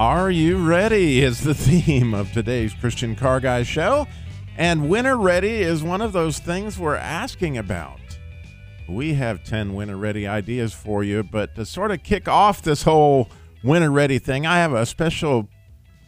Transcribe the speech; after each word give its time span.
Are 0.00 0.30
you 0.30 0.56
ready? 0.56 1.20
Is 1.20 1.42
the 1.42 1.52
theme 1.54 2.14
of 2.14 2.32
today's 2.32 2.72
Christian 2.72 3.14
Car 3.14 3.38
Guy 3.38 3.64
show. 3.64 4.06
And 4.56 4.88
winter 4.88 5.14
ready 5.14 5.60
is 5.60 5.82
one 5.82 6.00
of 6.00 6.14
those 6.14 6.38
things 6.38 6.78
we're 6.78 6.96
asking 6.96 7.58
about. 7.58 8.00
We 8.88 9.12
have 9.12 9.44
10 9.44 9.74
winter 9.74 9.98
ready 9.98 10.26
ideas 10.26 10.72
for 10.72 11.04
you, 11.04 11.22
but 11.22 11.54
to 11.56 11.66
sort 11.66 11.90
of 11.90 12.02
kick 12.02 12.28
off 12.28 12.62
this 12.62 12.84
whole 12.84 13.28
winter 13.62 13.90
ready 13.90 14.18
thing, 14.18 14.46
I 14.46 14.56
have 14.60 14.72
a 14.72 14.86
special 14.86 15.50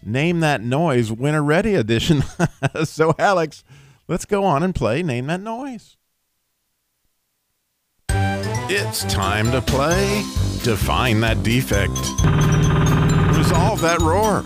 Name 0.03 0.41
That 0.41 0.63
Noise 0.63 1.13
winter 1.13 1.43
ready 1.43 1.75
edition. 1.75 2.25
so, 2.85 3.15
Alex, 3.19 3.63
let's 4.09 4.25
go 4.25 4.43
on 4.43 4.63
and 4.63 4.75
play 4.75 5.03
Name 5.03 5.27
That 5.27 5.43
Noise. 5.43 5.99
It's 8.09 9.05
time 9.13 9.51
to 9.51 9.61
play 9.61 10.23
Define 10.63 11.21
That 11.21 11.43
Defect. 11.43 12.72
Resolve 13.43 13.81
that 13.81 13.99
roar. 13.99 14.43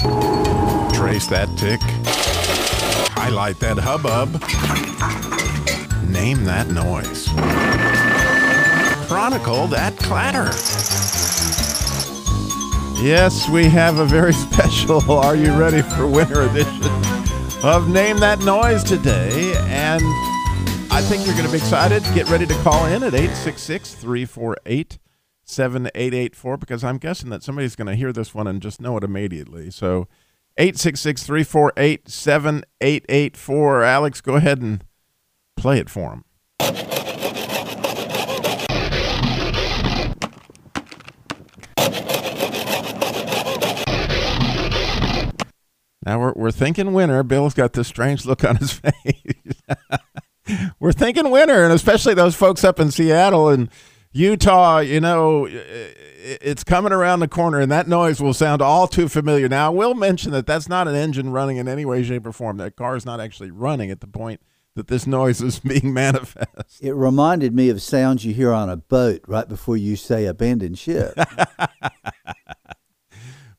Trace 0.95 1.27
that 1.27 1.55
tick. 1.59 1.81
Highlight 3.13 3.59
that 3.59 3.77
hubbub. 3.77 4.33
Name 6.09 6.45
that 6.45 6.69
noise. 6.69 7.29
Chronicle 9.07 9.67
that 9.67 9.99
clatter. 9.99 10.51
Yes, 13.05 13.47
we 13.51 13.67
have 13.67 13.99
a 13.99 14.07
very 14.07 14.33
special 14.53 15.03
Are 15.11 15.37
You 15.37 15.53
Ready 15.53 15.83
for 15.83 16.07
Winter 16.07 16.45
edition 16.49 16.83
of 17.63 17.91
Name 17.91 18.17
That 18.21 18.39
Noise 18.47 18.83
today. 18.83 19.53
And 19.67 20.03
I 20.91 21.03
think 21.03 21.27
you're 21.27 21.37
going 21.37 21.45
to 21.45 21.53
be 21.53 21.59
excited. 21.59 22.03
Get 22.15 22.31
ready 22.31 22.47
to 22.47 22.55
call 22.63 22.87
in 22.87 23.03
at 23.03 23.13
866 23.13 23.93
348 23.93 24.99
7884 25.47 26.57
because 26.59 26.85
I'm 26.85 26.99
guessing 26.99 27.31
that 27.31 27.43
somebody's 27.43 27.77
going 27.77 27.87
to 27.87 27.95
hear 27.95 28.13
this 28.13 28.35
one 28.35 28.47
and 28.47 28.61
just 28.61 28.81
know 28.81 28.97
it 28.97 29.05
immediately. 29.05 29.71
So 29.71 30.09
866 30.59 31.23
348 31.23 32.09
7884. 32.09 33.85
Alex, 33.85 34.21
go 34.21 34.35
ahead 34.35 34.61
and 34.61 34.85
play 35.57 35.79
it 35.79 35.89
for 35.89 36.11
him. 36.11 36.25
Now 46.05 46.21
we're, 46.21 46.33
we're 46.37 46.51
thinking 46.53 46.93
winter. 46.93 47.25
Bill's 47.25 47.55
got 47.55 47.73
this 47.73 47.89
strange 47.89 48.25
look 48.25 48.45
on 48.45 48.57
his 48.57 48.73
face. 48.81 49.63
we're 50.81 50.93
thinking 50.93 51.31
winter, 51.31 51.65
and 51.65 51.73
especially 51.73 52.15
those 52.15 52.37
folks 52.37 52.63
up 52.63 52.79
in 52.79 52.93
Seattle 52.93 53.49
and 53.49 53.69
Utah, 54.17 54.79
you 54.79 54.99
know, 54.99 55.47
it's 55.51 56.65
coming 56.65 56.93
around 56.93 57.21
the 57.21 57.29
corner, 57.29 57.61
and 57.61 57.71
that 57.71 57.87
noise 57.87 58.19
will 58.19 58.33
sound 58.33 58.63
all 58.63 58.89
too 58.89 59.09
familiar. 59.09 59.47
Now, 59.47 59.67
I 59.67 59.75
will 59.75 59.95
mention 59.95 60.33
that 60.33 60.47
that's 60.47 60.71
not 60.71 60.89
an 60.89 60.95
engine 60.95 61.31
running 61.31 61.59
in 61.59 61.69
any 61.69 61.85
way, 61.85 62.03
shape, 62.03 62.25
or 62.27 62.33
form. 62.33 62.57
That 62.57 62.77
car 62.77 62.97
is 62.97 63.05
not 63.05 63.21
actually 63.21 63.51
running 63.51 63.91
at 63.91 64.01
the 64.01 64.07
point 64.07 64.41
that 64.75 64.89
this 64.89 65.07
noise 65.07 65.43
is 65.43 65.59
being 65.65 65.93
manifest. 65.93 66.81
It 66.81 66.95
reminded 66.95 67.55
me 67.55 67.69
of 67.69 67.83
sounds 67.83 68.25
you 68.25 68.33
hear 68.33 68.53
on 68.53 68.71
a 68.71 68.79
boat 68.79 69.21
right 69.27 69.47
before 69.47 69.77
you 69.77 69.97
say 69.97 70.25
abandoned 70.25 70.79
ship. 70.79 71.13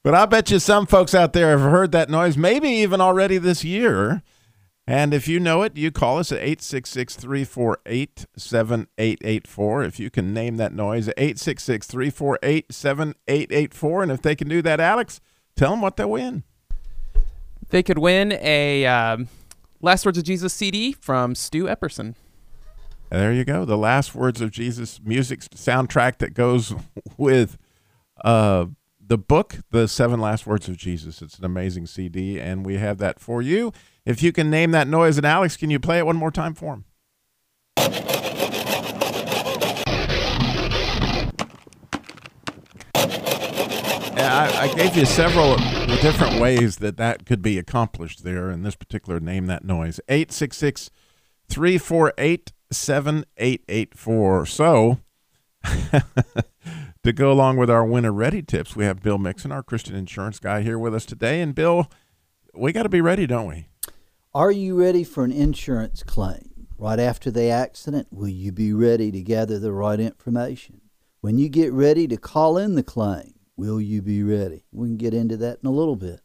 but 0.03 0.16
I 0.16 0.25
bet 0.25 0.50
you 0.50 0.57
some 0.57 0.88
folks 0.88 1.13
out 1.13 1.34
there 1.34 1.51
have 1.51 1.69
heard 1.69 1.91
that 1.91 2.09
noise, 2.09 2.35
maybe 2.35 2.69
even 2.69 3.00
already 3.00 3.38
this 3.38 3.63
year. 3.63 4.24
And 4.90 5.14
if 5.14 5.28
you 5.28 5.42
know 5.42 5.64
it, 5.64 5.75
you 5.75 5.92
call 5.92 6.18
us 6.18 6.31
at 6.31 6.38
866 6.38 7.18
348 7.18 8.25
7884. 8.38 9.84
If 9.84 10.00
you 10.00 10.09
can 10.09 10.34
name 10.34 10.56
that 10.58 10.74
noise, 10.74 11.09
866 11.09 11.88
348 11.88 12.72
7884. 12.72 14.03
And 14.03 14.12
if 14.14 14.22
they 14.22 14.34
can 14.34 14.48
do 14.48 14.62
that, 14.62 14.80
Alex, 14.80 15.20
tell 15.58 15.72
them 15.72 15.81
what 15.81 15.98
they 15.98 16.06
win. 16.06 16.44
They 17.70 17.84
could 17.84 17.98
win 17.98 18.31
a 18.31 18.86
um, 18.86 19.28
Last 19.81 20.06
Words 20.06 20.20
of 20.20 20.24
Jesus 20.24 20.53
CD 20.53 20.94
from 20.94 21.36
Stu 21.36 21.66
Epperson. 21.66 22.16
There 23.09 23.34
you 23.34 23.44
go. 23.44 23.66
The 23.66 23.78
Last 23.78 24.16
Words 24.16 24.40
of 24.40 24.52
Jesus 24.52 25.02
music 25.04 25.42
soundtrack 25.42 26.19
that 26.19 26.34
goes 26.34 26.74
with 27.18 27.58
uh, 28.24 28.68
the 29.06 29.18
book, 29.18 29.58
The 29.72 29.90
Seven 29.90 30.22
Last 30.22 30.48
Words 30.48 30.69
of 30.69 30.78
Jesus. 30.78 31.22
It's 31.22 31.38
an 31.38 31.46
amazing 31.46 31.88
CD, 31.88 32.40
and 32.40 32.66
we 32.66 32.78
have 32.78 33.00
that 33.00 33.19
for 33.19 33.42
you. 33.42 33.74
If 34.07 34.23
you 34.23 34.31
can 34.31 34.50
name 34.50 34.72
that 34.72 34.88
noise, 34.88 35.18
and 35.18 35.25
Alex, 35.25 35.57
can 35.57 35.69
you 35.69 35.81
play 35.81 35.97
it 35.97 36.06
one 36.06 36.16
more 36.16 36.31
time 36.31 36.53
for 36.53 36.75
him? 36.75 36.85
I, 44.16 44.50
I, 44.62 44.73
gave 44.75 44.95
you 44.95 45.06
several 45.06 45.57
different 46.01 46.40
ways 46.40 46.78
that 46.78 46.95
that 46.95 47.25
could 47.25 47.41
be 47.41 47.57
accomplished 47.57 48.23
there 48.23 48.50
in 48.50 48.63
this 48.63 48.75
particular 48.75 49.19
name 49.19 49.47
that 49.47 49.66
noise. 49.66 50.00
866 50.07 50.89
348 51.50 52.53
7884 52.72 54.45
so 54.45 55.00
to 57.03 57.13
go 57.13 57.31
along 57.31 57.57
with 57.57 57.69
our 57.69 57.85
winter 57.85 58.12
ready 58.12 58.41
tips 58.41 58.75
we 58.75 58.84
have 58.84 59.01
bill 59.01 59.18
mixon 59.18 59.53
our 59.53 59.63
christian 59.63 59.95
insurance 59.95 60.39
guy 60.39 60.62
here 60.62 60.78
with 60.78 60.94
us 60.94 61.06
today. 61.06 61.41
And 61.41 61.56
bill 61.56 61.89
we 62.53 62.72
got 62.74 62.84
to 62.84 62.89
be 62.89 63.01
ready 63.01 63.25
don't 63.25 63.47
we 63.47 63.68
are 64.38 64.52
you 64.52 64.80
ready 64.80 65.03
for 65.03 65.24
an 65.24 65.31
insurance 65.31 66.03
claim? 66.03 66.68
Right 66.78 67.00
after 67.00 67.31
the 67.31 67.50
accident, 67.50 68.09
will 68.12 68.28
you 68.28 68.52
be 68.52 68.72
ready 68.72 69.09
to 69.09 69.24
gather 69.24 69.58
the 69.58 69.72
right 69.72 70.00
information? 70.00 70.81
When 71.22 71.40
you 71.40 71.50
get 71.50 71.74
ready 71.74 72.08
to 72.08 72.18
call 72.18 72.56
in 72.56 72.75
the 72.75 72.84
claim, 72.84 73.34
will 73.56 73.81
you 73.81 74.03
be 74.03 74.22
ready? 74.22 74.64
We 74.72 74.90
can 74.90 74.98
get 74.98 75.16
into 75.16 75.38
that 75.38 75.58
in 75.64 75.68
a 75.68 75.72
little 75.72 75.96
bit. 75.96 76.22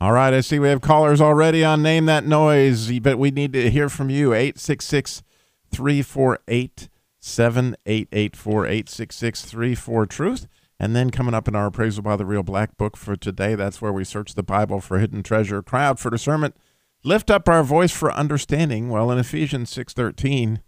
All 0.00 0.10
right, 0.10 0.34
I 0.34 0.40
see 0.40 0.58
we 0.58 0.66
have 0.66 0.80
callers 0.80 1.20
already 1.20 1.64
on 1.64 1.80
Name 1.80 2.06
That 2.06 2.26
Noise, 2.26 2.98
but 2.98 3.20
we 3.20 3.30
need 3.30 3.52
to 3.52 3.70
hear 3.70 3.88
from 3.88 4.10
you. 4.10 4.34
866 4.34 5.22
348 5.70 6.88
7884 7.20 8.66
866 8.66 9.44
34 9.44 10.06
Truth. 10.06 10.48
And 10.80 10.96
then 10.96 11.10
coming 11.10 11.34
up 11.34 11.46
in 11.46 11.54
our 11.54 11.66
appraisal 11.66 12.02
by 12.02 12.16
the 12.16 12.26
Real 12.26 12.42
Black 12.42 12.76
Book 12.76 12.96
for 12.96 13.14
today, 13.14 13.54
that's 13.54 13.80
where 13.80 13.92
we 13.92 14.02
search 14.02 14.34
the 14.34 14.42
Bible 14.42 14.80
for 14.80 14.98
hidden 14.98 15.22
treasure. 15.22 15.62
Crowd 15.62 16.00
for 16.00 16.10
discernment 16.10 16.56
lift 17.04 17.30
up 17.30 17.48
our 17.48 17.62
voice 17.62 17.92
for 17.92 18.12
understanding. 18.12 18.88
Well 18.88 19.10
in 19.10 19.18
ephesians 19.18 19.74
6.13 19.74 20.60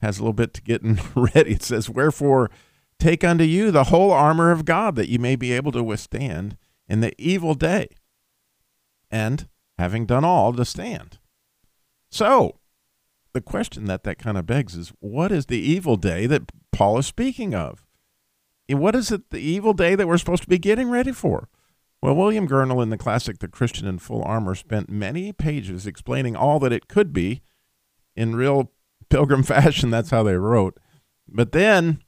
has 0.00 0.18
a 0.18 0.22
little 0.22 0.32
bit 0.32 0.54
to 0.54 0.62
get 0.62 0.82
ready. 1.14 1.52
It 1.52 1.62
says 1.62 1.90
wherefore 1.90 2.50
take 2.98 3.24
unto 3.24 3.44
you 3.44 3.70
the 3.70 3.84
whole 3.84 4.10
armor 4.10 4.50
of 4.50 4.64
god 4.64 4.96
that 4.96 5.08
you 5.08 5.18
may 5.18 5.36
be 5.36 5.52
able 5.52 5.72
to 5.72 5.82
withstand 5.82 6.56
in 6.88 7.00
the 7.00 7.14
evil 7.18 7.54
day 7.54 7.88
and 9.10 9.48
having 9.78 10.06
done 10.06 10.24
all 10.24 10.52
to 10.52 10.64
stand. 10.64 11.18
So 12.10 12.58
the 13.32 13.40
question 13.40 13.84
that 13.84 14.02
that 14.04 14.18
kind 14.18 14.36
of 14.36 14.46
begs 14.46 14.74
is 14.74 14.92
what 15.00 15.30
is 15.30 15.46
the 15.46 15.58
evil 15.58 15.96
day 15.96 16.26
that 16.26 16.50
paul 16.72 16.98
is 16.98 17.06
speaking 17.06 17.54
of? 17.54 17.84
What 18.68 18.94
is 18.94 19.10
it 19.10 19.30
the 19.30 19.38
evil 19.38 19.72
day 19.72 19.94
that 19.94 20.06
we're 20.06 20.18
supposed 20.18 20.42
to 20.42 20.48
be 20.48 20.58
getting 20.58 20.90
ready 20.90 21.12
for 21.12 21.48
well, 22.00 22.14
William 22.14 22.46
Gurnall 22.46 22.82
in 22.82 22.90
the 22.90 22.98
classic 22.98 23.38
The 23.38 23.48
Christian 23.48 23.86
in 23.86 23.98
Full 23.98 24.22
Armor 24.22 24.54
spent 24.54 24.88
many 24.88 25.32
pages 25.32 25.86
explaining 25.86 26.36
all 26.36 26.60
that 26.60 26.72
it 26.72 26.88
could 26.88 27.12
be 27.12 27.42
in 28.14 28.36
real 28.36 28.72
pilgrim 29.08 29.42
fashion. 29.42 29.90
That's 29.90 30.10
how 30.10 30.22
they 30.22 30.36
wrote. 30.36 30.78
But 31.26 31.52
then, 31.52 32.02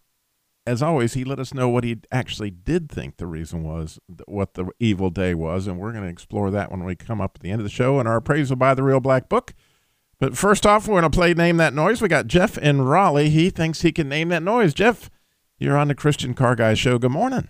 as 0.67 0.83
always, 0.83 1.15
he 1.15 1.25
let 1.25 1.41
us 1.41 1.53
know 1.53 1.69
what 1.69 1.85
he 1.85 1.99
actually 2.13 2.51
did 2.51 2.89
think 2.89 3.17
the 3.17 3.27
reason 3.27 3.65
was, 3.65 3.99
what 4.27 4.55
the 4.55 4.67
evil 4.79 5.11
day 5.11 5.35
was. 5.35 5.67
And 5.67 5.79
we're 5.79 5.93
going 5.93 6.05
to 6.05 6.11
explore 6.11 6.51
that 6.53 6.71
when 6.71 6.85
we 6.85 6.95
come 6.95 7.21
up 7.21 7.33
at 7.37 7.43
the 7.43 7.51
end 7.51 7.61
of 7.61 7.65
the 7.65 7.71
show 7.71 7.99
in 7.99 8.07
our 8.07 8.17
appraisal 8.17 8.57
by 8.57 8.75
the 8.75 8.83
Real 8.83 9.01
Black 9.01 9.29
Book. 9.29 9.55
But 10.21 10.37
first 10.37 10.67
off, 10.67 10.87
we're 10.87 11.01
going 11.01 11.11
to 11.11 11.17
play 11.17 11.35
Name 11.35 11.57
That 11.57 11.75
Noise. 11.75 12.01
We 12.01 12.09
got 12.09 12.27
Jeff 12.27 12.57
in 12.59 12.83
Raleigh. 12.83 13.31
He 13.31 13.51
thinks 13.51 13.81
he 13.81 13.91
can 13.91 14.09
name 14.09 14.29
that 14.29 14.43
noise. 14.43 14.75
Jeff, 14.75 15.11
you're 15.59 15.79
on 15.79 15.89
the 15.89 15.95
Christian 15.95 16.35
Car 16.35 16.55
Guy 16.55 16.75
Show. 16.75 16.99
Good 16.99 17.11
morning. 17.11 17.49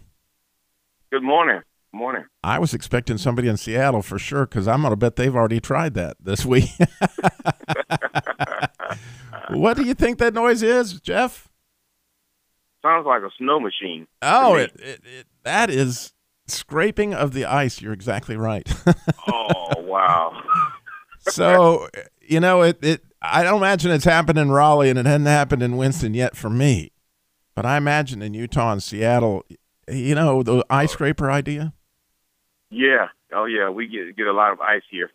Good 1.10 1.24
morning. 1.24 1.62
Morning. 1.92 2.24
I 2.44 2.58
was 2.58 2.72
expecting 2.72 3.18
somebody 3.18 3.48
in 3.48 3.56
Seattle 3.56 4.02
for 4.02 4.18
sure 4.18 4.46
because 4.46 4.68
I'm 4.68 4.82
going 4.82 4.92
to 4.92 4.96
bet 4.96 5.16
they've 5.16 5.34
already 5.34 5.60
tried 5.60 5.94
that 5.94 6.16
this 6.20 6.44
week. 6.46 6.70
what 9.50 9.76
do 9.76 9.84
you 9.84 9.94
think 9.94 10.18
that 10.18 10.32
noise 10.32 10.62
is, 10.62 11.00
Jeff? 11.00 11.48
Sounds 12.82 13.04
like 13.06 13.22
a 13.22 13.30
snow 13.38 13.60
machine. 13.60 14.06
Oh, 14.22 14.54
it, 14.54 14.72
it, 14.76 15.00
it, 15.04 15.26
that 15.42 15.68
is 15.68 16.12
scraping 16.46 17.12
of 17.12 17.32
the 17.32 17.44
ice. 17.44 17.82
You're 17.82 17.92
exactly 17.92 18.36
right. 18.36 18.72
oh, 19.28 19.72
wow. 19.78 20.32
so 21.20 21.88
you 22.20 22.40
know 22.40 22.62
it, 22.62 22.78
it 22.82 23.04
I 23.20 23.42
don't 23.42 23.58
imagine 23.58 23.90
it's 23.90 24.04
happened 24.04 24.38
in 24.38 24.50
Raleigh 24.50 24.88
and 24.88 24.98
it 24.98 25.04
hasn't 25.04 25.26
happened 25.26 25.62
in 25.62 25.76
Winston 25.76 26.14
yet 26.14 26.36
for 26.36 26.48
me. 26.48 26.92
But 27.54 27.66
I 27.66 27.76
imagine 27.76 28.22
in 28.22 28.32
Utah 28.32 28.72
and 28.72 28.82
Seattle, 28.82 29.44
you 29.86 30.14
know, 30.14 30.42
the 30.42 30.58
uh, 30.58 30.62
ice 30.70 30.92
scraper 30.92 31.30
idea. 31.30 31.74
Yeah. 32.70 33.08
Oh 33.32 33.44
yeah, 33.44 33.68
we 33.70 33.86
get 33.88 34.16
get 34.16 34.26
a 34.26 34.32
lot 34.32 34.52
of 34.52 34.60
ice 34.60 34.82
here. 34.90 35.10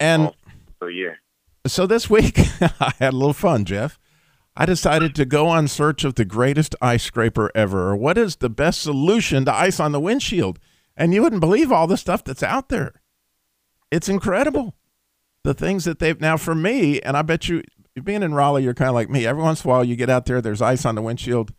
And 0.00 0.28
Oh, 0.28 0.34
so 0.80 0.86
yeah. 0.86 1.14
so 1.66 1.86
this 1.86 2.08
week 2.10 2.38
I 2.80 2.92
had 2.98 3.12
a 3.12 3.16
little 3.16 3.32
fun, 3.32 3.64
Jeff. 3.64 3.98
I 4.54 4.66
decided 4.66 5.14
to 5.14 5.24
go 5.24 5.46
on 5.48 5.66
search 5.68 6.04
of 6.04 6.14
the 6.16 6.26
greatest 6.26 6.74
ice 6.82 7.02
scraper 7.02 7.50
ever, 7.54 7.88
or 7.88 7.96
what 7.96 8.18
is 8.18 8.36
the 8.36 8.50
best 8.50 8.82
solution 8.82 9.46
to 9.46 9.54
ice 9.54 9.80
on 9.80 9.92
the 9.92 10.00
windshield. 10.00 10.58
And 10.94 11.14
you 11.14 11.22
wouldn't 11.22 11.40
believe 11.40 11.72
all 11.72 11.86
the 11.86 11.96
stuff 11.96 12.22
that's 12.22 12.42
out 12.42 12.68
there. 12.68 13.00
It's 13.90 14.10
incredible. 14.10 14.74
The 15.42 15.54
things 15.54 15.84
that 15.86 15.98
they've 15.98 16.20
now 16.20 16.36
for 16.36 16.54
me, 16.54 17.00
and 17.00 17.16
I 17.16 17.22
bet 17.22 17.48
you 17.48 17.62
being 18.04 18.22
in 18.22 18.34
Raleigh, 18.34 18.62
you're 18.64 18.74
kind 18.74 18.90
of 18.90 18.94
like 18.94 19.08
me. 19.08 19.26
Every 19.26 19.42
once 19.42 19.64
in 19.64 19.70
a 19.70 19.72
while, 19.72 19.84
you 19.84 19.96
get 19.96 20.10
out 20.10 20.26
there, 20.26 20.42
there's 20.42 20.60
ice 20.60 20.84
on 20.84 20.94
the 20.94 21.02
windshield. 21.02 21.54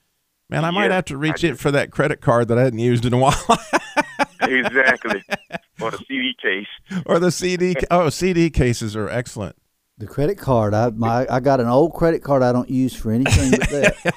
Man, 0.51 0.63
I 0.63 0.69
might 0.69 0.85
Yeah, 0.89 0.93
have 0.95 1.05
to 1.05 1.17
reach 1.17 1.43
in 1.43 1.55
for 1.55 1.71
that 1.71 1.89
credit 1.89 2.21
card 2.21 2.47
that 2.49 2.59
I 2.59 2.63
hadn't 2.63 2.77
used 2.79 3.05
in 3.05 3.13
a 3.13 3.17
while, 3.17 3.33
exactly. 4.47 5.23
or 5.81 5.91
the 5.91 5.97
CD 6.07 6.33
case. 6.41 6.67
or 7.05 7.19
the 7.19 7.31
CD. 7.31 7.75
Oh, 7.91 8.09
CD 8.09 8.49
cases 8.49 8.95
are 8.95 9.09
excellent. 9.09 9.55
The 9.97 10.07
credit 10.07 10.37
card, 10.37 10.73
I 10.73 10.89
my 10.89 11.27
I 11.29 11.39
got 11.39 11.59
an 11.59 11.67
old 11.67 11.93
credit 11.93 12.23
card 12.23 12.41
I 12.41 12.51
don't 12.51 12.69
use 12.69 12.95
for 12.95 13.11
anything 13.11 13.51
but 13.51 13.69
that. 13.69 14.13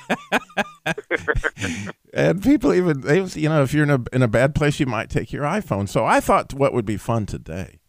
And 2.14 2.42
people 2.42 2.72
even 2.72 3.02
they, 3.02 3.22
you 3.22 3.48
know, 3.50 3.62
if 3.62 3.74
you're 3.74 3.82
in 3.82 3.90
a 3.90 4.02
in 4.10 4.22
a 4.22 4.28
bad 4.28 4.54
place, 4.54 4.80
you 4.80 4.86
might 4.86 5.10
take 5.10 5.32
your 5.32 5.44
iPhone. 5.44 5.86
So 5.86 6.06
I 6.06 6.20
thought 6.20 6.54
what 6.54 6.72
would 6.72 6.86
be 6.86 6.96
fun 6.96 7.26
today 7.26 7.80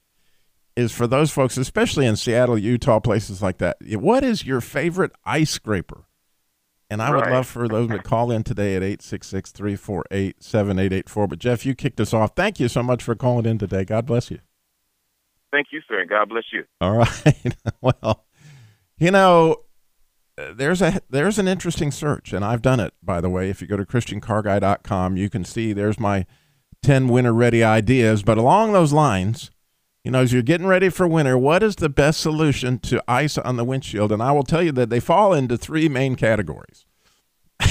is 0.76 0.92
for 0.92 1.08
those 1.08 1.32
folks, 1.32 1.56
especially 1.58 2.06
in 2.06 2.18
Seattle, 2.18 2.58
Utah, 2.58 3.00
places 3.00 3.42
like 3.42 3.60
that. 3.60 3.78
What 3.82 4.26
is 4.26 4.46
your 4.46 4.60
favorite 4.60 5.14
ice 5.24 5.52
scraper? 5.52 6.07
And 6.90 7.02
I 7.02 7.14
would 7.14 7.30
love 7.30 7.48
for 7.48 7.68
those 7.68 7.90
to 7.90 8.00
call 8.00 8.32
in 8.32 8.44
today 8.44 8.74
at 8.76 8.82
866-348-7884. 8.82 11.30
But 11.30 11.40
Jeff, 11.40 11.66
you 11.66 11.76
kicked 11.76 12.00
us 12.00 12.14
off. 12.14 12.32
Thank 12.34 12.62
you 12.62 12.70
so 12.70 12.82
much 12.82 13.04
for 13.04 13.14
calling 13.14 13.46
in 13.46 13.58
today. 13.58 13.84
God 13.84 14.06
bless 14.06 14.32
you. 14.32 14.40
Thank 15.52 15.68
you, 15.72 15.82
sir. 15.88 16.00
and 16.00 16.10
God 16.10 16.30
bless 16.30 16.46
you. 16.54 16.64
All 16.80 16.98
right. 16.98 17.56
well, 17.82 18.26
you 18.98 19.12
know, 19.12 19.64
there's 20.38 20.82
a 20.82 21.02
there's 21.10 21.40
an 21.40 21.48
interesting 21.48 21.92
search, 21.92 22.32
and 22.32 22.46
I've 22.46 22.62
done 22.62 22.80
it. 22.80 22.94
By 23.02 23.22
the 23.22 23.30
way, 23.30 23.50
if 23.50 23.62
you 23.62 23.68
go 23.68 23.78
to 23.78 23.86
christiancarguy.com, 23.86 25.18
you 25.18 25.30
can 25.30 25.44
see 25.44 25.74
there's 25.74 26.00
my 26.00 26.26
ten 26.84 27.08
winter 27.08 27.34
ready 27.34 27.64
ideas. 27.64 28.24
But 28.24 28.38
along 28.38 28.74
those 28.74 28.94
lines, 28.94 29.52
you 30.08 30.12
know, 30.12 30.22
as 30.22 30.32
you're 30.32 30.42
getting 30.42 30.68
ready 30.68 30.88
for 30.88 31.06
winter, 31.06 31.38
what 31.38 31.62
is 31.62 31.76
the 31.76 31.90
best 31.90 32.22
solution 32.22 32.80
to 32.80 33.04
ice 33.10 33.38
on 33.38 33.58
the 33.58 33.66
windshield? 33.66 34.10
And 34.14 34.24
I 34.24 34.32
will 34.32 34.44
tell 34.44 34.64
you 34.64 34.72
that 34.72 34.90
they 34.90 35.02
fall 35.02 35.34
into 35.34 35.58
three 35.58 35.90
main 35.90 36.16
categories. 36.16 36.86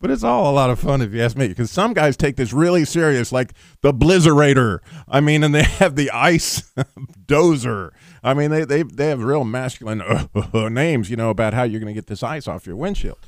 But 0.00 0.10
it's 0.10 0.22
all 0.22 0.50
a 0.50 0.54
lot 0.54 0.70
of 0.70 0.78
fun 0.78 1.02
if 1.02 1.12
you 1.12 1.20
ask 1.20 1.36
me, 1.36 1.48
because 1.48 1.70
some 1.70 1.92
guys 1.92 2.16
take 2.16 2.36
this 2.36 2.50
really 2.50 2.86
serious, 2.86 3.30
like 3.30 3.52
the 3.82 3.92
Blizzarator. 3.92 4.78
I 5.06 5.20
mean, 5.20 5.44
and 5.44 5.54
they 5.54 5.62
have 5.80 5.96
the 5.96 6.10
ice 6.10 6.72
dozer. 7.26 7.90
I 8.22 8.32
mean, 8.32 8.50
they 8.50 8.64
they 8.64 8.82
they 8.84 9.08
have 9.08 9.22
real 9.22 9.44
masculine 9.44 10.00
uh, 10.00 10.68
names, 10.70 11.10
you 11.10 11.16
know, 11.16 11.28
about 11.28 11.52
how 11.52 11.62
you're 11.62 11.80
going 11.80 11.92
to 11.92 11.98
get 11.98 12.06
this 12.06 12.22
ice 12.22 12.48
off 12.48 12.66
your 12.66 12.76
windshield. 12.76 13.18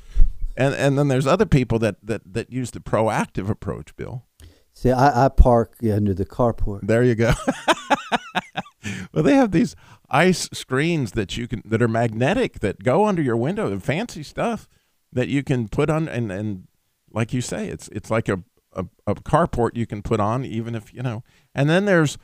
And 0.57 0.73
and 0.73 0.97
then 0.97 1.07
there's 1.07 1.27
other 1.27 1.45
people 1.45 1.77
that 1.79 1.97
that 2.01 2.21
that 2.33 2.51
use 2.51 2.71
the 2.71 2.79
proactive 2.79 3.47
approach, 3.47 3.95
Bill. 3.95 4.23
See, 4.79 4.91
I, 4.91 5.25
I 5.25 5.27
park 5.27 5.75
under 5.83 6.13
the 6.13 6.25
carport. 6.25 6.87
There 6.87 7.03
you 7.03 7.13
go. 7.13 7.33
well, 9.11 9.23
they 9.23 9.35
have 9.35 9.51
these 9.51 9.75
ice 10.09 10.47
screens 10.53 11.11
that 11.11 11.35
you 11.35 11.49
can 11.49 11.61
that 11.65 11.81
are 11.81 11.89
magnetic 11.89 12.61
that 12.61 12.81
go 12.81 13.03
under 13.03 13.21
your 13.21 13.35
window. 13.35 13.77
Fancy 13.77 14.23
stuff 14.23 14.69
that 15.11 15.27
you 15.27 15.43
can 15.43 15.67
put 15.67 15.89
on 15.89 16.07
and 16.07 16.31
and 16.31 16.69
like 17.11 17.33
you 17.33 17.41
say, 17.41 17.67
it's 17.67 17.89
it's 17.89 18.09
like 18.09 18.29
a, 18.29 18.41
a 18.71 18.85
a 19.05 19.15
carport 19.15 19.71
you 19.75 19.85
can 19.85 20.01
put 20.01 20.21
on 20.21 20.45
even 20.45 20.75
if 20.75 20.93
you 20.93 21.03
know. 21.03 21.25
And 21.53 21.69
then 21.69 21.83
there's 21.83 22.17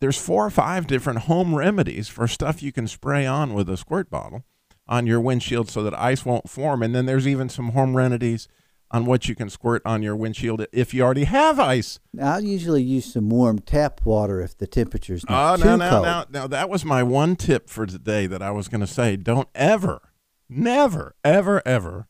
there's 0.00 0.18
four 0.18 0.44
or 0.44 0.50
five 0.50 0.88
different 0.88 1.20
home 1.20 1.54
remedies 1.54 2.08
for 2.08 2.26
stuff 2.26 2.64
you 2.64 2.72
can 2.72 2.88
spray 2.88 3.26
on 3.26 3.54
with 3.54 3.70
a 3.70 3.76
squirt 3.76 4.10
bottle 4.10 4.42
on 4.88 5.06
your 5.06 5.20
windshield 5.20 5.70
so 5.70 5.84
that 5.84 5.94
ice 5.94 6.24
won't 6.24 6.50
form. 6.50 6.82
And 6.82 6.96
then 6.96 7.06
there's 7.06 7.28
even 7.28 7.48
some 7.48 7.68
home 7.68 7.96
remedies 7.96 8.48
on 8.92 9.06
what 9.06 9.26
you 9.28 9.34
can 9.34 9.48
squirt 9.48 9.80
on 9.84 10.02
your 10.02 10.14
windshield 10.14 10.64
if 10.72 10.92
you 10.92 11.02
already 11.02 11.24
have 11.24 11.58
ice. 11.58 11.98
I'll 12.20 12.44
usually 12.44 12.82
use 12.82 13.10
some 13.12 13.30
warm 13.30 13.58
tap 13.58 14.04
water 14.04 14.40
if 14.42 14.56
the 14.56 14.66
temperature's 14.66 15.24
Oh, 15.28 15.32
not 15.32 15.40
ah, 15.42 15.56
no, 15.56 15.64
too 15.72 15.76
no, 15.78 15.90
cold. 15.90 16.04
no, 16.04 16.24
no. 16.40 16.46
That 16.46 16.68
was 16.68 16.84
my 16.84 17.02
one 17.02 17.34
tip 17.36 17.70
for 17.70 17.86
today 17.86 18.26
that 18.26 18.42
I 18.42 18.50
was 18.50 18.68
going 18.68 18.82
to 18.82 18.86
say. 18.86 19.16
Don't 19.16 19.48
ever, 19.54 20.00
never, 20.48 21.14
ever, 21.24 21.62
ever 21.66 22.06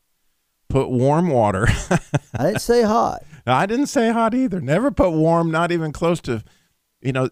put 0.67 0.89
warm 0.89 1.29
water. 1.29 1.67
I 2.33 2.45
didn't 2.47 2.59
say 2.61 2.81
hot. 2.83 3.23
I 3.47 3.65
didn't 3.65 3.87
say 3.87 4.11
hot 4.11 4.33
either. 4.33 4.59
Never 4.59 4.91
put 4.91 5.11
warm, 5.11 5.51
not 5.51 5.71
even 5.71 5.91
close 5.93 6.19
to, 6.21 6.43
you 7.01 7.11
know, 7.13 7.29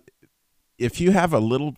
if 0.78 1.02
you 1.02 1.12
have 1.12 1.34
a 1.34 1.40
little 1.40 1.76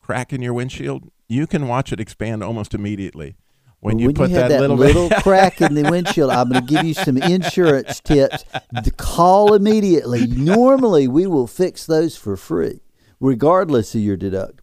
crack 0.00 0.32
in 0.32 0.42
your 0.42 0.52
windshield, 0.52 1.10
you 1.28 1.46
can 1.46 1.66
watch 1.66 1.92
it 1.92 2.00
expand 2.00 2.42
almost 2.42 2.74
immediately. 2.74 3.36
When 3.84 3.98
you 3.98 4.06
when 4.06 4.14
put 4.14 4.30
you 4.30 4.36
have 4.36 4.48
that, 4.48 4.60
that, 4.60 4.70
little, 4.70 5.10
bit, 5.10 5.22
crack 5.22 5.60
in 5.60 5.74
the 5.74 5.82
windshield, 5.82 6.30
I'm 6.30 6.48
going 6.48 6.66
to 6.66 6.74
give 6.74 6.86
you 6.86 6.94
some 6.94 7.18
insurance 7.18 8.00
tips. 8.00 8.42
To 8.82 8.90
call 8.90 9.52
immediately. 9.52 10.26
Normally, 10.26 11.06
we 11.06 11.26
will 11.26 11.46
fix 11.46 11.84
those 11.84 12.16
for 12.16 12.34
free, 12.38 12.80
regardless 13.20 13.94
of 13.94 14.00
your 14.00 14.16
deductible. 14.16 14.60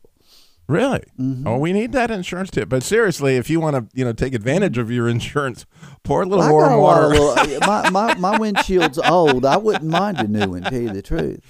Really? 0.67 1.03
Mm-hmm. 1.19 1.47
Oh, 1.47 1.59
we 1.59 1.71
need 1.71 1.91
that 1.91 2.09
insurance 2.09 2.49
tip. 2.49 2.67
But 2.67 2.81
seriously, 2.81 3.35
if 3.35 3.47
you 3.47 3.59
want 3.59 3.75
to, 3.75 3.95
you 3.95 4.03
know, 4.03 4.11
take 4.11 4.33
advantage 4.33 4.79
of 4.79 4.89
your 4.89 5.07
insurance, 5.07 5.67
pour 6.01 6.23
a 6.23 6.25
little 6.25 6.43
got 6.43 6.51
warm 6.51 6.81
water. 6.81 7.07
little, 7.09 7.59
my, 7.67 7.91
my, 7.91 8.15
my 8.15 8.39
windshield's 8.39 8.97
old. 8.97 9.45
I 9.45 9.57
wouldn't 9.57 9.83
mind 9.83 10.19
a 10.19 10.27
new 10.27 10.49
one, 10.49 10.63
tell 10.63 10.81
you 10.81 10.89
the 10.89 11.03
truth. 11.03 11.41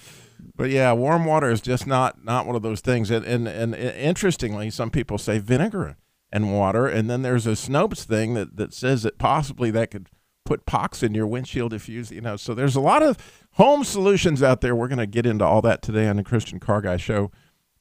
But 0.57 0.71
yeah, 0.71 0.91
warm 0.91 1.23
water 1.23 1.49
is 1.49 1.61
just 1.61 1.87
not 1.87 2.25
not 2.25 2.45
one 2.45 2.57
of 2.57 2.63
those 2.63 2.81
things. 2.81 3.09
And 3.09 3.25
and, 3.25 3.47
and 3.47 3.73
interestingly, 3.75 4.69
some 4.71 4.91
people 4.91 5.17
say 5.17 5.39
vinegar 5.39 5.95
and 6.31 6.53
water, 6.53 6.87
and 6.87 7.09
then 7.09 7.21
there's 7.21 7.47
a 7.47 7.51
Snopes 7.51 8.03
thing 8.03 8.33
that, 8.35 8.55
that 8.57 8.73
says 8.73 9.03
that 9.03 9.17
possibly 9.17 9.71
that 9.71 9.91
could 9.91 10.09
put 10.45 10.65
pox 10.65 11.03
in 11.03 11.13
your 11.13 11.27
windshield 11.27 11.73
if 11.73 11.87
you 11.87 11.95
use, 11.95 12.11
you 12.11 12.21
know. 12.21 12.35
So 12.35 12.53
there's 12.53 12.75
a 12.75 12.81
lot 12.81 13.03
of 13.03 13.17
home 13.53 13.83
solutions 13.83 14.41
out 14.41 14.61
there. 14.61 14.75
We're 14.75 14.87
going 14.87 14.97
to 14.97 15.07
get 15.07 15.25
into 15.25 15.45
all 15.45 15.61
that 15.61 15.81
today 15.81 16.07
on 16.07 16.15
the 16.15 16.23
Christian 16.23 16.59
Car 16.59 16.81
Guy 16.81 16.97
Show, 16.97 17.31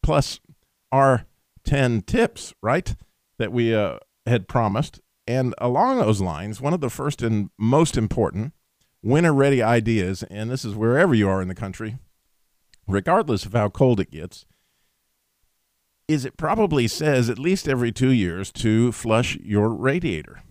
plus 0.02 0.41
our 0.93 1.26
ten 1.65 2.03
tips, 2.03 2.55
right, 2.63 2.94
that 3.39 3.53
we 3.53 3.75
uh, 3.75 3.98
had 4.27 4.48
promised. 4.48 5.01
And 5.27 5.55
along 5.58 5.98
those 5.98 6.20
lines, 6.20 6.60
one 6.60 6.75
of 6.75 6.81
the 6.81 6.91
first 6.91 7.22
and 7.22 7.51
most 7.58 7.96
important 7.96 8.53
winter 9.03 9.32
ready 9.32 9.63
ideas, 9.63 10.25
and 10.25 10.51
this 10.51 10.65
is 10.65 10.75
wherever 10.75 11.15
you 11.15 11.29
are 11.29 11.41
in 11.41 11.48
the 11.48 11.55
country 11.55 11.98
regardless 12.91 13.44
of 13.46 13.53
how 13.53 13.69
cold 13.69 14.01
it 14.01 14.10
gets, 14.10 14.44
is 16.12 16.24
it 16.24 16.36
probably 16.36 16.88
says 16.88 17.31
at 17.31 17.38
least 17.38 17.69
every 17.69 17.93
two 17.93 18.10
years 18.10 18.50
to 18.50 18.90
flush 18.90 19.36
your 19.36 19.69
radiator. 19.69 20.43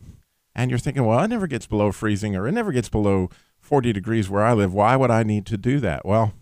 And 0.56 0.72
you're 0.72 0.80
thinking, 0.80 1.06
well, 1.06 1.24
it 1.24 1.28
never 1.28 1.48
gets 1.48 1.68
below 1.68 1.92
freezing 1.92 2.36
or 2.36 2.48
it 2.48 2.54
never 2.54 2.72
gets 2.72 2.90
below 2.90 3.30
40 3.60 3.92
degrees 3.92 4.30
where 4.30 4.44
I 4.44 4.54
live. 4.54 4.74
Why 4.74 4.96
would 4.96 5.12
I 5.12 5.24
need 5.24 5.46
to 5.48 5.58
do 5.58 5.80
that? 5.82 6.06
Well, 6.06 6.34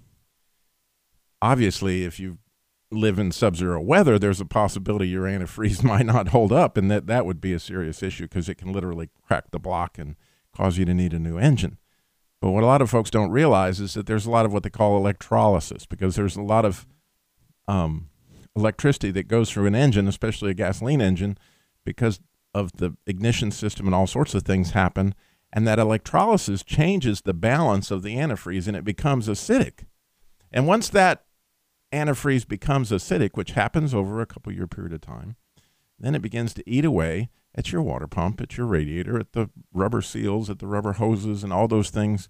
obviously, 1.41 2.03
if 2.03 2.19
you 2.19 2.37
live 2.91 3.19
in 3.19 3.31
sub 3.31 3.55
zero 3.55 3.81
weather, 3.81 4.17
there's 4.19 4.39
a 4.39 4.45
possibility 4.45 5.07
your 5.07 5.25
antifreeze 5.25 5.83
might 5.83 6.05
not 6.05 6.29
hold 6.29 6.51
up, 6.51 6.77
and 6.77 6.89
that, 6.91 7.07
that 7.07 7.25
would 7.25 7.41
be 7.41 7.53
a 7.53 7.59
serious 7.59 8.01
issue 8.03 8.23
because 8.25 8.47
it 8.47 8.55
can 8.55 8.71
literally 8.71 9.09
crack 9.25 9.51
the 9.51 9.59
block 9.59 9.97
and 9.97 10.15
cause 10.55 10.77
you 10.77 10.85
to 10.85 10.93
need 10.93 11.13
a 11.13 11.19
new 11.19 11.37
engine. 11.37 11.77
But 12.39 12.51
what 12.51 12.63
a 12.63 12.67
lot 12.67 12.81
of 12.83 12.89
folks 12.89 13.09
don't 13.09 13.31
realize 13.31 13.79
is 13.79 13.95
that 13.95 14.05
there's 14.05 14.27
a 14.27 14.31
lot 14.31 14.45
of 14.45 14.53
what 14.53 14.61
they 14.61 14.69
call 14.69 14.95
electrolysis 14.95 15.87
because 15.87 16.15
there's 16.15 16.35
a 16.35 16.41
lot 16.41 16.65
of 16.65 16.85
um, 17.67 18.09
electricity 18.57 19.11
that 19.11 19.27
goes 19.27 19.51
through 19.51 19.67
an 19.67 19.75
engine, 19.75 20.07
especially 20.07 20.51
a 20.51 20.55
gasoline 20.55 21.01
engine, 21.01 21.37
because 21.85 22.19
of 22.53 22.73
the 22.73 22.97
ignition 23.05 23.51
system 23.51 23.85
and 23.85 23.95
all 23.95 24.07
sorts 24.07 24.33
of 24.33 24.43
things 24.43 24.71
happen. 24.71 25.13
And 25.53 25.67
that 25.67 25.79
electrolysis 25.79 26.63
changes 26.63 27.21
the 27.21 27.33
balance 27.33 27.91
of 27.91 28.03
the 28.03 28.15
antifreeze 28.17 28.67
and 28.67 28.75
it 28.75 28.83
becomes 28.83 29.27
acidic. 29.27 29.85
And 30.51 30.67
once 30.67 30.89
that 30.89 31.25
antifreeze 31.93 32.47
becomes 32.47 32.91
acidic, 32.91 33.31
which 33.33 33.51
happens 33.51 33.93
over 33.93 34.19
a 34.19 34.25
couple 34.25 34.51
year 34.51 34.67
period 34.67 34.93
of 34.93 35.01
time, 35.01 35.35
then 35.99 36.15
it 36.15 36.21
begins 36.21 36.53
to 36.55 36.69
eat 36.69 36.83
away 36.83 37.29
at 37.55 37.71
your 37.71 37.81
water 37.81 38.07
pump, 38.07 38.41
at 38.41 38.57
your 38.57 38.67
radiator, 38.67 39.19
at 39.19 39.33
the 39.33 39.49
rubber 39.73 40.01
seals, 40.01 40.49
at 40.49 40.59
the 40.59 40.67
rubber 40.67 40.93
hoses, 40.93 41.43
and 41.43 41.53
all 41.53 41.67
those 41.67 41.89
things. 41.89 42.27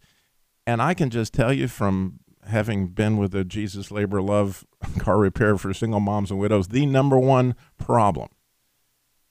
And 0.66 0.82
I 0.82 0.94
can 0.94 1.10
just 1.10 1.34
tell 1.34 1.52
you 1.52 1.68
from 1.68 2.20
having 2.48 2.88
been 2.88 3.18
with 3.18 3.32
the 3.32 3.44
Jesus 3.44 3.92
Labor 3.92 4.22
Love 4.22 4.66
car 5.00 5.18
repair 5.18 5.58
for 5.58 5.74
single 5.74 6.00
moms 6.00 6.32
and 6.32 6.40
widows, 6.40 6.70
the 6.70 6.86
number 6.86 7.18
one 7.18 7.56
problem 7.78 8.30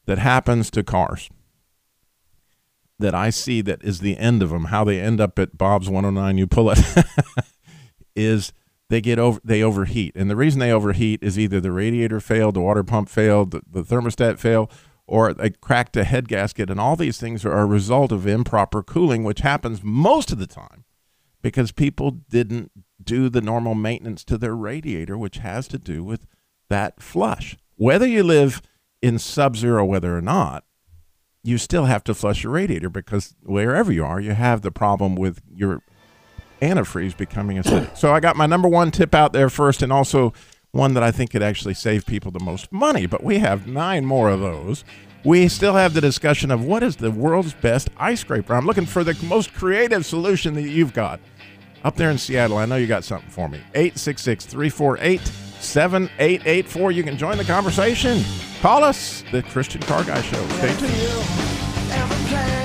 that 0.07 0.19
happens 0.19 0.71
to 0.71 0.83
cars 0.83 1.29
that 2.99 3.15
I 3.15 3.31
see 3.31 3.61
that 3.63 3.83
is 3.83 4.01
the 4.01 4.17
end 4.17 4.43
of 4.43 4.51
them, 4.51 4.67
how 4.67 4.85
they 4.85 5.01
end 5.01 5.21
up 5.21 5.39
at 5.39 5.59
Bob's 5.59 5.89
109, 5.89 6.39
you 6.39 6.47
pull 6.47 6.71
it, 6.71 6.79
is 8.17 8.53
they 8.89 9.01
get 9.01 9.19
over 9.19 9.41
they 9.45 9.63
overheat. 9.63 10.15
And 10.17 10.31
the 10.31 10.37
reason 10.37 10.61
they 10.61 10.73
overheat 10.73 11.23
is 11.23 11.39
either 11.39 11.61
the 11.61 11.73
radiator 11.73 12.21
failed 12.21 12.55
the 12.55 12.61
water 12.61 12.85
pump 12.85 13.09
failed 13.09 13.51
the, 13.51 13.63
the 13.71 13.83
thermostat 13.83 14.39
failed 14.39 14.73
or 15.07 15.33
they 15.35 15.51
cracked 15.51 15.97
a 15.97 16.05
head 16.05 16.29
gasket. 16.29 16.71
And 16.71 16.81
all 16.81 16.97
these 16.97 17.19
things 17.19 17.45
are 17.45 17.59
a 17.59 17.67
result 17.67 18.13
of 18.13 18.27
improper 18.27 18.83
cooling 18.83 19.25
which 19.25 19.41
happens 19.41 19.83
most 19.83 20.33
of 20.33 20.39
the 20.39 20.47
time 20.47 20.85
because 21.43 21.73
people 21.73 22.11
didn't 22.11 22.71
do 23.03 23.29
the 23.29 23.41
normal 23.41 23.75
maintenance 23.75 24.25
to 24.25 24.39
their 24.39 24.55
radiator 24.55 25.17
which 25.17 25.39
has 25.39 25.69
to 25.69 25.79
do 25.79 26.03
with 26.03 26.27
that 26.69 27.01
flush 27.03 27.57
whether 27.77 28.07
you 28.07 28.23
live 28.23 28.63
in 29.03 29.19
sub-zero 29.19 29.85
weather 29.85 30.17
or 30.17 30.23
not 30.23 30.65
you 31.43 31.59
still 31.59 31.85
have 31.85 32.03
to 32.03 32.15
flush 32.15 32.43
your 32.43 32.53
radiator 32.53 32.89
because 32.91 33.35
wherever 33.43 33.93
you 33.93 34.05
are 34.05 34.21
you 34.21 34.33
have 34.33 34.63
the 34.63 34.73
problem 34.73 35.15
with 35.15 35.41
your 35.53 35.83
antifreeze 36.61 37.17
becoming 37.17 37.59
acidic. 37.59 37.97
So 37.97 38.13
I 38.13 38.21
got 38.21 38.37
my 38.37 38.47
number 38.47 38.69
one 38.69 38.91
tip 38.91 39.15
out 39.15 39.33
there 39.33 39.49
first, 39.49 39.83
and 39.83 39.93
also 39.93 40.33
one 40.73 40.95
that 40.95 41.03
I 41.03 41.11
think 41.11 41.31
could 41.31 41.43
actually 41.43 41.75
save 41.75 42.07
people 42.07 42.31
the 42.31 42.45
most 42.45 42.71
money. 42.73 43.07
But 43.07 43.23
we 43.23 43.39
have 43.39 43.67
nine 43.67 44.05
more 44.05 44.29
of 44.29 44.41
those. 44.41 44.85
We 45.25 45.49
still 45.49 45.75
have 45.75 45.95
the 45.95 46.01
discussion 46.01 46.51
of 46.51 46.63
what 46.65 46.83
is 46.83 46.97
the 46.97 47.11
world's 47.11 47.55
best 47.55 47.89
ice 47.97 48.21
scraper. 48.21 48.55
I'm 48.55 48.67
looking 48.67 48.87
for 48.87 49.03
the 49.03 49.17
most 49.25 49.55
creative 49.55 50.05
solution 50.07 50.55
that 50.55 50.69
you've 50.69 50.93
got. 50.93 51.21
Up 51.87 51.95
there 51.95 52.11
in 52.11 52.19
Seattle, 52.19 52.59
I 52.59 52.67
know 52.67 52.75
you 52.75 52.89
got 52.89 53.05
something 53.05 53.31
for 53.31 53.49
me. 53.49 53.59
866 53.77 54.45
348 54.47 55.21
7884. 55.61 56.91
You 56.91 57.05
can 57.05 57.17
join 57.17 57.39
the 57.39 57.45
conversation. 57.45 58.25
Call 58.61 58.83
us, 58.83 59.23
the 59.31 59.45
Christian 59.45 59.83
Car 59.83 60.03
Guy 60.03 60.21
Show. 60.21 60.45
Stay 60.49 60.77
tuned. 60.81 62.56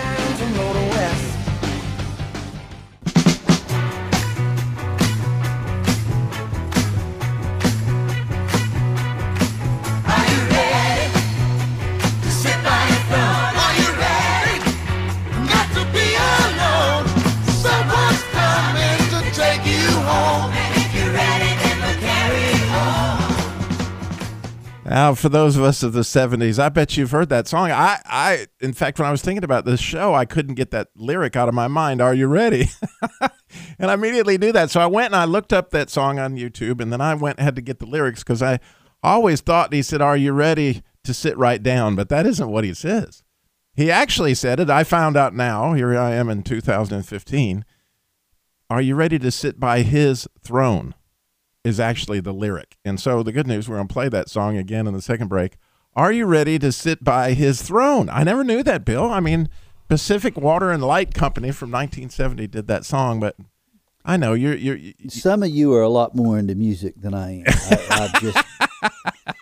Now, 24.92 25.16
for 25.16 25.30
those 25.30 25.56
of 25.56 25.64
us 25.64 25.84
of 25.84 25.94
the 25.94 26.02
'70s, 26.02 26.60
I 26.60 26.68
bet 26.68 26.98
you've 26.98 27.12
heard 27.12 27.30
that 27.30 27.48
song. 27.48 27.72
I, 27.72 28.02
I, 28.04 28.48
in 28.60 28.74
fact, 28.74 29.00
when 29.00 29.08
I 29.08 29.12
was 29.12 29.22
thinking 29.22 29.46
about 29.46 29.64
this 29.64 29.80
show, 29.80 30.14
I 30.14 30.26
couldn't 30.26 30.56
get 30.56 30.72
that 30.72 30.90
lyric 30.98 31.38
out 31.38 31.48
of 31.48 31.54
my 31.54 31.70
mind. 31.70 32.02
Are 32.02 32.14
you 32.14 32.28
ready? 32.28 32.68
and 33.80 33.90
I 33.90 33.94
immediately 33.94 34.38
knew 34.38 34.52
that, 34.52 34.70
so 34.70 34.82
I 34.82 34.88
went 34.88 35.14
and 35.14 35.16
I 35.16 35.24
looked 35.24 35.54
up 35.54 35.70
that 35.70 35.90
song 35.90 36.20
on 36.20 36.36
YouTube, 36.36 36.82
and 36.82 36.92
then 36.92 37.00
I 37.00 37.14
went 37.14 37.38
and 37.38 37.46
had 37.46 37.56
to 37.56 37.62
get 37.62 37.80
the 37.80 37.86
lyrics 37.86 38.22
because 38.22 38.44
I 38.44 38.60
always 39.02 39.40
thought 39.40 39.72
he 39.72 39.82
said, 39.82 40.02
"Are 40.02 40.18
you 40.18 40.34
ready 40.34 40.84
to 41.06 41.14
sit 41.14 41.38
right 41.38 41.64
down?" 41.64 41.96
But 41.96 42.10
that 42.10 42.26
isn't 42.26 42.52
what 42.52 42.66
he 42.66 42.74
says. 42.74 43.24
He 43.74 43.90
actually 43.90 44.34
said 44.34 44.60
it. 44.60 44.70
I 44.70 44.84
found 44.84 45.16
out 45.16 45.34
now. 45.34 45.72
Here 45.72 45.98
I 45.98 46.16
am 46.16 46.30
in 46.30 46.44
2015. 46.44 47.64
Are 48.70 48.82
you 48.82 48.96
ready 48.96 49.20
to 49.20 49.32
sit 49.32 49.58
by 49.58 49.84
his 49.84 50.28
throne? 50.44 50.96
Is 51.64 51.80
actually 51.80 52.20
the 52.20 52.34
lyric. 52.34 52.78
And 52.84 53.00
so 53.00 53.24
the 53.24 53.32
good 53.32 53.48
news, 53.48 53.70
we're 53.70 53.78
going 53.78 53.88
to 53.88 53.94
play 53.94 54.10
that 54.10 54.30
song 54.30 54.58
again 54.58 54.88
in 54.88 54.94
the 54.94 55.02
second 55.02 55.28
break. 55.28 55.58
Are 55.96 56.12
you 56.12 56.26
ready 56.26 56.58
to 56.60 56.72
sit 56.72 57.04
by 57.04 57.34
his 57.34 57.62
throne? 57.62 58.10
I 58.10 58.24
never 58.24 58.44
knew 58.44 58.64
that, 58.64 58.86
Bill. 58.86 59.12
I 59.12 59.20
mean, 59.20 59.50
Pacific 59.90 60.38
Water 60.38 60.72
and 60.72 60.82
Light 60.82 61.14
Company 61.14 61.52
from 61.52 61.70
1970 61.70 62.48
did 62.48 62.68
that 62.68 62.86
song, 62.86 63.20
but 63.20 63.36
I 64.06 64.18
know 64.18 64.34
you're 64.34 64.56
you're. 64.56 64.78
you 64.78 64.94
Some 65.10 65.44
of 65.44 65.50
you 65.50 65.74
are 65.74 65.82
a 65.82 65.90
lot 65.90 66.16
more 66.16 66.40
into 66.40 66.56
music 66.56 66.96
than 67.02 67.14
I 67.14 67.40
am. 67.40 67.44
I, 67.48 68.10
just 68.20 68.46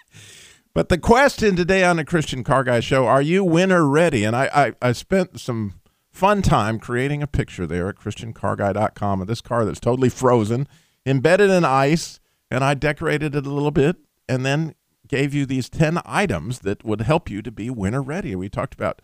but 0.73 0.89
the 0.89 0.97
question 0.97 1.55
today 1.55 1.83
on 1.83 1.97
the 1.97 2.03
Christian 2.03 2.43
Car 2.43 2.63
Guy 2.63 2.79
Show: 2.79 3.05
Are 3.05 3.21
you 3.21 3.43
winter 3.43 3.87
ready? 3.87 4.23
And 4.23 4.35
I 4.35 4.73
I, 4.81 4.89
I 4.89 4.91
spent 4.91 5.39
some 5.39 5.75
fun 6.11 6.41
time 6.41 6.79
creating 6.79 7.21
a 7.23 7.27
picture 7.27 7.65
there 7.65 7.87
at 7.87 7.95
ChristianCarGuy.com 7.97 9.21
of 9.21 9.27
this 9.27 9.41
car 9.41 9.63
that's 9.63 9.79
totally 9.79 10.09
frozen 10.09 10.67
embedded 11.09 11.49
in 11.49 11.65
ice, 11.65 12.19
and 12.51 12.63
I 12.63 12.75
decorated 12.75 13.35
it 13.35 13.45
a 13.45 13.49
little 13.49 13.71
bit, 13.71 13.97
and 14.27 14.45
then 14.45 14.75
gave 15.07 15.33
you 15.33 15.45
these 15.45 15.69
10 15.69 15.99
items 16.05 16.59
that 16.59 16.85
would 16.85 17.01
help 17.01 17.29
you 17.29 17.41
to 17.41 17.51
be 17.51 17.69
winter 17.69 18.01
ready. 18.01 18.35
We 18.35 18.47
talked 18.47 18.75
about 18.75 19.01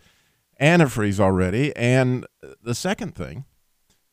antifreeze 0.60 1.18
already. 1.20 1.74
And 1.76 2.26
the 2.62 2.74
second 2.74 3.14
thing 3.14 3.44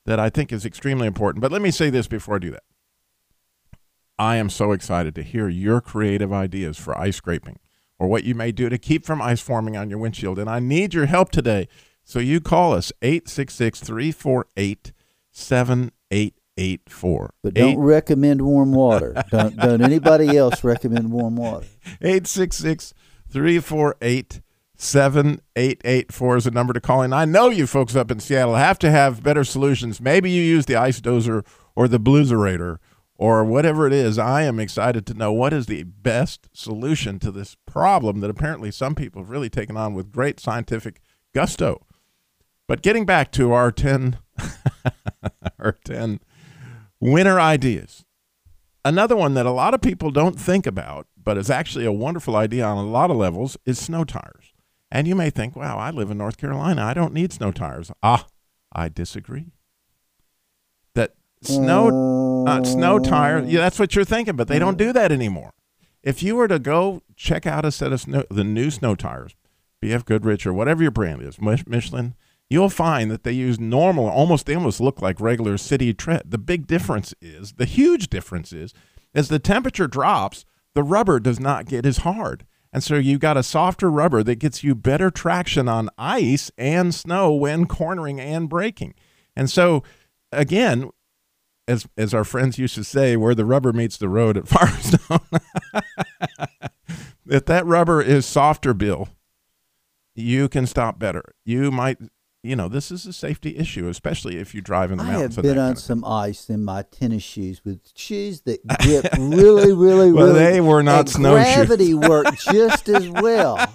that 0.05 0.19
I 0.19 0.29
think 0.29 0.51
is 0.51 0.65
extremely 0.65 1.07
important, 1.07 1.41
but 1.41 1.51
let 1.51 1.62
me 1.62 1.71
say 1.71 1.89
this 1.89 2.07
before 2.07 2.35
I 2.35 2.39
do 2.39 2.51
that. 2.51 2.63
I 4.17 4.38
am 4.38 4.50
so 4.50 4.71
excited 4.71 5.15
to 5.15 5.23
hear 5.23 5.47
your 5.50 5.81
creative 5.81 6.33
ideas 6.33 6.77
for 6.77 6.97
ice 6.97 7.17
scraping 7.17 7.59
or 8.00 8.07
what 8.07 8.23
you 8.23 8.33
may 8.35 8.51
do 8.51 8.69
to 8.69 8.77
keep 8.77 9.05
from 9.05 9.21
ice 9.21 9.41
forming 9.41 9.77
on 9.77 9.89
your 9.89 10.00
windshield. 10.00 10.39
And 10.39 10.50
I 10.50 10.59
need 10.59 10.93
your 10.93 11.05
help 11.05 11.29
today. 11.31 11.67
So 12.03 12.19
you 12.19 12.41
call 12.41 12.73
us 12.73 12.91
866 13.01 13.79
348 13.81 14.93
7884. 16.57 17.33
but 17.41 17.53
don't 17.53 17.79
recommend 17.79 18.41
warm 18.41 18.72
water. 18.74 19.24
don't 19.31 19.55
don't 19.57 19.81
anybody 19.81 20.38
else 20.38 20.63
recommend 20.63 21.12
warm 21.12 21.36
water. 21.36 21.65
Eight 22.01 22.27
six 22.27 22.57
six 22.57 22.93
three 23.29 23.60
four 23.60 23.95
eight 24.01 24.41
seven 24.75 25.41
eight 25.55 25.81
eight 25.83 26.12
four 26.12 26.38
is 26.38 26.43
the 26.43 26.51
number 26.51 26.74
to 26.74 26.81
call 26.81 27.01
in. 27.01 27.13
I 27.13 27.25
know 27.25 27.50
you 27.50 27.65
folks 27.65 27.95
up 27.95 28.12
in 28.12 28.19
Seattle 28.19 28.55
have 28.55 28.77
to 28.79 28.91
have 28.91 29.24
better 29.24 29.43
solutions. 29.43 30.00
Maybe 30.00 30.29
you 30.29 30.43
use 30.43 30.65
the 30.65 30.75
ice 30.75 31.01
dozer 31.01 31.45
or 31.75 31.88
the 31.88 32.00
blueserator 32.00 32.77
or 33.15 33.43
whatever 33.43 33.88
it 33.88 33.93
is. 33.93 34.19
I 34.19 34.43
am 34.43 34.60
excited 34.60 35.05
to 35.07 35.13
know 35.13 35.31
what 35.31 35.53
is 35.53 35.65
the 35.65 35.83
best 35.83 36.50
solution 36.53 37.19
to 37.19 37.31
this 37.31 37.55
problem 37.65 38.19
that 38.19 38.29
apparently 38.29 38.69
some 38.69 38.93
people 38.95 39.22
have 39.22 39.29
really 39.29 39.50
taken 39.50 39.75
on 39.77 39.93
with 39.93 40.12
great 40.12 40.39
scientific 40.39 41.00
gusto. 41.33 41.86
But 42.67 42.81
getting 42.81 43.05
back 43.05 43.31
to 43.33 43.53
our 43.53 43.72
10 43.72 44.17
our 45.60 45.74
10 45.83 46.19
winter 47.03 47.39
ideas. 47.39 48.05
Another 48.86 49.15
one 49.15 49.33
that 49.33 49.45
a 49.45 49.51
lot 49.51 49.74
of 49.74 49.81
people 49.81 50.12
don't 50.12 50.39
think 50.39 50.65
about, 50.65 51.07
but 51.22 51.38
is 51.38 51.50
actually 51.50 51.86
a 51.86 51.91
wonderful 51.91 52.36
idea 52.36 52.65
on 52.65 52.77
a 52.77 52.89
lot 52.89 53.12
of 53.12 53.17
levels, 53.17 53.57
is 53.65 53.79
snow 53.79 54.03
tires. 54.03 54.53
And 54.91 55.07
you 55.07 55.15
may 55.15 55.29
think, 55.29 55.55
wow, 55.55 55.77
I 55.77 55.89
live 55.91 56.12
in 56.12 56.17
North 56.17 56.38
Carolina. 56.38 56.83
I 56.83 56.93
don't 56.93 57.13
need 57.13 57.33
snow 57.33 57.51
tires. 57.51 57.91
Ah, 58.01 58.27
I 58.72 58.89
disagree. 58.89 59.51
That 60.95 61.15
snow 61.41 62.45
uh, 62.48 62.63
snow 62.63 63.00
tire, 63.00 63.39
yeah, 63.39 63.62
that's 63.62 63.79
what 63.79 63.95
you're 63.95 64.05
thinking, 64.05 64.36
but 64.36 64.48
they 64.48 64.60
don't 64.60 64.77
do 64.77 64.93
that 64.93 65.12
anymore. 65.12 65.53
If 66.03 66.22
you 66.22 66.36
were 66.36 66.50
to 66.50 66.60
go 66.60 67.01
check 67.15 67.45
out 67.45 67.63
a 67.65 67.72
set 67.72 67.93
of 67.93 68.01
snow, 68.01 68.24
the 68.29 68.43
new 68.43 68.69
snow 68.69 68.95
tires, 68.95 69.36
BF 69.81 70.05
Goodrich 70.05 70.45
or 70.45 70.53
whatever 70.53 70.81
your 70.81 70.91
brand 70.91 71.22
is, 71.22 71.39
Michelin, 71.39 72.15
you'll 72.53 72.69
find 72.69 73.10
that 73.12 73.24
they 73.24 73.31
use 73.31 73.60
normal, 73.60 74.07
almost 74.07 74.45
they 74.45 74.55
almost 74.55 74.79
look 74.79 75.01
like 75.01 75.19
regular 75.19 75.57
city 75.57 75.93
tread. 75.93 76.22
The 76.25 76.38
big 76.38 76.67
difference 76.67 77.13
is, 77.22 77.53
the 77.53 77.65
huge 77.65 78.10
difference 78.10 78.53
is, 78.53 78.74
as 79.13 79.27
the 79.27 79.39
temperature 79.39 79.88
drops, 79.88 80.45
the 80.75 80.83
rubber 80.83 81.19
does 81.19 81.39
not 81.39 81.65
get 81.65 81.86
as 81.86 81.98
hard. 81.98 82.45
And 82.72 82.83
so 82.83 82.95
you 82.95 83.19
got 83.19 83.38
a 83.38 83.43
softer 83.43 83.89
rubber 83.89 84.24
that 84.24 84.36
gets 84.36 84.63
you 84.63 84.74
better 84.74 85.12
traction 85.12 85.67
on 85.67 85.89
ice 85.98 86.51
and 86.57 86.93
snow 86.93 87.33
when 87.33 87.67
cornering 87.67 88.19
and 88.19 88.50
braking. 88.50 88.95
And 89.36 89.50
so 89.50 89.83
again, 90.31 90.89
as 91.67 91.88
as 91.98 92.13
our 92.13 92.24
friends 92.24 92.57
used 92.57 92.75
to 92.75 92.83
say, 92.83 93.15
where 93.15 93.36
the 93.36 93.45
rubber 93.45 93.74
meets 93.74 93.98
the 93.98 94.10
road 94.10 94.38
at 94.38 94.48
Firestone. 94.50 95.19
if 97.27 97.45
that 97.45 97.65
rubber 97.65 98.01
is 98.01 98.25
softer, 98.25 98.74
Bill, 98.74 99.07
you 100.15 100.50
can 100.50 100.65
stop 100.65 101.00
better. 101.00 101.36
You 101.45 101.72
might, 101.72 102.00
you 102.43 102.55
know, 102.57 102.67
this 102.67 102.91
is 102.91 103.05
a 103.05 103.13
safety 103.13 103.57
issue, 103.57 103.88
especially 103.88 104.38
if 104.38 104.53
you 104.53 104.59
drive 104.62 104.91
in 104.91 104.97
the 104.97 105.03
I 105.05 105.12
mountains. 105.13 105.35
have 105.38 105.45
and 105.45 105.50
been 105.53 105.55
that 105.55 105.62
on 105.62 105.67
kind 105.69 105.77
of 105.77 105.83
thing. 105.83 105.85
some 105.88 106.05
ice 106.05 106.50
in 106.50 106.65
my 106.65 106.81
tennis 106.83 107.23
shoes 107.23 107.63
with 107.63 107.79
shoes 107.95 108.41
that 108.41 108.59
grip 108.81 109.07
really, 109.17 109.71
really, 109.73 110.12
Well, 110.12 110.27
really. 110.27 110.39
they 110.39 110.62
were 110.62 110.83
not 110.83 111.00
and 111.01 111.09
snowshoes. 111.09 111.55
Gravity 111.55 111.93
worked 111.93 112.41
just 112.51 112.89
as 112.89 113.09
well. 113.09 113.65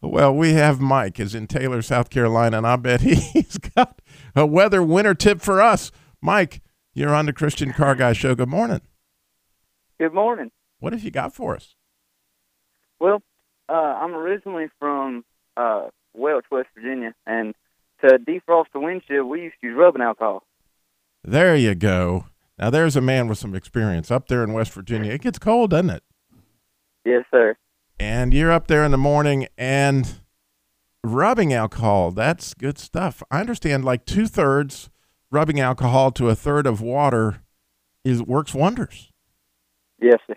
Well, 0.00 0.32
we 0.34 0.52
have 0.52 0.80
Mike 0.80 1.18
is 1.18 1.34
in 1.34 1.46
Taylor, 1.48 1.82
South 1.82 2.08
Carolina, 2.10 2.58
and 2.58 2.66
I 2.66 2.76
bet 2.76 3.00
he's 3.00 3.58
got 3.58 4.00
a 4.36 4.46
weather 4.46 4.82
winter 4.82 5.14
tip 5.14 5.40
for 5.40 5.60
us. 5.60 5.90
Mike, 6.20 6.62
you're 6.94 7.14
on 7.14 7.26
the 7.26 7.32
Christian 7.32 7.72
Car 7.72 7.94
Guy 7.96 8.12
Show. 8.12 8.34
Good 8.34 8.48
morning. 8.48 8.80
Good 9.98 10.14
morning. 10.14 10.50
What 10.78 10.92
have 10.92 11.02
you 11.02 11.10
got 11.10 11.34
for 11.34 11.56
us? 11.56 11.74
Well, 13.00 13.22
uh, 13.68 13.72
I'm 13.72 14.14
originally 14.14 14.66
from 14.78 15.24
uh, 15.56 15.88
Welch, 16.18 16.44
West 16.50 16.68
Virginia, 16.74 17.14
and 17.26 17.54
to 18.00 18.18
defrost 18.18 18.66
the 18.72 18.80
windshield, 18.80 19.28
we 19.28 19.42
used 19.42 19.56
to 19.60 19.68
use 19.68 19.76
rubbing 19.76 20.02
alcohol. 20.02 20.42
There 21.24 21.56
you 21.56 21.74
go. 21.74 22.26
Now 22.58 22.70
there's 22.70 22.96
a 22.96 23.00
man 23.00 23.28
with 23.28 23.38
some 23.38 23.54
experience 23.54 24.10
up 24.10 24.28
there 24.28 24.42
in 24.42 24.52
West 24.52 24.72
Virginia. 24.72 25.12
It 25.12 25.22
gets 25.22 25.38
cold, 25.38 25.70
doesn't 25.70 25.90
it? 25.90 26.02
Yes, 27.04 27.24
sir. 27.30 27.56
And 27.98 28.32
you're 28.32 28.52
up 28.52 28.66
there 28.66 28.84
in 28.84 28.90
the 28.90 28.98
morning 28.98 29.48
and 29.56 30.20
rubbing 31.02 31.52
alcohol. 31.52 32.10
That's 32.10 32.54
good 32.54 32.78
stuff. 32.78 33.22
I 33.30 33.40
understand 33.40 33.84
like 33.84 34.04
two 34.04 34.26
thirds 34.26 34.90
rubbing 35.30 35.60
alcohol 35.60 36.10
to 36.12 36.28
a 36.28 36.34
third 36.34 36.66
of 36.66 36.80
water 36.80 37.42
is 38.04 38.22
works 38.22 38.54
wonders. 38.54 39.10
Yes, 40.00 40.18
sir. 40.26 40.36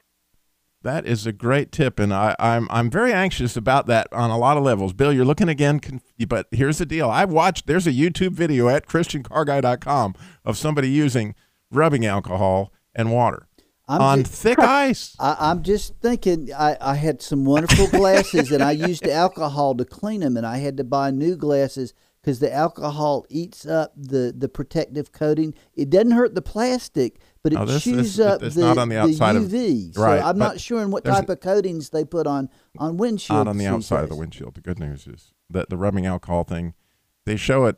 That 0.84 1.06
is 1.06 1.28
a 1.28 1.32
great 1.32 1.72
tip, 1.72 2.00
and 2.00 2.12
I, 2.12 2.36
I'm 2.40 2.68
I'm 2.72 2.90
very 2.90 3.14
anxious 3.14 3.56
about 3.56 3.86
that 3.88 4.08
on 4.12 4.32
a 4.32 4.38
lot 4.38 4.58
of 4.58 4.64
levels. 4.64 4.94
Bill, 4.94 5.14
you're 5.14 5.26
looking 5.26 5.48
again, 5.50 5.80
but 6.28 6.48
here's 6.52 6.80
the 6.80 6.88
deal. 6.88 7.10
I've 7.10 7.30
watched. 7.32 7.68
There's 7.68 7.86
a 7.86 7.92
YouTube 7.92 8.32
video 8.32 8.68
at 8.68 8.88
ChristianCarGuy.com 8.88 10.16
of 10.44 10.58
somebody 10.58 10.90
using 10.90 11.36
rubbing 11.70 12.06
alcohol 12.06 12.74
and 12.96 13.12
water 13.12 13.48
I'm 13.88 14.02
on 14.02 14.20
just- 14.24 14.42
thick 14.42 14.60
ice. 14.60 15.16
I, 15.20 15.38
I'm 15.40 15.62
just 15.64 15.96
thinking. 16.02 16.50
I, 16.58 16.78
I 16.82 16.96
had 16.96 17.22
some 17.22 17.46
wonderful 17.46 17.88
glasses, 17.88 18.52
and 18.52 18.64
I 18.64 18.72
used 18.72 19.08
alcohol 19.08 19.76
to 19.76 19.86
clean 19.86 20.22
them, 20.22 20.36
and 20.36 20.46
I 20.48 20.58
had 20.58 20.78
to 20.78 20.84
buy 20.84 21.12
new 21.12 21.36
glasses 21.36 21.94
because 22.22 22.40
the 22.40 22.54
alcohol 22.54 23.26
eats 23.30 23.66
up 23.66 23.94
the, 23.96 24.34
the 24.36 24.48
protective 24.48 25.12
coating. 25.12 25.54
It 25.76 25.90
doesn't 25.90 26.12
hurt 26.12 26.36
the 26.36 26.42
plastic, 26.42 27.20
but 27.44 27.54
it 27.54 27.60
Oh, 27.60 27.66
this- 27.66 27.84
chews 27.84 28.18
this- 28.18 28.20
up 28.26 28.44
it's 28.44 28.56
the, 28.56 28.62
not 28.62 28.78
on 28.78 28.90
the 28.90 28.98
outside 28.98 29.36
of- 29.36 29.44
UV. 29.44 29.98
right, 29.98 30.20
So 30.22 30.26
I'm 30.28 30.38
not 30.38 30.60
sure 30.60 30.82
in 30.82 30.92
what 30.92 31.04
type 31.04 31.30
of 31.30 31.40
coatings 31.40 31.90
they 31.90 32.06
put 32.06 32.28
on 32.28 32.50
on 32.78 32.98
windshield. 32.98 33.38
Not 33.38 33.48
on 33.48 33.58
the 33.58 33.68
outside 33.68 34.04
of 34.04 34.10
the 34.10 34.16
windshield. 34.16 34.56
The 34.56 34.62
good 34.62 34.80
news 34.80 35.08
is 35.08 35.34
that 35.50 35.70
the 35.70 35.78
rubbing 35.78 36.06
alcohol 36.06 36.44
thing, 36.44 36.74
they 37.26 37.36
show 37.36 37.66
it. 37.66 37.78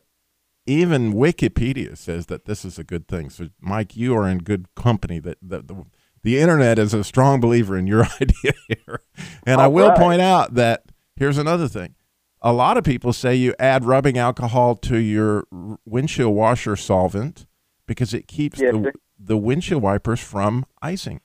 Even 0.65 1.13
Wikipedia 1.13 1.97
says 1.97 2.27
that 2.27 2.45
this 2.45 2.63
is 2.63 2.79
a 2.79 2.83
good 2.85 3.07
thing. 3.09 3.29
So, 3.29 3.49
Mike, 3.59 3.97
you 3.97 4.15
are 4.15 4.27
in 4.29 4.37
good 4.39 4.73
company. 4.75 5.19
That 5.19 5.37
the, 5.41 5.61
the, 5.61 5.83
the 6.23 6.39
internet 6.39 6.79
is 6.79 6.93
a 6.93 7.03
strong 7.03 7.41
believer 7.41 7.75
in 7.77 7.85
your 7.85 8.05
idea 8.21 8.53
here. 8.69 9.01
And 9.45 9.59
I 9.59 9.67
will 9.67 9.89
right. 9.89 9.97
point 9.97 10.21
out 10.21 10.53
that 10.53 10.85
here's 11.17 11.37
another 11.37 11.67
thing. 11.67 11.95
A 12.41 12.53
lot 12.53 12.77
of 12.77 12.83
people 12.85 13.11
say 13.11 13.35
you 13.35 13.53
add 13.59 13.83
rubbing 13.85 14.17
alcohol 14.17 14.75
to 14.75 14.97
your 14.97 15.45
windshield 15.85 16.33
washer 16.35 16.75
solvent 16.77 17.45
because 17.85 18.13
it 18.13 18.27
keeps 18.27 18.59
Yes, 18.61 18.73
the, 18.73 18.83
sir. 18.83 18.91
The 19.25 19.37
windshield 19.37 19.81
wipers 19.81 20.19
from 20.19 20.65
icing. 20.81 21.21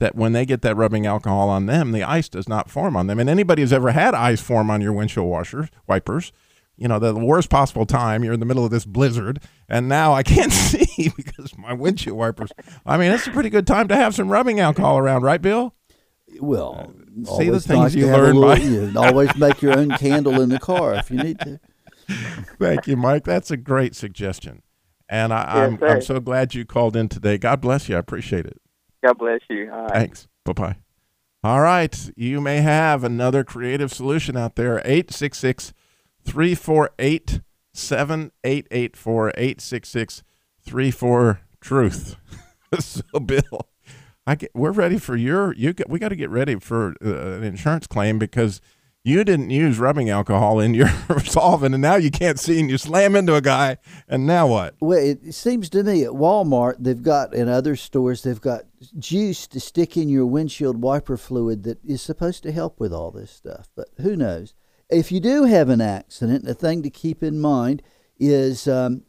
That 0.00 0.14
when 0.14 0.32
they 0.32 0.46
get 0.46 0.62
that 0.62 0.76
rubbing 0.76 1.06
alcohol 1.06 1.48
on 1.48 1.66
them, 1.66 1.90
the 1.90 2.04
ice 2.04 2.28
does 2.28 2.48
not 2.48 2.70
form 2.70 2.96
on 2.96 3.08
them. 3.08 3.18
And 3.18 3.28
anybody 3.28 3.62
who's 3.62 3.72
ever 3.72 3.90
had 3.90 4.14
ice 4.14 4.40
form 4.40 4.70
on 4.70 4.80
your 4.80 4.92
windshield 4.92 5.26
washers, 5.26 5.68
wipers, 5.88 6.30
you 6.76 6.86
know, 6.86 7.00
the 7.00 7.14
worst 7.16 7.50
possible 7.50 7.84
time, 7.84 8.22
you're 8.22 8.34
in 8.34 8.38
the 8.38 8.46
middle 8.46 8.64
of 8.64 8.70
this 8.70 8.84
blizzard, 8.84 9.40
and 9.68 9.88
now 9.88 10.12
I 10.12 10.22
can't 10.22 10.52
see 10.68 11.12
because 11.16 11.58
my 11.58 11.72
windshield 11.72 12.16
wipers. 12.16 12.50
I 12.86 12.96
mean, 12.96 13.10
it's 13.10 13.26
a 13.26 13.32
pretty 13.32 13.50
good 13.50 13.66
time 13.66 13.88
to 13.88 13.96
have 13.96 14.14
some 14.14 14.28
rubbing 14.28 14.60
alcohol 14.60 14.98
around, 14.98 15.22
right, 15.22 15.42
Bill? 15.42 15.74
Well, 16.40 16.92
uh, 17.26 17.36
See 17.38 17.48
the 17.50 17.58
things 17.58 17.68
nice 17.80 17.94
you 17.96 18.06
learn 18.06 18.40
by- 18.40 18.58
you 18.58 18.92
always 18.96 19.34
make 19.36 19.60
your 19.62 19.76
own 19.76 19.90
candle 19.92 20.40
in 20.40 20.50
the 20.50 20.60
car 20.60 20.94
if 20.94 21.10
you 21.10 21.16
need 21.16 21.40
to. 21.40 21.58
Thank 22.60 22.86
you, 22.86 22.96
Mike. 22.96 23.24
That's 23.24 23.50
a 23.50 23.56
great 23.56 23.96
suggestion. 23.96 24.62
And 25.08 25.32
I, 25.32 25.38
Yes, 25.38 25.78
I'm. 25.82 25.90
I'm 25.90 26.02
so 26.02 26.20
glad 26.20 26.54
you 26.54 26.64
called 26.64 26.96
in 26.96 27.08
today. 27.08 27.38
God 27.38 27.60
bless 27.60 27.88
you. 27.88 27.96
I 27.96 27.98
appreciate 27.98 28.46
it. 28.46 28.60
God 29.04 29.16
bless 29.18 29.40
you. 29.48 29.70
All 29.72 29.82
right. 29.82 29.92
Thanks. 29.92 30.28
Bye 30.44 30.52
bye. 30.52 30.76
All 31.42 31.60
right. 31.60 32.10
You 32.16 32.40
may 32.40 32.60
have 32.60 33.04
another 33.04 33.44
creative 33.44 33.92
solution 33.92 34.36
out 34.36 34.56
there. 34.56 34.78
866 34.78 35.72
348 36.24 37.40
7884. 37.72 39.28
866 39.30 40.22
34 40.62 41.40
Truth. 41.60 42.16
So, 42.80 43.02
Bill, 43.18 43.70
I 44.26 44.34
get, 44.34 44.50
we're 44.54 44.72
ready 44.72 44.98
for 44.98 45.16
your. 45.16 45.54
You 45.54 45.72
get, 45.72 45.88
we 45.88 45.98
got 45.98 46.10
to 46.10 46.16
get 46.16 46.28
ready 46.28 46.56
for 46.56 46.94
uh, 47.02 47.36
an 47.38 47.44
insurance 47.44 47.86
claim 47.86 48.18
because 48.18 48.60
you 49.04 49.24
didn't 49.24 49.50
use 49.50 49.78
rubbing 49.78 50.10
alcohol 50.10 50.60
in 50.60 50.74
your 50.74 50.88
solvent, 51.24 51.74
and 51.74 51.82
now 51.82 51.96
you 51.96 52.10
can't 52.10 52.38
see, 52.38 52.60
and 52.60 52.70
you 52.70 52.78
slam 52.78 53.16
into 53.16 53.34
a 53.34 53.40
guy, 53.40 53.78
and 54.08 54.26
now 54.26 54.46
what? 54.46 54.74
Well, 54.80 54.98
it 54.98 55.34
seems 55.34 55.70
to 55.70 55.82
me 55.82 56.04
at 56.04 56.10
Walmart 56.10 56.76
they've 56.78 57.02
got 57.02 57.34
in 57.34 57.48
other 57.48 57.76
stores 57.76 58.22
they've 58.22 58.40
got 58.40 58.62
juice 58.98 59.46
to 59.48 59.60
stick 59.60 59.96
in 59.96 60.08
your 60.08 60.26
windshield 60.26 60.82
wiper 60.82 61.16
fluid 61.16 61.62
that 61.64 61.82
is 61.84 62.02
supposed 62.02 62.42
to 62.42 62.52
help 62.52 62.78
with 62.78 62.92
all 62.92 63.10
this 63.10 63.30
stuff. 63.30 63.68
But 63.74 63.88
who 64.00 64.16
knows? 64.16 64.54
If 64.90 65.12
you 65.12 65.20
do 65.20 65.44
have 65.44 65.68
an 65.68 65.80
accident, 65.80 66.44
the 66.44 66.54
thing 66.54 66.82
to 66.82 66.90
keep 66.90 67.22
in 67.22 67.40
mind 67.40 67.82
is 68.18 68.66
um, 68.66 69.02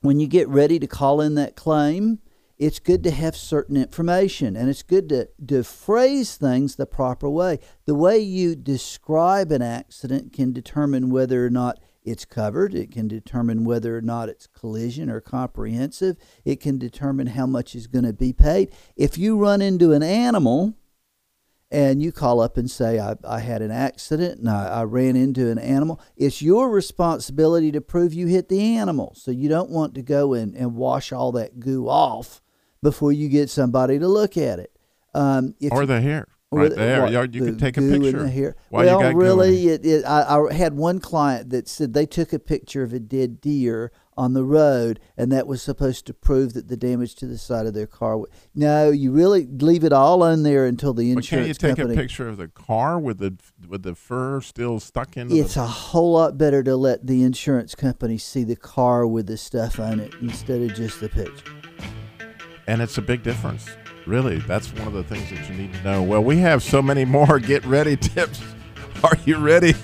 when 0.00 0.20
you 0.20 0.26
get 0.26 0.48
ready 0.48 0.78
to 0.78 0.86
call 0.86 1.20
in 1.20 1.34
that 1.36 1.56
claim, 1.56 2.18
it's 2.58 2.78
good 2.78 3.04
to 3.04 3.10
have 3.10 3.36
certain 3.36 3.76
information 3.76 4.56
and 4.56 4.68
it's 4.68 4.82
good 4.82 5.08
to, 5.10 5.28
to 5.46 5.62
phrase 5.62 6.36
things 6.36 6.76
the 6.76 6.86
proper 6.86 7.28
way. 7.28 7.58
The 7.84 7.94
way 7.94 8.18
you 8.18 8.56
describe 8.56 9.52
an 9.52 9.62
accident 9.62 10.32
can 10.32 10.52
determine 10.52 11.10
whether 11.10 11.44
or 11.44 11.50
not 11.50 11.78
it's 12.04 12.24
covered, 12.24 12.74
it 12.74 12.92
can 12.92 13.08
determine 13.08 13.64
whether 13.64 13.96
or 13.96 14.00
not 14.00 14.28
it's 14.28 14.46
collision 14.46 15.10
or 15.10 15.20
comprehensive, 15.20 16.16
it 16.44 16.60
can 16.60 16.78
determine 16.78 17.28
how 17.28 17.46
much 17.46 17.74
is 17.74 17.88
going 17.88 18.04
to 18.04 18.12
be 18.12 18.32
paid. 18.32 18.72
If 18.96 19.18
you 19.18 19.36
run 19.36 19.60
into 19.60 19.92
an 19.92 20.04
animal, 20.04 20.74
and 21.68 22.00
you 22.00 22.12
call 22.12 22.40
up 22.40 22.56
and 22.56 22.70
say, 22.70 23.00
I, 23.00 23.16
I 23.24 23.40
had 23.40 23.60
an 23.60 23.72
accident 23.72 24.38
and 24.38 24.48
I, 24.48 24.68
I 24.68 24.82
ran 24.84 25.16
into 25.16 25.50
an 25.50 25.58
animal, 25.58 26.00
it's 26.16 26.40
your 26.40 26.70
responsibility 26.70 27.72
to 27.72 27.80
prove 27.80 28.14
you 28.14 28.28
hit 28.28 28.48
the 28.48 28.76
animal. 28.76 29.14
So 29.16 29.32
you 29.32 29.48
don't 29.48 29.70
want 29.70 29.94
to 29.96 30.02
go 30.02 30.32
and, 30.32 30.54
and 30.54 30.76
wash 30.76 31.12
all 31.12 31.32
that 31.32 31.58
goo 31.58 31.88
off 31.88 32.40
before 32.82 33.12
you 33.12 33.28
get 33.28 33.50
somebody 33.50 33.98
to 33.98 34.08
look 34.08 34.36
at 34.36 34.58
it. 34.58 34.70
Um, 35.14 35.54
Or 35.70 35.82
you- 35.82 35.86
the 35.86 36.00
hair. 36.00 36.26
or 36.50 36.60
Right 36.60 36.70
the- 36.70 36.76
there. 36.76 37.02
what, 37.02 37.34
You, 37.34 37.40
the 37.44 37.46
can 37.52 37.58
take 37.58 37.76
a 37.76 37.80
in 37.80 38.02
picture. 38.02 38.22
the 38.22 38.28
hair. 38.30 38.56
while 38.70 38.84
you 38.84 38.90
well, 38.90 39.08
in 39.08 39.16
really, 39.16 39.68
it. 39.68 39.84
it, 39.84 40.04
I, 40.04 40.38
I 40.38 40.52
had 40.52 40.74
one 40.74 41.00
client 41.00 41.50
that 41.50 41.68
said 41.68 41.92
they 41.92 42.06
took 42.06 42.32
a 42.32 42.38
picture 42.38 42.82
of 42.82 42.92
a 42.92 43.00
dead 43.00 43.40
deer 43.40 43.90
on 44.18 44.32
the 44.32 44.44
road, 44.44 44.98
and 45.16 45.30
that 45.32 45.46
was 45.46 45.60
supposed 45.60 46.06
to 46.06 46.14
prove 46.14 46.54
that 46.54 46.68
the 46.68 46.76
damage 46.76 47.14
to 47.16 47.26
the 47.26 47.36
side 47.36 47.66
of 47.66 47.74
their 47.74 47.86
car. 47.86 48.16
wa- 48.16 48.26
No, 48.54 48.90
you 48.90 49.10
really 49.10 49.46
leave 49.46 49.84
it 49.84 49.92
all 49.92 50.22
on 50.22 50.42
there 50.44 50.64
until 50.66 50.94
the 50.94 51.12
But 51.14 51.24
can't 51.24 51.40
insurance 51.42 51.48
you 51.48 51.54
take 51.54 51.76
company. 51.76 51.94
a 51.94 52.00
picture 52.02 52.28
of 52.28 52.36
the 52.36 52.48
car 52.48 52.98
with 52.98 53.18
the 53.18 53.34
with 53.68 53.82
the 53.82 53.94
fur 53.94 54.40
still 54.40 54.78
stuck 54.80 55.16
into 55.16 55.34
It's 55.36 55.54
the 55.54 55.62
a 55.64 55.66
whole 55.66 56.12
lot 56.12 56.38
better 56.38 56.62
to 56.62 56.76
let 56.76 57.06
the 57.06 57.22
insurance 57.24 57.74
company 57.74 58.16
see 58.18 58.44
the 58.44 58.56
car 58.56 59.06
with 59.06 59.26
the 59.26 59.36
stuff 59.36 59.78
on 59.80 60.00
it 60.00 60.14
instead 60.22 60.62
of 60.62 60.74
just 60.74 61.00
the 61.00 61.08
picture. 61.08 61.52
And 62.66 62.82
it's 62.82 62.98
a 62.98 63.02
big 63.02 63.22
difference. 63.22 63.68
Really, 64.06 64.38
that's 64.38 64.72
one 64.74 64.86
of 64.86 64.94
the 64.94 65.02
things 65.02 65.28
that 65.30 65.48
you 65.48 65.56
need 65.56 65.72
to 65.74 65.82
know. 65.82 66.02
Well, 66.02 66.22
we 66.22 66.38
have 66.38 66.62
so 66.62 66.80
many 66.80 67.04
more 67.04 67.38
get 67.40 67.64
ready 67.64 67.96
tips. 67.96 68.40
Are 69.04 69.16
you 69.24 69.36
ready? 69.36 69.74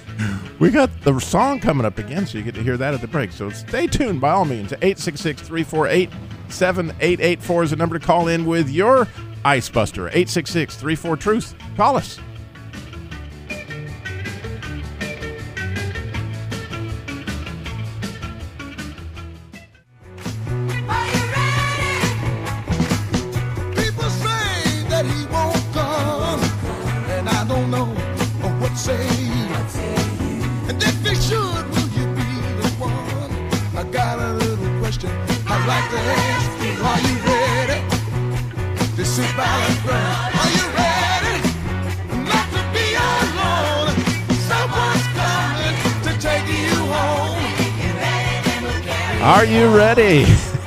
We 0.59 0.71
got 0.71 0.91
the 1.03 1.19
song 1.19 1.61
coming 1.61 1.85
up 1.85 1.99
again, 1.99 2.27
so 2.27 2.39
you 2.39 2.45
get 2.45 2.55
to 2.55 2.63
hear 2.63 2.77
that 2.77 2.95
at 2.95 3.01
the 3.01 3.09
break. 3.09 3.33
So 3.33 3.51
stay 3.51 3.87
tuned 3.87 4.21
by 4.21 4.31
all 4.31 4.45
means. 4.45 4.73
866 4.73 5.43
348 5.43 6.11
7884 6.49 7.63
is 7.65 7.71
the 7.71 7.77
number 7.77 7.99
to 7.99 8.05
call 8.05 8.29
in 8.29 8.45
with 8.45 8.69
your 8.69 9.09
Ice 9.45 9.69
Buster. 9.69 10.09
866 10.09 10.77
34 10.77 11.17
Truth. 11.17 11.55
Call 11.77 11.97
us. 11.97 12.19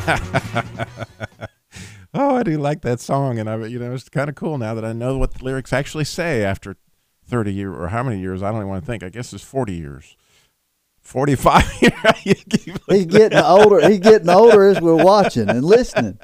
oh, 2.13 2.35
I 2.35 2.43
do 2.43 2.57
like 2.57 2.81
that 2.81 2.99
song, 2.99 3.39
and 3.39 3.49
I, 3.49 3.65
you 3.65 3.79
know, 3.79 3.93
it's 3.93 4.09
kind 4.09 4.29
of 4.29 4.35
cool 4.35 4.57
now 4.57 4.73
that 4.75 4.85
I 4.85 4.93
know 4.93 5.17
what 5.17 5.33
the 5.33 5.43
lyrics 5.43 5.73
actually 5.73 6.05
say 6.05 6.43
after 6.43 6.75
thirty 7.25 7.53
years 7.53 7.75
or 7.75 7.87
how 7.87 8.03
many 8.03 8.19
years? 8.19 8.43
I 8.43 8.51
don't 8.51 8.57
even 8.57 8.69
want 8.69 8.83
to 8.83 8.85
think. 8.85 9.03
I 9.03 9.09
guess 9.09 9.33
it's 9.33 9.43
forty 9.43 9.73
years, 9.73 10.15
forty-five 11.01 11.65
years. 11.81 12.43
He's 12.87 13.05
getting 13.05 13.39
older. 13.39 13.87
He's 13.89 13.99
getting 13.99 14.29
older 14.29 14.67
as 14.67 14.79
we're 14.79 14.95
watching 15.03 15.49
and 15.49 15.63
listening. 15.63 16.19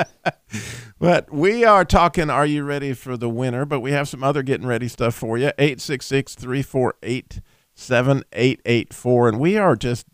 But 0.99 1.33
we 1.33 1.65
are 1.65 1.83
talking, 1.83 2.29
are 2.29 2.45
you 2.45 2.63
ready 2.63 2.93
for 2.93 3.17
the 3.17 3.29
winter? 3.29 3.65
But 3.65 3.79
we 3.79 3.91
have 3.91 4.07
some 4.07 4.23
other 4.23 4.43
getting 4.43 4.67
ready 4.67 4.87
stuff 4.87 5.15
for 5.15 5.35
you. 5.35 5.47
866 5.57 6.35
348 6.35 7.41
7884. 7.73 9.29
And 9.29 9.39
we 9.39 9.57
are 9.57 9.75
just, 9.75 10.05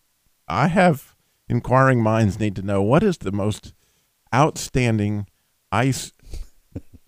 I 0.48 0.68
have 0.68 1.07
inquiring 1.50 2.02
minds 2.02 2.40
need 2.40 2.56
to 2.56 2.62
know 2.62 2.82
what 2.82 3.04
is 3.04 3.20
the 3.20 3.32
most 3.32 3.74
outstanding 4.34 5.28
ice 5.72 6.12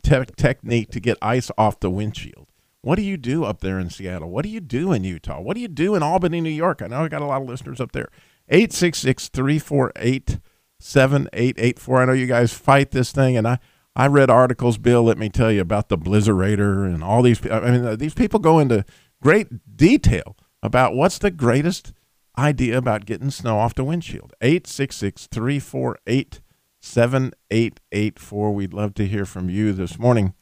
te- 0.03 0.25
technique 0.37 0.89
to 0.91 0.99
get 0.99 1.17
ice 1.21 1.51
off 1.57 1.79
the 1.79 1.89
windshield? 1.89 2.47
What 2.81 2.95
do 2.95 3.01
you 3.01 3.17
do 3.17 3.43
up 3.43 3.59
there 3.59 3.79
in 3.79 3.89
Seattle? 3.89 4.29
What 4.29 4.43
do 4.43 4.49
you 4.49 4.61
do 4.61 4.93
in 4.93 5.03
Utah? 5.03 5.41
What 5.41 5.55
do 5.55 5.61
you 5.61 5.67
do 5.67 5.95
in 5.95 6.03
Albany, 6.03 6.39
New 6.39 6.49
York? 6.49 6.81
I 6.81 6.87
know 6.87 7.03
I 7.03 7.09
got 7.09 7.21
a 7.21 7.25
lot 7.25 7.41
of 7.41 7.47
listeners 7.47 7.81
up 7.81 7.91
there. 7.91 8.07
866 8.47 9.27
348 9.29 10.39
7884. 10.79 12.01
I 12.01 12.05
know 12.05 12.13
you 12.13 12.25
guys 12.25 12.53
fight 12.53 12.91
this 12.91 13.11
thing, 13.11 13.35
and 13.35 13.47
I, 13.47 13.59
I 13.95 14.07
read 14.07 14.29
articles, 14.29 14.77
Bill. 14.77 15.03
Let 15.03 15.17
me 15.17 15.29
tell 15.29 15.51
you 15.51 15.61
about 15.61 15.89
the 15.89 15.97
Blizzarator 15.97 16.85
and 16.85 17.03
all 17.03 17.21
these. 17.21 17.45
I 17.45 17.59
mean, 17.59 17.85
uh, 17.85 17.95
these 17.97 18.13
people 18.13 18.39
go 18.39 18.59
into 18.59 18.85
great 19.21 19.75
detail 19.75 20.37
about 20.63 20.95
what's 20.95 21.17
the 21.17 21.31
greatest 21.31 21.93
idea 22.39 22.77
about 22.77 23.05
getting 23.05 23.29
snow 23.29 23.59
off 23.59 23.75
the 23.75 23.83
windshield. 23.83 24.33
866 24.41 25.27
348 25.27 26.41
7884. 26.81 28.51
We'd 28.53 28.73
love 28.73 28.93
to 28.95 29.07
hear 29.07 29.25
from 29.25 29.49
you 29.49 29.73
this 29.73 29.99
morning. 29.99 30.33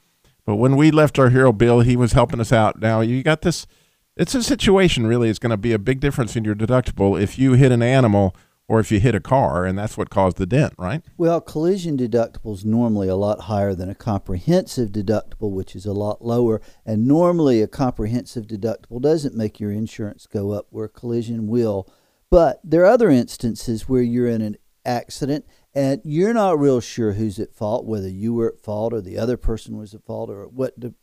But 0.46 0.56
when 0.56 0.78
we 0.78 0.92
left 0.92 1.20
our 1.20 1.30
hero, 1.30 1.52
Bill, 1.52 1.82
he 1.82 1.98
was 1.98 2.14
helping 2.14 2.40
us 2.40 2.54
out. 2.54 2.80
Now, 2.80 3.02
you 3.02 3.22
got 3.24 3.42
this. 3.42 3.68
It's 4.16 4.34
a 4.34 4.42
situation, 4.42 5.06
really. 5.06 5.30
It's 5.30 5.40
going 5.40 5.52
to 5.52 5.58
be 5.58 5.74
a 5.74 5.80
big 5.80 6.00
difference 6.00 6.36
in 6.36 6.46
your 6.46 6.56
deductible 6.56 7.22
if 7.22 7.38
you 7.38 7.54
hit 7.54 7.72
an 7.72 7.84
animal 7.84 8.36
or 8.70 8.80
if 8.80 8.92
you 8.92 9.00
hit 9.00 9.16
a 9.16 9.20
car, 9.20 9.66
and 9.66 9.78
that's 9.78 9.98
what 9.98 10.10
caused 10.10 10.38
the 10.38 10.46
dent, 10.46 10.74
right? 10.78 11.02
Well, 11.18 11.40
collision 11.40 11.98
deductible 11.98 12.54
is 12.54 12.66
normally 12.66 13.08
a 13.08 13.16
lot 13.16 13.42
higher 13.42 13.74
than 13.74 13.90
a 13.90 13.96
comprehensive 13.96 14.90
deductible, 14.90 15.52
which 15.52 15.76
is 15.76 15.86
a 15.86 15.94
lot 15.94 16.24
lower. 16.24 16.62
And 16.86 17.08
normally, 17.08 17.62
a 17.62 17.68
comprehensive 17.68 18.46
deductible 18.46 19.02
doesn't 19.02 19.36
make 19.36 19.60
your 19.60 19.72
insurance 19.72 20.28
go 20.28 20.52
up 20.52 20.68
where 20.70 20.90
collision 20.90 21.48
will. 21.48 21.90
But 22.30 22.60
there 22.64 22.82
are 22.82 22.92
other 22.92 23.10
instances 23.10 23.88
where 23.88 24.02
you're 24.02 24.28
in 24.28 24.42
an 24.42 24.58
accident 24.86 25.46
and 25.74 26.02
you're 26.04 26.34
not 26.34 26.60
real 26.60 26.82
sure 26.82 27.14
who's 27.14 27.40
at 27.40 27.54
fault, 27.54 27.86
whether 27.86 28.10
you 28.10 28.34
were 28.34 28.50
at 28.50 28.60
fault 28.60 28.94
or 28.94 29.00
the 29.02 29.18
other 29.18 29.38
person 29.38 29.78
was 29.78 29.94
at 29.94 30.04
fault 30.04 30.30
or 30.30 30.44
at 30.44 30.52
what 30.52 30.78
de- 30.78 30.94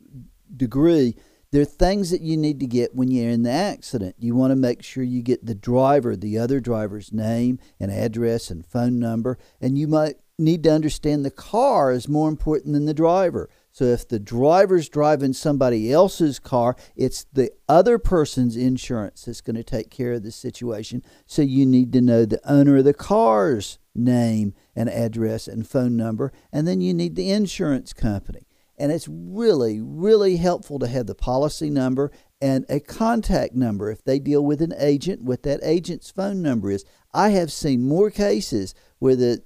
degree. 0.54 1.16
There 1.54 1.62
are 1.62 1.66
things 1.66 2.10
that 2.10 2.20
you 2.20 2.36
need 2.36 2.58
to 2.58 2.66
get 2.66 2.96
when 2.96 3.12
you're 3.12 3.30
in 3.30 3.44
the 3.44 3.50
accident. 3.52 4.16
You 4.18 4.34
want 4.34 4.50
to 4.50 4.56
make 4.56 4.82
sure 4.82 5.04
you 5.04 5.22
get 5.22 5.46
the 5.46 5.54
driver, 5.54 6.16
the 6.16 6.36
other 6.36 6.58
driver's 6.58 7.12
name 7.12 7.60
and 7.78 7.92
address 7.92 8.50
and 8.50 8.66
phone 8.66 8.98
number, 8.98 9.38
and 9.60 9.78
you 9.78 9.86
might 9.86 10.16
need 10.36 10.64
to 10.64 10.72
understand 10.72 11.24
the 11.24 11.30
car 11.30 11.92
is 11.92 12.08
more 12.08 12.28
important 12.28 12.72
than 12.74 12.86
the 12.86 12.92
driver. 12.92 13.48
So 13.70 13.84
if 13.84 14.08
the 14.08 14.18
driver's 14.18 14.88
driving 14.88 15.32
somebody 15.32 15.92
else's 15.92 16.40
car, 16.40 16.74
it's 16.96 17.24
the 17.32 17.52
other 17.68 18.00
person's 18.00 18.56
insurance 18.56 19.24
that's 19.24 19.40
going 19.40 19.54
to 19.54 19.62
take 19.62 19.90
care 19.90 20.14
of 20.14 20.24
the 20.24 20.32
situation. 20.32 21.04
So 21.24 21.42
you 21.42 21.66
need 21.66 21.92
to 21.92 22.00
know 22.00 22.24
the 22.24 22.40
owner 22.50 22.78
of 22.78 22.84
the 22.84 22.94
car's 22.94 23.78
name 23.94 24.54
and 24.74 24.88
address 24.88 25.46
and 25.46 25.64
phone 25.64 25.96
number, 25.96 26.32
and 26.52 26.66
then 26.66 26.80
you 26.80 26.92
need 26.92 27.14
the 27.14 27.30
insurance 27.30 27.92
company. 27.92 28.48
And 28.76 28.90
it's 28.90 29.08
really, 29.08 29.80
really 29.80 30.36
helpful 30.36 30.78
to 30.80 30.88
have 30.88 31.06
the 31.06 31.14
policy 31.14 31.70
number 31.70 32.10
and 32.40 32.66
a 32.68 32.80
contact 32.80 33.54
number 33.54 33.90
if 33.90 34.04
they 34.04 34.18
deal 34.18 34.44
with 34.44 34.60
an 34.60 34.74
agent, 34.78 35.22
what 35.22 35.44
that 35.44 35.60
agent's 35.62 36.10
phone 36.10 36.42
number 36.42 36.70
is. 36.70 36.84
I 37.12 37.30
have 37.30 37.52
seen 37.52 37.86
more 37.86 38.10
cases 38.10 38.74
where 38.98 39.16
the 39.16 39.42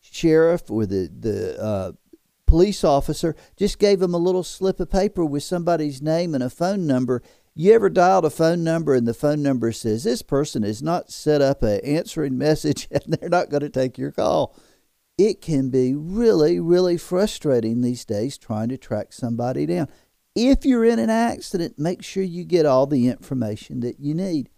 sheriff 0.00 0.70
or 0.70 0.86
the, 0.86 1.10
the 1.16 1.62
uh, 1.62 1.92
police 2.46 2.82
officer 2.82 3.36
just 3.56 3.78
gave 3.78 4.00
them 4.00 4.14
a 4.14 4.18
little 4.18 4.42
slip 4.42 4.80
of 4.80 4.90
paper 4.90 5.24
with 5.24 5.42
somebody's 5.42 6.02
name 6.02 6.34
and 6.34 6.42
a 6.42 6.50
phone 6.50 6.86
number. 6.86 7.22
You 7.54 7.72
ever 7.74 7.90
dialed 7.90 8.24
a 8.24 8.30
phone 8.30 8.64
number 8.64 8.94
and 8.94 9.06
the 9.06 9.14
phone 9.14 9.42
number 9.42 9.70
says 9.72 10.04
this 10.04 10.22
person 10.22 10.62
has 10.62 10.82
not 10.82 11.10
set 11.10 11.42
up 11.42 11.62
an 11.62 11.80
answering 11.84 12.38
message 12.38 12.88
and 12.90 13.02
they're 13.06 13.28
not 13.28 13.50
going 13.50 13.60
to 13.60 13.68
take 13.68 13.98
your 13.98 14.12
call? 14.12 14.56
It 15.18 15.42
can 15.42 15.68
be 15.68 15.94
really, 15.94 16.60
really 16.60 16.96
frustrating 16.96 17.80
these 17.80 18.04
days 18.04 18.38
trying 18.38 18.68
to 18.68 18.78
track 18.78 19.12
somebody 19.12 19.66
down. 19.66 19.88
If 20.34 20.64
you're 20.64 20.84
in 20.84 21.00
an 21.00 21.10
accident, 21.10 21.78
make 21.78 22.02
sure 22.04 22.22
you 22.22 22.44
get 22.44 22.64
all 22.64 22.86
the 22.86 23.08
information 23.08 23.80
that 23.80 23.98
you 23.98 24.14
need. 24.14 24.48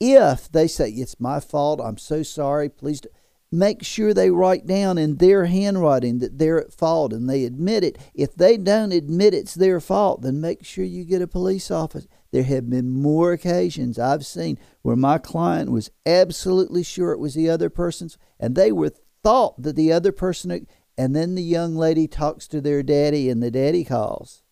If 0.00 0.50
they 0.50 0.68
say, 0.68 0.90
It's 0.90 1.18
my 1.18 1.40
fault, 1.40 1.80
I'm 1.82 1.98
so 1.98 2.22
sorry, 2.22 2.68
please 2.68 3.00
do 3.00 3.08
make 3.50 3.82
sure 3.82 4.12
they 4.12 4.30
write 4.30 4.66
down 4.66 4.98
in 4.98 5.16
their 5.16 5.46
handwriting 5.46 6.18
that 6.18 6.38
they're 6.38 6.60
at 6.60 6.72
fault 6.72 7.12
and 7.12 7.28
they 7.28 7.44
admit 7.44 7.82
it. 7.82 7.98
If 8.14 8.34
they 8.34 8.56
don't 8.56 8.92
admit 8.92 9.34
it's 9.34 9.54
their 9.54 9.80
fault, 9.80 10.22
then 10.22 10.40
make 10.40 10.64
sure 10.64 10.84
you 10.84 11.04
get 11.04 11.22
a 11.22 11.26
police 11.26 11.70
officer. 11.70 12.06
There 12.30 12.42
have 12.42 12.68
been 12.68 12.90
more 12.90 13.32
occasions 13.32 13.98
I've 13.98 14.26
seen 14.26 14.58
where 14.82 14.96
my 14.96 15.18
client 15.18 15.70
was 15.70 15.90
absolutely 16.04 16.82
sure 16.82 17.12
it 17.12 17.18
was 17.18 17.34
the 17.34 17.48
other 17.48 17.70
person's, 17.70 18.18
and 18.38 18.54
they 18.54 18.70
were 18.70 18.92
thought 19.22 19.62
that 19.62 19.76
the 19.76 19.92
other 19.92 20.12
person, 20.12 20.66
and 20.96 21.16
then 21.16 21.34
the 21.34 21.42
young 21.42 21.76
lady 21.76 22.06
talks 22.06 22.46
to 22.48 22.60
their 22.60 22.82
daddy, 22.82 23.28
and 23.28 23.42
the 23.42 23.50
daddy 23.50 23.84
calls. 23.84 24.42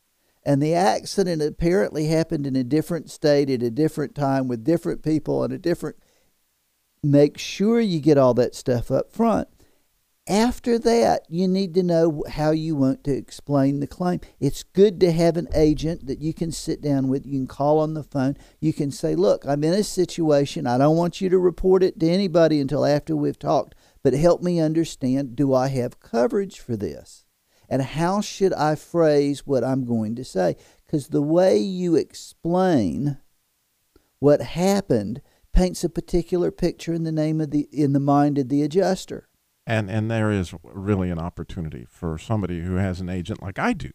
And 0.44 0.62
the 0.62 0.74
accident 0.74 1.42
apparently 1.42 2.06
happened 2.06 2.46
in 2.46 2.54
a 2.54 2.62
different 2.62 3.10
state 3.10 3.50
at 3.50 3.64
a 3.64 3.70
different 3.70 4.14
time 4.14 4.46
with 4.46 4.62
different 4.62 5.02
people 5.02 5.42
and 5.42 5.52
a 5.52 5.58
different 5.58 5.96
make 7.02 7.38
sure 7.38 7.80
you 7.80 8.00
get 8.00 8.18
all 8.18 8.34
that 8.34 8.54
stuff 8.54 8.90
up 8.90 9.12
front. 9.12 9.48
After 10.28 10.76
that, 10.80 11.22
you 11.28 11.46
need 11.46 11.72
to 11.74 11.84
know 11.84 12.24
how 12.28 12.50
you 12.50 12.74
want 12.74 13.04
to 13.04 13.12
explain 13.12 13.78
the 13.78 13.86
claim. 13.86 14.20
It's 14.40 14.64
good 14.64 14.98
to 15.00 15.12
have 15.12 15.36
an 15.36 15.46
agent 15.54 16.08
that 16.08 16.20
you 16.20 16.34
can 16.34 16.50
sit 16.50 16.82
down 16.82 17.06
with. 17.06 17.24
You 17.24 17.38
can 17.38 17.46
call 17.46 17.78
on 17.78 17.94
the 17.94 18.02
phone. 18.02 18.36
You 18.58 18.72
can 18.72 18.90
say, 18.90 19.14
Look, 19.14 19.44
I'm 19.46 19.62
in 19.62 19.72
a 19.72 19.84
situation. 19.84 20.66
I 20.66 20.78
don't 20.78 20.96
want 20.96 21.20
you 21.20 21.28
to 21.28 21.38
report 21.38 21.84
it 21.84 22.00
to 22.00 22.08
anybody 22.08 22.60
until 22.60 22.84
after 22.84 23.14
we've 23.14 23.38
talked, 23.38 23.75
but 24.06 24.14
help 24.14 24.40
me 24.40 24.60
understand 24.60 25.34
do 25.34 25.52
I 25.52 25.66
have 25.66 25.98
coverage 25.98 26.60
for 26.60 26.76
this? 26.76 27.24
And 27.68 27.82
how 27.82 28.20
should 28.20 28.52
I 28.52 28.76
phrase 28.76 29.44
what 29.44 29.64
I'm 29.64 29.84
going 29.84 30.14
to 30.14 30.22
say? 30.22 30.54
Because 30.86 31.08
the 31.08 31.20
way 31.20 31.58
you 31.58 31.96
explain 31.96 33.18
what 34.20 34.40
happened 34.42 35.22
paints 35.52 35.82
a 35.82 35.88
particular 35.88 36.52
picture 36.52 36.94
in 36.94 37.02
the 37.02 37.10
name 37.10 37.40
of 37.40 37.50
the 37.50 37.68
in 37.72 37.94
the 37.94 37.98
mind 37.98 38.38
of 38.38 38.48
the 38.48 38.62
adjuster. 38.62 39.28
And 39.66 39.90
and 39.90 40.08
there 40.08 40.30
is 40.30 40.54
really 40.62 41.10
an 41.10 41.18
opportunity 41.18 41.84
for 41.90 42.16
somebody 42.16 42.60
who 42.60 42.76
has 42.76 43.00
an 43.00 43.08
agent 43.08 43.42
like 43.42 43.58
I 43.58 43.72
do, 43.72 43.90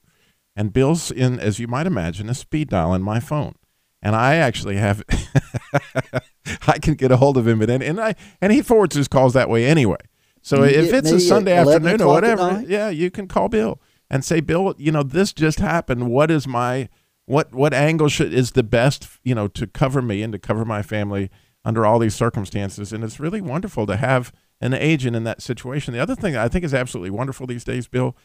and 0.57 0.73
Bill's 0.73 1.09
in, 1.09 1.39
as 1.39 1.57
you 1.57 1.69
might 1.69 1.87
imagine, 1.87 2.27
a 2.27 2.33
speed 2.33 2.67
dial 2.67 2.93
in 2.93 3.01
my 3.01 3.21
phone, 3.21 3.55
and 4.01 4.15
I 4.15 4.35
actually 4.35 4.77
have, 4.77 5.03
I 6.67 6.79
can 6.79 6.95
get 6.95 7.11
a 7.11 7.17
hold 7.17 7.37
of 7.37 7.47
him, 7.47 7.61
and 7.61 7.83
and 7.83 7.99
I 7.99 8.15
and 8.41 8.51
he 8.51 8.61
forwards 8.61 8.95
his 8.95 9.07
calls 9.07 9.33
that 9.33 9.49
way 9.49 9.65
anyway. 9.65 9.97
So 10.41 10.63
You 10.63 10.79
if 10.79 10.93
it's 10.93 11.11
a 11.11 11.19
Sunday 11.19 11.53
afternoon 11.53 12.01
or 12.01 12.07
whatever, 12.07 12.63
yeah, 12.67 12.89
you 12.89 13.11
can 13.11 13.27
call 13.27 13.47
Bill 13.47 13.79
and 14.09 14.25
say, 14.25 14.41
Bill, 14.41 14.75
you 14.77 14.91
know, 14.91 15.03
this 15.03 15.33
just 15.33 15.59
happened. 15.59 16.09
What 16.09 16.31
is 16.31 16.47
my 16.47 16.89
what 17.25 17.53
what 17.53 17.73
angle 17.73 18.09
should 18.09 18.33
is 18.33 18.51
the 18.51 18.63
best, 18.63 19.07
you 19.23 19.35
know, 19.35 19.47
to 19.49 19.67
cover 19.67 20.01
me 20.01 20.23
and 20.23 20.33
to 20.33 20.39
cover 20.39 20.65
my 20.65 20.81
family 20.81 21.29
under 21.63 21.85
all 21.85 21.99
these 21.99 22.15
circumstances? 22.15 22.91
And 22.91 23.03
it's 23.03 23.19
really 23.19 23.41
wonderful 23.41 23.85
to 23.85 23.97
have 23.97 24.33
an 24.59 24.73
agent 24.73 25.15
in 25.15 25.23
that 25.23 25.41
situation. 25.41 25.93
The 25.93 25.99
other 25.99 26.15
thing 26.15 26.35
I 26.35 26.47
think 26.47 26.65
is 26.65 26.73
absolutely 26.73 27.11
wonderful 27.11 27.47
these 27.47 27.63
days, 27.63 27.87
Bill, 27.87 28.15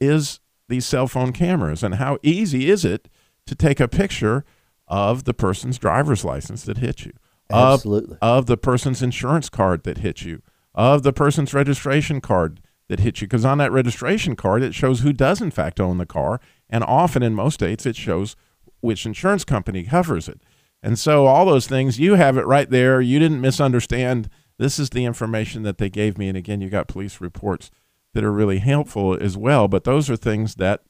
is 0.00 0.40
these 0.68 0.84
cell 0.84 1.06
phone 1.06 1.32
cameras 1.32 1.82
and 1.82 1.94
how 1.96 2.18
easy 2.22 2.68
is 2.68 2.84
it 2.84 3.08
to 3.46 3.54
take 3.54 3.80
a 3.80 3.88
picture 3.88 4.44
of 4.88 5.24
the 5.24 5.34
person's 5.34 5.78
driver's 5.78 6.24
license 6.24 6.64
that 6.64 6.78
hit 6.78 7.04
you, 7.04 7.12
of- 7.50 7.74
Absolutely. 7.74 8.18
of 8.22 8.46
the 8.46 8.56
person's 8.56 9.02
insurance 9.02 9.48
card 9.48 9.84
that 9.84 9.98
hit 9.98 10.22
you, 10.22 10.42
of 10.74 11.02
the 11.02 11.12
person's 11.12 11.54
registration 11.54 12.20
card 12.20 12.60
that 12.88 13.00
hit 13.00 13.20
you. 13.20 13.26
Because 13.26 13.44
on 13.44 13.58
that 13.58 13.72
registration 13.72 14.36
card, 14.36 14.62
it 14.62 14.74
shows 14.74 15.00
who 15.00 15.12
does, 15.12 15.40
in 15.40 15.50
fact, 15.50 15.80
own 15.80 15.98
the 15.98 16.06
car. 16.06 16.40
And 16.70 16.84
often 16.84 17.22
in 17.22 17.34
most 17.34 17.54
states, 17.54 17.86
it 17.86 17.96
shows 17.96 18.36
which 18.80 19.06
insurance 19.06 19.44
company 19.44 19.84
covers 19.84 20.28
it. 20.28 20.40
And 20.82 20.98
so 20.98 21.26
all 21.26 21.46
those 21.46 21.66
things, 21.66 21.98
you 21.98 22.14
have 22.14 22.36
it 22.36 22.46
right 22.46 22.68
there. 22.70 23.00
You 23.00 23.18
didn't 23.18 23.40
misunderstand. 23.40 24.28
This 24.58 24.78
is 24.78 24.90
the 24.90 25.04
information 25.04 25.62
that 25.64 25.78
they 25.78 25.90
gave 25.90 26.16
me. 26.16 26.28
And 26.28 26.36
again, 26.36 26.60
you 26.60 26.68
got 26.68 26.86
police 26.88 27.20
reports 27.20 27.70
that 28.14 28.22
are 28.24 28.32
really 28.32 28.58
helpful 28.58 29.16
as 29.20 29.36
well. 29.36 29.68
But 29.68 29.84
those 29.84 30.08
are 30.08 30.16
things 30.16 30.56
that 30.56 30.82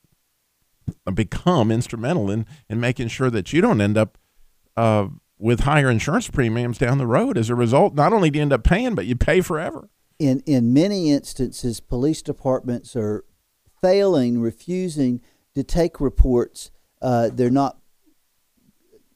become 1.14 1.70
instrumental 1.70 2.31
in, 2.31 2.46
in 2.68 2.81
making 2.81 3.09
sure 3.09 3.31
that 3.31 3.53
you 3.53 3.61
don't 3.61 3.81
end 3.81 3.96
up 3.96 4.18
uh, 4.77 5.09
with 5.38 5.61
higher 5.61 5.90
insurance 5.90 6.29
premiums 6.31 6.79
down 6.79 6.99
the 6.99 7.07
road. 7.07 7.37
As 7.37 7.51
a 7.51 7.55
result, 7.55 7.94
not 7.94 8.12
only 8.12 8.31
do 8.31 8.38
you 8.38 8.42
end 8.42 8.53
up 8.53 8.64
paying, 8.64 8.94
but 8.94 9.07
you 9.07 9.16
pay 9.16 9.40
forever. 9.40 9.88
in 10.18 10.40
in 10.46 10.72
many 10.72 11.11
instances, 11.11 11.81
police 11.81 12.22
departments 12.22 12.96
are 12.96 13.25
failing, 13.83 14.40
refusing 14.40 15.20
to 15.55 15.62
take 15.62 16.01
reports. 16.01 16.70
Uh, 17.03 17.29
they're 17.33 17.51
not 17.51 17.79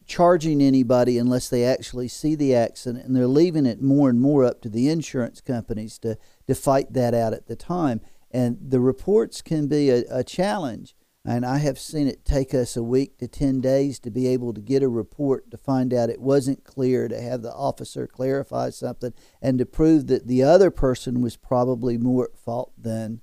charging 0.06 0.61
anybody 0.61 1.18
unless 1.18 1.48
they 1.48 1.64
actually 1.64 2.09
see 2.09 2.35
the 2.35 2.54
accident, 2.54 3.04
and 3.04 3.14
they're 3.14 3.26
leaving 3.26 3.64
it 3.64 3.80
more 3.80 4.11
and 4.11 4.20
more 4.20 4.44
up 4.44 4.61
to 4.61 4.68
the 4.68 4.88
insurance 4.88 5.40
companies 5.40 5.98
to 5.98 6.18
to 6.46 6.54
fight 6.54 6.92
that 6.92 7.14
out 7.14 7.33
at 7.33 7.46
the 7.46 7.56
time. 7.56 8.00
And 8.30 8.59
the 8.61 8.80
reports 8.80 9.42
can 9.42 9.66
be 9.66 9.90
a, 9.90 10.04
a 10.11 10.24
challenge. 10.24 10.94
And 11.24 11.44
I 11.44 11.59
have 11.59 11.78
seen 11.78 12.09
it 12.09 12.24
take 12.24 12.54
us 12.54 12.76
a 12.76 12.83
week 12.83 13.18
to 13.18 13.28
10 13.28 13.61
days 13.61 13.98
to 14.00 14.11
be 14.11 14.26
able 14.26 14.54
to 14.54 14.61
get 14.61 14.83
a 14.83 14.88
report 14.88 15.50
to 15.50 15.59
find 15.59 15.92
out 15.92 16.09
it 16.09 16.20
wasn't 16.20 16.64
clear, 16.64 17.09
to 17.09 17.20
have 17.20 17.42
the 17.42 17.52
officer 17.52 18.06
clarify 18.06 18.70
something, 18.70 19.12
and 19.42 19.59
to 19.59 19.66
prove 19.66 20.06
that 20.06 20.26
the 20.26 20.42
other 20.42 20.70
person 20.70 21.20
was 21.20 21.37
probably 21.37 21.98
more 21.98 22.30
at 22.33 22.38
fault 22.38 22.72
than 22.78 23.20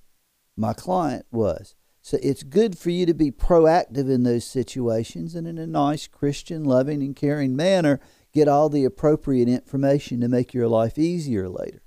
my 0.55 0.73
client 0.73 1.25
was. 1.31 1.75
So 2.03 2.19
it's 2.21 2.43
good 2.43 2.77
for 2.77 2.91
you 2.91 3.05
to 3.07 3.13
be 3.13 3.31
proactive 3.31 4.09
in 4.09 4.23
those 4.23 4.45
situations 4.45 5.35
and 5.35 5.47
in 5.47 5.57
a 5.57 5.67
nice, 5.67 6.07
Christian, 6.07 6.63
loving, 6.63 7.01
and 7.01 7.15
caring 7.15 7.55
manner, 7.55 7.99
get 8.31 8.47
all 8.47 8.69
the 8.69 8.85
appropriate 8.85 9.49
information 9.49 10.21
to 10.21 10.27
make 10.27 10.53
your 10.53 10.67
life 10.67 10.97
easier 10.97 11.49
later. 11.49 11.81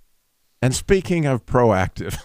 And 0.62 0.74
speaking 0.74 1.24
of 1.24 1.46
proactive, 1.46 2.18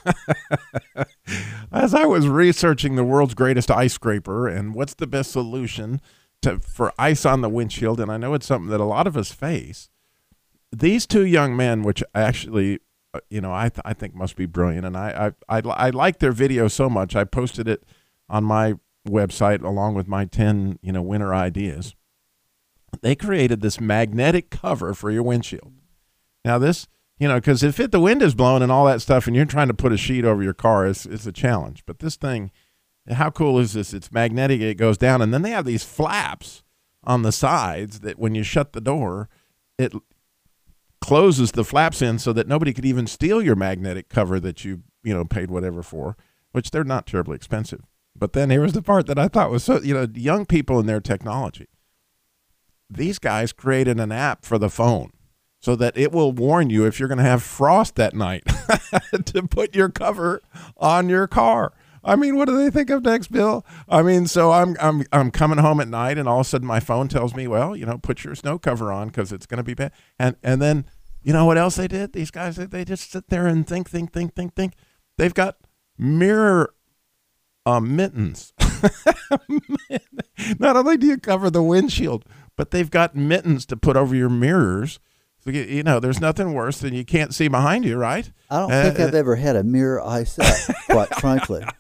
as 1.72 1.94
I 1.94 2.06
was 2.06 2.28
researching 2.28 2.96
the 2.96 3.04
world's 3.06 3.34
greatest 3.34 3.72
ice 3.72 3.94
scraper 3.94 4.48
and 4.48 4.76
what's 4.76 4.94
the 4.94 5.08
best 5.08 5.32
solution 5.32 6.02
to 6.42 6.60
for 6.60 6.92
ice 7.00 7.26
on 7.26 7.40
the 7.42 7.50
windshield, 7.50 8.00
and 8.00 8.12
I 8.12 8.18
know 8.18 8.34
it's 8.34 8.46
something 8.46 8.70
that 8.72 8.82
a 8.82 8.86
lot 8.86 9.08
of 9.08 9.16
us 9.16 9.32
face, 9.32 9.90
these 10.70 11.06
two 11.06 11.26
young 11.26 11.56
men, 11.56 11.82
which 11.82 12.04
actually, 12.14 12.80
uh, 13.14 13.22
you 13.30 13.40
know, 13.40 13.54
I 13.54 13.70
th- 13.70 13.82
I 13.86 13.94
think 13.94 14.14
must 14.14 14.36
be 14.36 14.46
brilliant, 14.46 14.86
and 14.86 14.98
I 14.98 15.32
I 15.50 15.60
I, 15.60 15.70
I 15.70 15.90
like 15.92 16.20
their 16.20 16.34
video 16.34 16.68
so 16.68 16.90
much. 16.90 17.16
I 17.16 17.24
posted 17.24 17.70
it 17.70 17.84
on 18.28 18.44
my 18.44 18.76
website 19.08 19.64
along 19.64 19.96
with 19.96 20.10
my 20.10 20.26
ten 20.26 20.78
you 20.82 20.92
know 20.92 21.02
winter 21.02 21.34
ideas. 21.34 21.96
They 23.02 23.16
created 23.16 23.62
this 23.62 23.80
magnetic 23.80 24.50
cover 24.50 24.94
for 24.94 25.10
your 25.10 25.24
windshield. 25.24 25.72
Now 26.44 26.58
this 26.58 26.88
you 27.20 27.28
know, 27.28 27.36
because 27.36 27.64
if 27.64 27.80
it, 27.80 27.92
the 27.92 28.00
wind 28.00 28.22
is 28.22 28.36
blowing 28.36 28.62
and 28.62 28.72
all 28.72 28.86
that 28.86 29.02
stuff, 29.02 29.28
and 29.28 29.36
you're 29.36 29.46
trying 29.46 29.70
to 29.70 29.74
put 29.74 29.94
a 29.94 29.98
sheet 29.98 30.26
over 30.26 30.44
your 30.44 30.54
car, 30.54 30.86
it's, 30.86 31.06
it's 31.06 31.26
a 31.26 31.32
challenge. 31.32 31.84
But 31.86 32.00
this 32.00 32.16
thing, 32.16 32.52
how 33.10 33.30
cool 33.30 33.58
is 33.60 33.74
this? 33.74 33.94
It's 33.94 34.12
magnetic, 34.12 34.62
it 34.62 34.76
goes 34.76 34.98
down, 34.98 35.22
and 35.22 35.34
then 35.34 35.42
they 35.42 35.52
have 35.52 35.66
these 35.66 35.84
flaps 35.84 36.64
on 37.04 37.22
the 37.22 37.32
sides 37.32 38.02
that 38.02 38.20
when 38.20 38.36
you 38.36 38.44
shut 38.44 38.74
the 38.74 38.82
door, 38.82 39.30
it 39.78 39.94
closes 41.02 41.52
the 41.52 41.64
flaps 41.64 42.02
in 42.02 42.18
so 42.18 42.34
that 42.34 42.48
nobody 42.48 42.74
could 42.74 42.86
even 42.86 43.06
steal 43.06 43.42
your 43.42 43.56
magnetic 43.56 44.10
cover 44.10 44.40
that 44.40 44.66
you 44.66 44.82
you 45.04 45.14
know 45.14 45.24
paid 45.24 45.52
whatever 45.52 45.84
for, 45.84 46.18
which 46.52 46.72
they're 46.72 46.84
not 46.84 47.06
terribly 47.06 47.36
expensive. 47.36 47.82
But 48.16 48.34
then 48.34 48.50
here 48.50 48.62
was 48.62 48.74
the 48.74 48.82
part 48.82 49.06
that 49.08 49.20
I 49.20 49.28
thought 49.28 49.52
was 49.52 49.64
so 49.64 49.80
you 49.82 49.94
know 49.94 50.08
young 50.16 50.46
people 50.46 50.80
and 50.80 50.90
their 50.90 51.02
technology. 51.02 51.68
These 52.90 53.20
guys 53.20 53.54
created 53.54 54.00
an 54.00 54.12
app 54.12 54.46
for 54.46 54.58
the 54.58 54.70
phone 54.70 55.12
so 55.66 55.76
that 55.76 55.98
it 55.98 56.12
will 56.12 56.32
warn 56.32 56.70
you 56.70 56.86
if 56.86 57.00
you're 57.00 57.08
going 57.08 57.18
to 57.18 57.24
have 57.24 57.42
frost 57.42 57.96
that 57.96 58.14
night 58.14 58.44
to 59.26 59.42
put 59.48 59.74
your 59.74 59.90
cover 59.90 60.40
on 60.78 61.10
your 61.10 61.26
car. 61.26 61.74
I 62.04 62.16
mean, 62.16 62.36
what 62.36 62.48
do 62.48 62.56
they 62.56 62.70
think 62.70 62.92
of 62.92 63.04
next, 63.04 63.32
Bill? 63.32 63.66
I 63.90 64.04
mean, 64.04 64.28
so 64.28 64.52
I'm 64.52 64.78
I'm 64.80 65.04
I'm 65.12 65.32
coming 65.32 65.58
home 65.58 65.80
at 65.80 65.88
night, 65.88 66.20
and 66.20 66.30
all 66.30 66.42
of 66.42 66.46
a 66.46 66.50
sudden 66.50 66.68
my 66.68 66.80
phone 66.80 67.08
tells 67.08 67.34
me, 67.34 67.48
well, 67.48 67.76
you 67.76 67.84
know, 67.84 67.98
put 67.98 68.24
your 68.24 68.36
snow 68.36 68.60
cover 68.60 68.92
on 68.92 69.08
because 69.08 69.32
it's 69.32 69.48
going 69.48 69.58
to 69.58 69.64
be 69.64 69.74
bad. 69.74 69.92
And 70.20 70.36
and 70.44 70.62
then 70.62 70.86
you 71.24 71.34
know 71.34 71.46
what 71.46 71.58
else 71.58 71.78
they 71.78 71.88
did? 71.88 72.14
These 72.14 72.30
guys 72.30 72.58
they 72.58 72.86
just 72.86 73.12
sit 73.12 73.30
there 73.30 73.48
and 73.48 73.68
think, 73.68 73.90
think, 73.90 74.14
think, 74.14 74.36
think, 74.36 74.54
think. 74.54 74.74
They've 75.18 75.34
got 75.34 75.58
mirror 75.98 76.76
uh, 77.66 77.80
mittens. 77.80 78.54
Not 80.60 80.78
only 80.78 80.98
do 80.98 81.08
you 81.08 81.18
cover 81.18 81.50
the 81.50 81.64
windshield, 81.64 82.24
but 82.56 82.70
they've 82.70 82.92
got 82.92 83.16
mittens 83.16 83.66
to 83.66 83.76
put 83.76 83.98
over 83.98 84.16
your 84.16 84.30
mirrors 84.30 85.00
you- 85.46 85.62
you 85.64 85.84
know, 85.84 86.00
there's 86.00 86.20
nothing 86.20 86.54
worse 86.54 86.80
than 86.80 86.94
you 86.94 87.06
can't 87.06 87.34
see 87.34 87.48
behind 87.48 87.86
you, 87.86 87.98
right? 87.98 88.30
I 88.50 88.60
don't 88.60 88.72
Uh, 88.72 88.84
think 88.84 89.00
I've 89.00 89.14
ever 89.16 89.36
had 89.36 89.56
a 89.56 89.64
mirror 89.64 90.02
ice 90.06 90.38
up, 90.40 90.76
quite 90.90 91.14
frankly. 91.16 91.64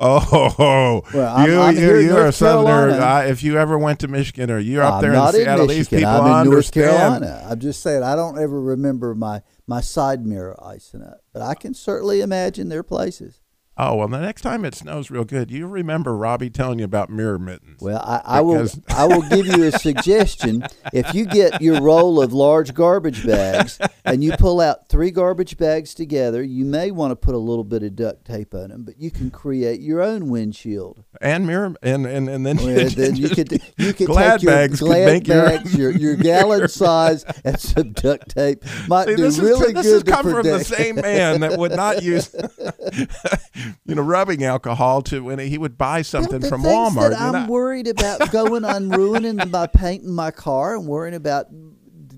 Oh, 0.00 1.02
Well, 1.12 1.36
I'm- 1.36 1.50
you, 1.50 1.60
I'm 1.60 1.76
you, 1.76 1.96
you 1.98 2.16
are 2.16 2.26
a 2.26 2.32
southerner. 2.32 2.92
Uh, 3.00 3.24
if 3.24 3.42
you 3.42 3.58
ever 3.58 3.76
went 3.76 3.98
to 4.00 4.08
Michigan 4.08 4.48
or 4.48 4.58
you're 4.60 4.82
up 4.82 5.00
there 5.00 5.12
in 5.12 5.18
in 5.20 5.32
Seattle, 5.32 5.66
these 5.66 5.88
people 5.88 6.06
I'm 6.06 6.46
in 6.46 6.50
North. 6.52 6.70
Carolina. 6.70 7.44
I'm 7.50 7.58
just 7.58 7.82
saying 7.82 8.04
I 8.04 8.14
don't 8.14 8.38
ever 8.38 8.60
remember 8.60 9.14
my 9.16 9.42
my 9.66 9.80
side 9.80 10.24
mirror 10.24 10.56
icing 10.64 11.02
up, 11.02 11.22
but 11.32 11.42
I 11.42 11.54
can 11.54 11.74
certainly 11.74 12.20
imagine 12.20 12.68
there 12.68 12.78
are 12.78 12.84
places. 12.84 13.40
Oh 13.80 13.94
well, 13.94 14.08
the 14.08 14.18
next 14.20 14.40
time 14.42 14.64
it 14.64 14.74
snows 14.74 15.08
real 15.08 15.22
good, 15.24 15.52
you 15.52 15.68
remember 15.68 16.16
Robby 16.16 16.50
telling 16.50 16.80
you 16.80 16.84
about 16.84 17.10
mirror 17.10 17.38
mittens. 17.38 17.80
Well, 17.80 18.00
I, 18.00 18.20
I 18.24 18.40
will 18.40 18.66
I 18.88 19.06
will 19.06 19.22
give 19.28 19.46
you 19.46 19.62
a 19.64 19.70
suggestion. 19.72 20.64
If 20.92 21.14
you 21.14 21.24
get 21.26 21.62
your 21.62 21.80
roll 21.80 22.20
of 22.20 22.32
large 22.32 22.74
garbage 22.74 23.24
bags 23.24 23.78
and 24.04 24.24
you 24.24 24.32
pull 24.32 24.60
out 24.60 24.88
three 24.88 25.12
garbage 25.12 25.56
bags 25.56 25.94
together, 25.94 26.42
you 26.42 26.64
may 26.64 26.90
want 26.90 27.12
to 27.12 27.16
put 27.16 27.36
a 27.36 27.38
little 27.38 27.62
bit 27.62 27.84
of 27.84 27.94
duct 27.94 28.24
tape 28.24 28.52
on 28.52 28.70
them, 28.70 28.82
but 28.82 28.98
you 28.98 29.12
can 29.12 29.30
create 29.30 29.80
your 29.80 30.02
own 30.02 30.28
windshield. 30.28 31.04
and 31.20 31.46
mirror 31.46 31.72
and 31.80 32.04
and 32.04 32.28
and 32.28 32.44
then, 32.44 32.56
Well, 32.56 32.88
then 32.90 33.14
you 33.14 33.28
could 33.28 33.62
you 33.76 33.92
could 33.92 34.08
glad 34.08 34.40
take 34.40 34.42
your 34.42 34.52
bags 34.54 34.80
glad 34.80 35.26
your- 35.28 35.44
bags, 35.46 35.76
your, 35.76 35.90
your 35.92 36.16
gallon 36.16 36.66
size, 36.66 37.24
and 37.44 37.60
some 37.60 37.92
duct 37.92 38.30
tape. 38.30 38.64
Might 38.88 39.06
See, 39.06 39.14
do 39.14 39.22
this 39.22 39.38
really 39.38 39.68
is 39.68 39.74
this 39.74 39.84
good 39.86 39.92
has 39.94 40.02
to 40.02 40.10
come 40.10 40.30
from 40.32 40.42
the 40.42 40.64
same 40.64 40.96
man 40.96 41.40
that 41.42 41.56
would 41.56 41.76
not 41.76 42.02
use, 42.02 42.34
you 43.86 43.94
know, 43.94 44.02
rubbing 44.02 44.44
alcohol 44.44 45.02
to 45.02 45.22
when 45.24 45.38
he 45.38 45.58
would 45.58 45.76
buy 45.78 46.02
something 46.02 46.40
from 46.42 46.62
Walmart. 46.62 47.14
I'm 47.18 47.32
know. 47.32 47.52
worried 47.52 47.88
about 47.88 48.30
going 48.32 48.64
on 48.64 48.88
ruining 48.90 49.36
by 49.50 49.66
painting 49.66 50.12
my 50.12 50.30
car 50.30 50.74
and 50.76 50.86
worrying 50.86 51.14
about 51.14 51.46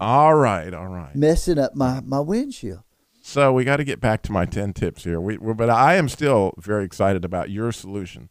all 0.01 0.35
right, 0.35 0.73
all 0.73 0.87
right. 0.89 1.15
messing 1.15 1.59
up 1.59 1.75
my, 1.75 2.01
my 2.01 2.21
windshield. 2.21 2.83
So 3.23 3.53
we 3.53 3.65
got 3.65 3.77
to 3.77 3.85
get 3.85 4.01
back 4.01 4.23
to 4.23 4.33
my 4.33 4.47
10 4.47 4.73
tips 4.73 5.05
here. 5.05 5.21
We, 5.21 5.37
we- 5.39 5.53
but 5.55 5.69
I 5.71 5.97
am 5.97 6.09
still 6.09 6.55
very 6.57 6.85
excited 6.85 7.25
about 7.25 7.51
your 7.51 7.71
solution 7.71 8.31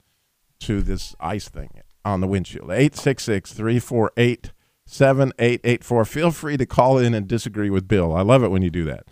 to 0.62 0.82
this 0.82 1.16
ice 1.20 1.48
thing 1.48 1.70
on 2.04 2.22
the 2.22 2.28
windshield. 2.28 2.72
866 2.72 3.54
348 3.54 4.52
7884. 4.88 6.06
Feel 6.06 6.32
free 6.32 6.58
to 6.58 6.66
call 6.66 6.98
in 6.98 7.14
and 7.14 7.28
disagree 7.28 7.70
with 7.70 7.88
Bill. 7.88 8.16
I 8.16 8.22
love 8.22 8.44
it 8.44 8.50
when 8.50 8.62
you 8.64 8.72
do 8.72 8.84
that. 8.86 9.06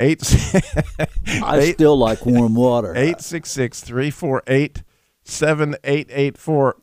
Eight, 0.00 0.22
I 1.42 1.58
eight- 1.58 1.74
still 1.74 1.96
like 1.96 2.24
warm 2.24 2.54
water. 2.54 2.90
866 2.92 3.80
348 3.82 4.82
7884. 5.24 6.76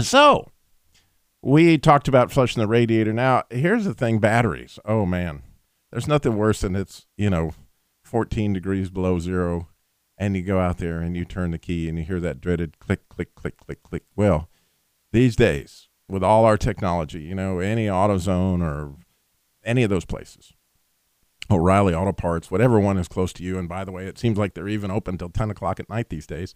So, 0.00 0.50
we 1.42 1.78
talked 1.78 2.06
about 2.08 2.30
flushing 2.30 2.60
the 2.60 2.66
radiator. 2.68 3.12
Now, 3.12 3.44
here's 3.50 3.84
the 3.84 3.94
thing 3.94 4.18
batteries. 4.18 4.78
Oh, 4.84 5.06
man. 5.06 5.42
There's 5.90 6.06
nothing 6.06 6.36
worse 6.36 6.60
than 6.60 6.76
it's, 6.76 7.06
you 7.16 7.30
know, 7.30 7.52
14 8.04 8.52
degrees 8.52 8.90
below 8.90 9.18
zero, 9.18 9.68
and 10.18 10.36
you 10.36 10.42
go 10.42 10.60
out 10.60 10.78
there 10.78 11.00
and 11.00 11.16
you 11.16 11.24
turn 11.24 11.50
the 11.50 11.58
key 11.58 11.88
and 11.88 11.98
you 11.98 12.04
hear 12.04 12.20
that 12.20 12.40
dreaded 12.40 12.78
click, 12.78 13.08
click, 13.08 13.34
click, 13.34 13.56
click, 13.56 13.82
click. 13.82 14.02
Well, 14.14 14.48
these 15.12 15.34
days, 15.34 15.88
with 16.08 16.22
all 16.22 16.44
our 16.44 16.58
technology, 16.58 17.20
you 17.22 17.34
know, 17.34 17.58
any 17.58 17.86
AutoZone 17.86 18.62
or 18.62 18.94
any 19.64 19.82
of 19.82 19.90
those 19.90 20.04
places, 20.04 20.52
O'Reilly 21.50 21.94
Auto 21.94 22.12
Parts, 22.12 22.50
whatever 22.50 22.78
one 22.78 22.98
is 22.98 23.08
close 23.08 23.32
to 23.34 23.42
you. 23.42 23.58
And 23.58 23.68
by 23.68 23.84
the 23.84 23.92
way, 23.92 24.06
it 24.06 24.18
seems 24.18 24.36
like 24.38 24.54
they're 24.54 24.68
even 24.68 24.90
open 24.90 25.16
till 25.18 25.30
10 25.30 25.50
o'clock 25.50 25.80
at 25.80 25.88
night 25.88 26.08
these 26.10 26.26
days. 26.26 26.54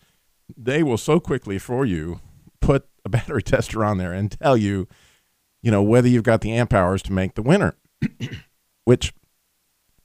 They 0.57 0.83
will 0.83 0.99
so 0.99 1.19
quickly 1.21 1.59
for 1.59 1.85
you 1.87 2.21
put 2.61 2.87
a 3.05 3.09
battery 3.11 3.43
tester 3.43 3.85
on 3.85 3.99
there 3.99 4.13
and 4.13 4.31
tell 4.31 4.57
you, 4.57 4.87
you 5.63 5.71
know, 5.71 5.83
whether 5.83 6.09
you've 6.09 6.23
got 6.25 6.41
the 6.43 6.53
amp 6.53 6.73
hours 6.75 7.03
to 7.03 7.13
make 7.13 7.35
the 7.35 7.43
winner, 7.43 7.77
which 8.85 9.13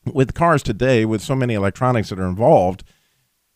with 0.06 0.34
cars 0.34 0.64
today, 0.64 1.04
with 1.04 1.22
so 1.22 1.36
many 1.36 1.54
electronics 1.54 2.10
that 2.10 2.20
are 2.20 2.28
involved, 2.28 2.84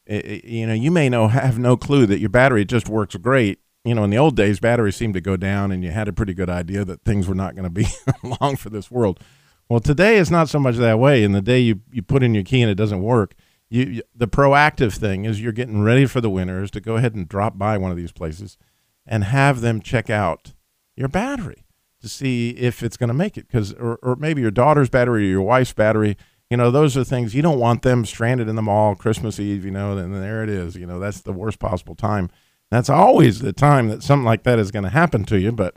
i- 0.10 0.16
i- 0.16 0.42
you 0.44 0.68
know, 0.68 0.74
you 0.74 0.92
may 0.92 1.08
know 1.08 1.28
have 1.30 1.58
no 1.58 1.78
clue 1.78 2.06
that 2.08 2.20
your 2.20 2.30
battery 2.30 2.66
just 2.66 2.90
works 2.90 3.16
great. 3.16 3.60
You 3.86 3.96
know, 3.96 4.04
in 4.04 4.10
the 4.10 4.18
old 4.18 4.36
days, 4.36 4.60
batteries 4.60 4.96
seemed 4.96 5.14
to 5.16 5.22
go 5.22 5.38
down, 5.38 5.72
and 5.72 5.84
you 5.84 5.92
had 5.92 6.08
a 6.08 6.14
pretty 6.14 6.34
good 6.34 6.50
idea 6.50 6.84
that 6.86 7.04
things 7.04 7.28
were 7.28 7.34
not 7.36 7.56
going 7.56 7.64
to 7.64 7.70
be 7.70 7.88
long 8.42 8.56
for 8.58 8.70
this 8.70 8.92
world. 8.92 9.20
Well, 9.72 9.80
today 9.80 10.18
is 10.18 10.30
not 10.30 10.50
so 10.50 10.60
much 10.60 10.76
that 10.76 11.00
way. 11.00 11.24
In 11.24 11.32
the 11.32 11.42
day 11.42 11.60
you, 11.60 11.80
you 11.94 12.02
put 12.02 12.24
in 12.24 12.36
your 12.36 12.44
key 12.44 12.62
and 12.62 12.70
it 12.70 12.76
doesn't 12.76 13.02
work, 13.02 13.36
you, 13.70 13.86
you 13.86 14.02
the 14.14 14.28
proactive 14.28 14.94
thing 14.98 15.24
is 15.24 15.42
you're 15.42 15.54
getting 15.54 15.82
ready 15.82 16.06
for 16.06 16.20
the 16.20 16.30
winter 16.30 16.62
is 16.62 16.72
to 16.72 16.82
go 16.82 16.98
ahead 16.98 17.16
and 17.16 17.30
drop 17.30 17.58
by 17.58 17.78
one 17.78 17.90
of 17.90 17.96
these 17.96 18.12
places 18.12 18.58
and 19.08 19.24
have 19.24 19.62
them 19.62 19.80
check 19.80 20.10
out 20.10 20.52
your 20.98 21.08
battery 21.08 21.64
to 22.02 22.10
see 22.10 22.50
if 22.50 22.84
it's 22.84 22.98
going 22.98 23.08
to 23.08 23.14
make 23.14 23.38
it 23.38 23.48
because 23.48 23.72
or, 23.76 23.98
or 24.04 24.18
maybe 24.18 24.42
your 24.42 24.52
daughter's 24.52 24.90
battery 24.90 25.28
or 25.28 25.30
your 25.30 25.42
wife's 25.42 25.72
battery 25.72 26.18
you 26.50 26.58
know 26.58 26.70
those 26.70 26.98
are 26.98 27.06
things 27.06 27.34
you 27.34 27.42
don't 27.42 27.58
want 27.58 27.82
them 27.82 28.04
stranded 28.04 28.50
in 28.50 28.58
the 28.58 28.62
mall 28.62 28.94
christmas 28.94 29.40
eve 29.40 29.64
you 29.64 29.72
know 29.72 29.98
and 29.98 30.14
there 30.14 30.44
it 30.44 30.50
is 30.50 30.76
you 30.76 30.86
know 30.86 31.00
that's 31.00 31.22
the 31.22 31.32
worst 31.32 31.60
possible 31.60 31.96
time 31.96 32.30
that's 32.70 32.90
always 32.90 33.40
the 33.40 33.54
time 33.54 33.88
that 33.88 34.04
something 34.04 34.26
like 34.26 34.44
that 34.44 34.60
is 34.60 34.70
going 34.70 34.84
to 34.84 34.90
happen 34.90 35.24
to 35.24 35.40
you 35.40 35.54
but 35.54 35.76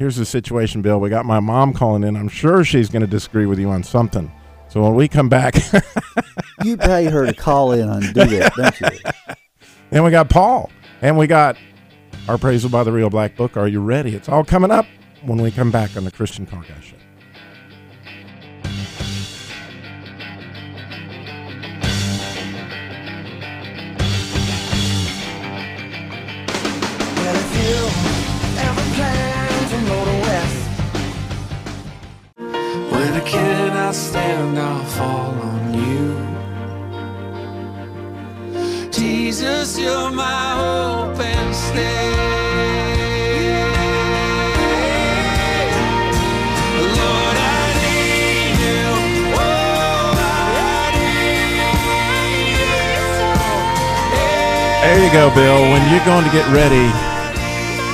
here's 0.00 0.16
the 0.16 0.24
situation 0.24 0.80
bill. 0.80 0.98
We 0.98 1.10
got 1.10 1.26
my 1.26 1.40
mom 1.40 1.74
calling 1.74 2.02
in. 2.02 2.16
I'm 2.16 2.28
sure 2.28 2.64
she's 2.64 2.88
going 2.88 3.02
to 3.02 3.06
disagree 3.06 3.44
with 3.44 3.58
you 3.58 3.68
on 3.68 3.84
something. 3.84 4.32
So 4.68 4.82
when 4.82 4.94
we 4.94 5.08
come 5.08 5.28
back 5.28 5.54
You 6.64 6.76
pay 6.76 7.04
her 7.04 7.26
to 7.26 7.34
call 7.34 7.72
in 7.72 7.88
and 7.88 8.14
do 8.14 8.24
that, 8.24 8.54
don't 8.54 8.80
you? 8.80 8.98
and 9.90 10.04
we 10.04 10.10
got 10.10 10.30
paul 10.30 10.70
and 11.02 11.18
we 11.18 11.26
got 11.26 11.56
our 12.28 12.36
appraisal 12.36 12.70
by 12.70 12.82
the 12.82 12.92
real 12.92 13.10
black 13.10 13.36
book. 13.36 13.56
Are 13.56 13.68
you 13.68 13.80
ready? 13.80 14.14
It's 14.14 14.28
all 14.28 14.44
coming 14.44 14.70
up 14.70 14.86
when 15.22 15.40
we 15.42 15.50
come 15.50 15.70
back 15.70 15.96
on 15.96 16.04
the 16.04 16.10
christian 16.10 16.46
car 16.46 16.62
guy 16.62 16.80
show 16.80 16.96
Well, 27.16 28.19
you 55.10 55.16
go, 55.16 55.34
Bill. 55.34 55.62
When 55.62 55.92
you're 55.92 56.04
going 56.04 56.24
to 56.24 56.30
get 56.30 56.46
ready, 56.52 56.86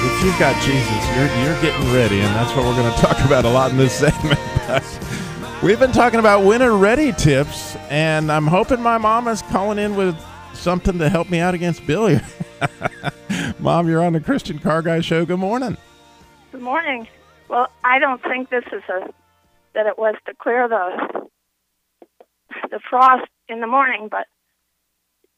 if 0.04 0.24
you've 0.24 0.38
got 0.38 0.60
Jesus, 0.62 1.16
you're 1.16 1.26
you're 1.44 1.60
getting 1.62 1.92
ready, 1.92 2.20
and 2.20 2.34
that's 2.34 2.54
what 2.54 2.66
we're 2.66 2.76
going 2.76 2.92
to 2.94 3.00
talk 3.00 3.18
about 3.24 3.44
a 3.44 3.48
lot 3.48 3.70
in 3.70 3.78
this 3.78 3.94
segment. 3.94 4.38
We've 5.62 5.78
been 5.78 5.92
talking 5.92 6.20
about 6.20 6.44
winter 6.44 6.76
ready 6.76 7.12
tips, 7.12 7.74
and 7.88 8.30
I'm 8.30 8.46
hoping 8.46 8.82
my 8.82 8.98
mom 8.98 9.28
is 9.28 9.40
calling 9.42 9.78
in 9.78 9.96
with 9.96 10.14
something 10.52 10.98
to 10.98 11.08
help 11.08 11.30
me 11.30 11.38
out 11.38 11.54
against 11.54 11.86
Bill 11.86 12.06
here. 12.06 12.26
mom, 13.58 13.88
you're 13.88 14.02
on 14.02 14.12
the 14.12 14.20
Christian 14.20 14.58
Car 14.58 14.82
Guy 14.82 15.00
Show. 15.00 15.24
Good 15.24 15.38
morning. 15.38 15.78
Good 16.52 16.62
morning. 16.62 17.08
Well, 17.48 17.68
I 17.82 17.98
don't 17.98 18.22
think 18.22 18.50
this 18.50 18.64
is 18.72 18.82
a 18.90 19.10
that 19.74 19.86
it 19.86 19.98
was 19.98 20.16
to 20.26 20.34
clear 20.34 20.68
the 20.68 21.28
the 22.70 22.80
frost 22.90 23.30
in 23.48 23.60
the 23.60 23.66
morning, 23.66 24.08
but 24.10 24.26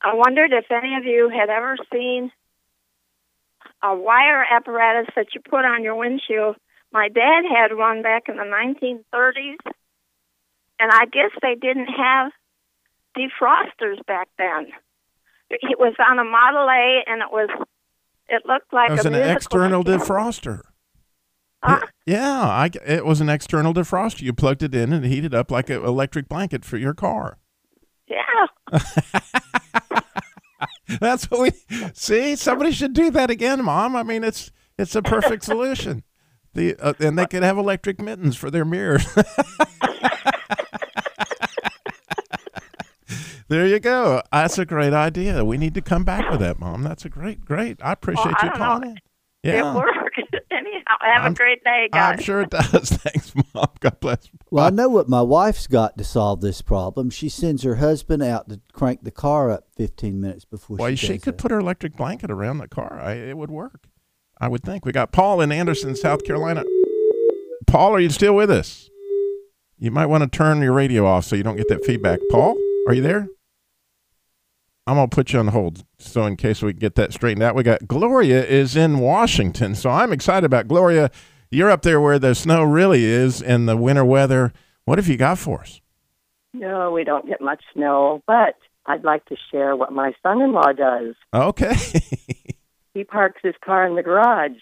I 0.03 0.15
wondered 0.15 0.53
if 0.53 0.71
any 0.71 0.97
of 0.97 1.05
you 1.05 1.29
had 1.29 1.51
ever 1.51 1.77
seen 1.93 2.31
a 3.83 3.95
wire 3.97 4.45
apparatus 4.51 5.13
that 5.17 5.27
you 5.35 5.41
put 5.41 5.65
on 5.65 5.83
your 5.83 5.95
windshield. 5.97 6.57
My 6.93 7.09
dad 7.09 7.43
had 7.45 7.77
one 7.77 8.03
back 8.03 8.25
in 8.29 8.37
the 8.37 8.43
1930s, 8.45 9.57
and 10.81 10.91
I 10.93 11.05
guess 11.07 11.31
they 11.43 11.55
didn't 11.55 11.89
have 11.89 12.33
defrosters 13.17 14.05
back 14.07 14.29
then. 14.39 14.69
It 15.51 15.79
was 15.79 15.95
on 16.09 16.19
a 16.19 16.25
Model 16.25 16.69
A, 16.69 17.03
and 17.07 17.23
it 17.23 17.31
was 17.31 17.49
it 18.29 18.43
looked 18.47 18.73
like 18.73 18.91
It 18.91 18.95
was 18.95 19.07
a 19.07 19.09
an 19.09 19.15
external 19.37 19.89
instrument. 19.89 20.03
defroster. 20.03 20.61
Huh? 21.63 21.87
Yeah, 22.07 22.43
I, 22.43 22.71
it 22.87 23.05
was 23.05 23.21
an 23.21 23.29
external 23.29 23.75
defroster. 23.75 24.23
You 24.23 24.33
plugged 24.33 24.63
it 24.63 24.75
in 24.75 24.93
and 24.93 25.05
it 25.05 25.09
heated 25.09 25.35
up 25.35 25.51
like 25.51 25.69
an 25.71 25.85
electric 25.85 26.29
blanket 26.29 26.65
for 26.65 26.77
your 26.77 26.95
car. 26.95 27.39
Yeah. 28.07 28.47
That's 31.01 31.31
what 31.31 31.41
we 31.41 31.53
see. 31.95 32.37
Somebody 32.37 32.73
should 32.73 32.93
do 32.95 33.11
that 33.11 33.31
again, 33.31 33.65
Mom. 33.65 33.95
I 33.95 34.03
mean, 34.03 34.25
it's 34.25 34.51
it's 34.79 34.95
a 34.97 35.03
perfect 35.03 35.45
solution. 35.45 36.03
The 36.55 36.77
uh, 36.77 36.95
and 36.99 37.19
they 37.19 37.27
could 37.27 37.43
have 37.43 37.59
electric 37.59 38.01
mittens 38.01 38.37
for 38.37 38.51
their 38.51 38.65
mirrors. 38.65 39.07
there 43.49 43.67
you 43.67 43.81
go. 43.81 44.23
That's 44.33 44.59
a 44.59 44.65
great 44.65 44.95
idea. 44.95 45.45
We 45.45 45.59
need 45.59 45.75
to 45.75 45.83
come 45.83 46.05
back 46.05 46.31
with 46.31 46.41
that, 46.41 46.59
Mom. 46.59 46.83
That's 46.83 47.05
a 47.05 47.11
great, 47.11 47.45
great. 47.45 47.79
I 47.83 47.93
appreciate 47.93 48.37
Well, 48.43 48.53
I 48.63 48.75
you 48.77 48.81
know. 48.81 48.95
Calling 49.45 49.59
in. 49.59 49.65
Yeah, 49.65 49.73
It 49.73 49.77
worked. 49.77 50.45
Anyhow, 50.51 50.97
have 51.01 51.23
I'm- 51.23 51.33
a 51.33 51.35
great 51.35 51.63
day, 51.65 51.89
guys. 51.93 52.19
I'm 52.19 52.25
sure 52.25 52.41
it 52.43 52.51
does. 52.51 52.89
Thanks, 52.91 53.33
Mom. 53.55 53.67
God 53.81 54.01
bless. 54.01 54.29
Well, 54.51 54.65
I 54.67 54.71
know 54.71 54.89
what 54.89 55.09
my 55.09 55.23
wife's 55.23 55.67
got 55.67 55.97
to 55.99 56.05
solve 56.05 56.41
this 56.41 56.63
problem. 56.63 57.11
She 57.11 57.29
sends 57.29 57.63
her 57.63 57.77
husband 57.77 58.23
out 58.23 58.49
to 58.49 58.61
crank 58.73 59.05
the 59.05 59.11
car 59.11 59.51
up 59.51 59.65
15 59.77 60.21
minutes 60.21 60.45
before 60.45 60.77
Well, 60.79 60.91
she 60.91 60.97
she 60.97 61.13
does 61.15 61.25
could 61.25 61.35
that. 61.35 61.43
put 61.43 61.51
her 61.51 61.59
electric 61.61 61.97
blanket 61.97 62.31
around 62.31 62.59
the 62.59 62.69
car. 62.69 62.99
I, 63.01 63.13
it 63.15 63.37
would 63.37 63.51
work. 63.51 63.87
I 64.41 64.49
would 64.49 64.63
think. 64.63 64.85
We 64.87 64.93
got 64.93 65.13
Paul 65.13 65.41
in 65.41 65.51
Anderson, 65.53 65.95
South 65.97 66.25
Carolina. 66.25 66.65
Paul, 67.67 67.95
are 67.95 68.01
you 68.01 68.11
still 68.11 68.35
with 68.35 68.51
us? 68.51 68.89
You 69.79 69.91
might 69.91 70.07
want 70.07 70.23
to 70.25 70.29
turn 70.37 70.61
your 70.63 70.73
radio 70.73 71.07
off 71.07 71.25
so 71.27 71.37
you 71.37 71.43
don't 71.43 71.57
get 71.57 71.69
that 71.69 71.85
feedback. 71.85 72.21
Paul, 72.31 72.57
are 72.89 72.95
you 72.95 73.03
there? 73.03 73.29
I'm 74.89 74.95
gonna 74.95 75.09
put 75.09 75.35
you 75.35 75.39
on 75.39 75.49
hold 75.49 75.85
so 75.99 76.25
in 76.25 76.37
case 76.37 76.63
we 76.63 76.73
get 76.73 76.95
that 76.95 77.13
straightened 77.13 77.43
out. 77.43 77.55
We 77.55 77.63
got 77.63 77.87
Gloria 77.87 78.43
is 78.43 78.75
in 78.75 79.01
Washington, 79.01 79.75
so 79.75 79.91
I'm 79.91 80.13
excited 80.13 80.47
about 80.47 80.67
Gloria. 80.67 81.11
You're 81.51 81.71
up 81.71 81.83
there 81.83 82.01
where 82.01 82.19
the 82.19 82.35
snow 82.35 82.63
really 82.63 83.05
is 83.05 83.43
and 83.43 83.69
the 83.69 83.77
winter 83.77 84.05
weather. 84.05 84.53
What 84.87 84.97
have 84.97 85.07
you 85.07 85.19
got 85.19 85.39
for 85.39 85.61
us? 85.61 85.83
No, 86.55 86.91
we 86.91 87.05
don't 87.05 87.27
get 87.27 87.43
much 87.43 87.63
snow, 87.75 88.23
but 88.27 88.57
I'd 88.87 89.05
like 89.05 89.27
to 89.27 89.37
share 89.51 89.77
what 89.77 89.93
my 89.93 90.15
son 90.23 90.41
in 90.41 90.53
law 90.53 90.73
does. 90.73 91.15
Okay. 91.35 91.77
He 92.95 93.05
parks 93.05 93.39
his 93.45 93.55
car 93.65 93.87
in 93.87 93.95
the 93.95 94.03
garage. 94.03 94.59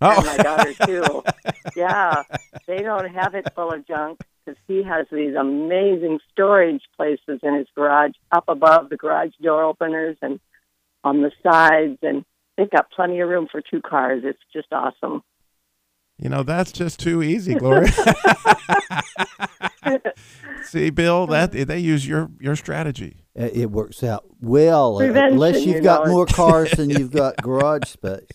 Oh. 0.00 0.16
And 0.16 0.26
my 0.26 0.36
daughter, 0.36 0.74
too. 0.84 1.22
yeah. 1.76 2.22
They 2.66 2.82
don't 2.82 3.12
have 3.14 3.34
it 3.34 3.52
full 3.54 3.72
of 3.72 3.86
junk 3.86 4.20
because 4.44 4.58
he 4.68 4.82
has 4.82 5.06
these 5.10 5.34
amazing 5.34 6.20
storage 6.32 6.82
places 6.96 7.40
in 7.42 7.54
his 7.54 7.66
garage 7.74 8.12
up 8.30 8.44
above 8.48 8.90
the 8.90 8.96
garage 8.96 9.32
door 9.42 9.64
openers 9.64 10.16
and 10.22 10.40
on 11.02 11.22
the 11.22 11.32
sides. 11.42 11.98
And 12.02 12.24
they've 12.56 12.70
got 12.70 12.90
plenty 12.90 13.20
of 13.20 13.28
room 13.28 13.48
for 13.50 13.60
two 13.60 13.80
cars. 13.80 14.22
It's 14.24 14.38
just 14.52 14.68
awesome. 14.72 15.22
You 16.18 16.30
know, 16.30 16.42
that's 16.42 16.72
just 16.72 16.98
too 16.98 17.22
easy, 17.22 17.54
Gloria. 17.54 17.92
See, 20.62 20.90
Bill, 20.90 21.26
that 21.26 21.52
they 21.52 21.78
use 21.78 22.08
your 22.08 22.30
your 22.40 22.56
strategy. 22.56 23.26
It 23.34 23.70
works 23.70 24.02
out 24.02 24.24
well, 24.40 24.96
Prevention, 24.96 25.34
unless 25.34 25.64
you 25.64 25.74
you've 25.74 25.84
got 25.84 26.06
know 26.06 26.12
more 26.12 26.26
cars 26.26 26.70
than 26.70 26.88
you've 26.98 27.10
got 27.10 27.36
garage 27.42 27.88
space. 27.88 28.28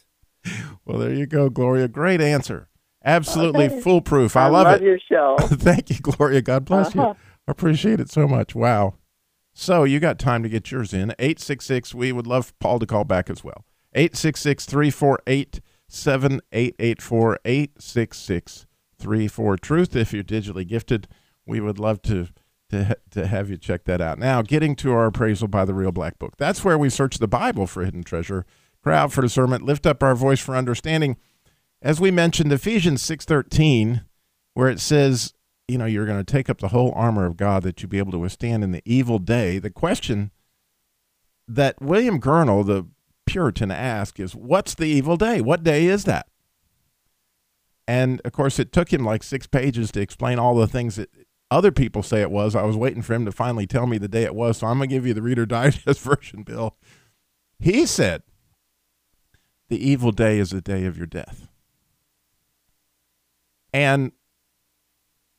Well, 0.86 0.98
there 0.98 1.14
you 1.14 1.26
go, 1.28 1.50
Gloria. 1.50 1.88
Great 1.88 2.20
answer. 2.22 2.68
Absolutely 3.06 3.66
Okay. 3.66 3.80
foolproof. 3.82 4.36
I, 4.36 4.46
I 4.46 4.48
love, 4.48 4.66
love 4.66 4.82
it. 4.82 4.84
your 4.84 5.00
show. 5.00 5.38
Thank 5.42 5.90
you, 5.92 5.98
Gloria. 6.02 6.42
God 6.42 6.66
bless 6.66 6.96
Uh-huh. 6.96 7.10
you. 7.10 7.16
I 7.48 7.52
appreciate 7.52 8.00
it 8.00 8.10
so 8.10 8.28
much. 8.28 8.56
Wow. 8.56 8.96
So 9.54 9.84
you 9.84 10.00
got 10.00 10.18
time 10.20 10.44
to 10.44 10.50
get 10.50 10.72
yours 10.72 10.94
in. 10.94 11.12
866. 11.20 11.94
We 11.94 12.12
would 12.12 12.26
love 12.28 12.58
Paul 12.60 12.80
to 12.80 12.86
call 12.86 13.04
back 13.04 13.30
as 13.30 13.44
well. 13.44 13.64
866 13.94 14.66
348 14.66 15.60
7884 15.88 17.40
866 17.46 18.66
34 18.98 19.58
Truth. 19.58 19.96
If 19.96 20.14
you're 20.14 20.24
digitally 20.24 20.68
gifted, 20.68 21.08
we 21.46 21.60
would 21.60 21.80
love 21.80 22.02
to, 22.04 22.28
to, 22.70 22.98
to 23.12 23.28
have 23.28 23.50
you 23.50 23.58
check 23.58 23.84
that 23.86 24.02
out. 24.02 24.20
Now, 24.20 24.42
getting 24.42 24.76
to 24.78 24.92
our 24.94 25.06
appraisal 25.08 25.48
by 25.48 25.66
the 25.66 25.74
Real 25.74 25.92
Black 25.92 26.18
Book. 26.20 26.38
That's 26.38 26.64
where 26.64 26.78
we 26.78 26.90
search 26.90 27.18
the 27.18 27.28
Bible 27.28 27.68
for 27.68 27.84
hidden 27.84 28.04
treasure, 28.04 28.46
cry 28.84 28.98
out 28.98 29.12
for 29.12 29.22
discernment, 29.22 29.64
lift 29.64 29.86
up 29.86 30.02
our 30.04 30.16
voice 30.16 30.40
for 30.40 30.56
understanding. 30.56 31.18
As 31.82 32.00
we 32.00 32.12
mentioned, 32.12 32.52
Ephesians 32.52 33.02
6.13, 33.04 34.04
where 34.54 34.70
it 34.70 34.80
says, 34.80 35.34
you 35.68 35.78
know, 35.78 35.86
you're 35.86 36.06
going 36.06 36.24
to 36.24 36.32
take 36.32 36.50
up 36.50 36.60
the 36.60 36.70
whole 36.70 36.92
armor 36.96 37.26
of 37.26 37.38
God 37.38 37.64
that 37.64 37.82
you 37.82 37.88
be 37.88 37.98
able 37.98 38.12
to 38.12 38.20
withstand 38.20 38.64
in 38.64 38.72
the 38.72 38.82
evil 38.86 39.20
day. 39.20 39.58
The 39.58 39.70
question 39.70 40.32
that 41.48 41.82
William 41.82 42.20
Gurnall, 42.20 42.66
the 42.66 42.88
Puritan, 43.26 43.72
asked 43.72 44.20
is, 44.20 44.36
what's 44.36 44.76
the 44.76 44.86
evil 44.86 45.18
day? 45.18 45.42
What 45.42 45.64
day 45.64 45.86
is 45.86 46.04
that? 46.06 46.28
And 47.88 48.22
of 48.26 48.32
course, 48.32 48.60
it 48.60 48.72
took 48.72 48.94
him 48.94 49.04
like 49.04 49.24
six 49.24 49.48
pages 49.48 49.92
to 49.92 50.02
explain 50.02 50.40
all 50.40 50.56
the 50.56 50.68
things 50.68 50.96
that 50.96 51.10
other 51.50 51.72
people 51.72 52.04
say 52.04 52.22
it 52.22 52.32
was. 52.32 52.56
I 52.56 52.64
was 52.64 52.78
waiting 52.78 53.02
for 53.02 53.14
him 53.14 53.26
to 53.26 53.32
finally 53.32 53.68
tell 53.68 53.86
me 53.86 53.98
the 53.98 54.08
day 54.08 54.24
it 54.24 54.36
was. 54.36 54.58
So 54.58 54.68
I'm 54.68 54.78
going 54.78 54.90
to 54.90 54.96
give 54.96 55.06
you 55.06 55.14
the 55.14 55.22
Reader 55.22 55.46
Digest 55.48 56.00
version, 56.00 56.44
Bill. 56.44 56.78
He 57.60 57.86
said, 57.86 58.24
the 59.72 59.90
evil 59.90 60.12
day 60.12 60.38
is 60.38 60.50
the 60.50 60.60
day 60.60 60.84
of 60.84 60.98
your 60.98 61.08
death. 61.08 61.48
And 63.74 64.12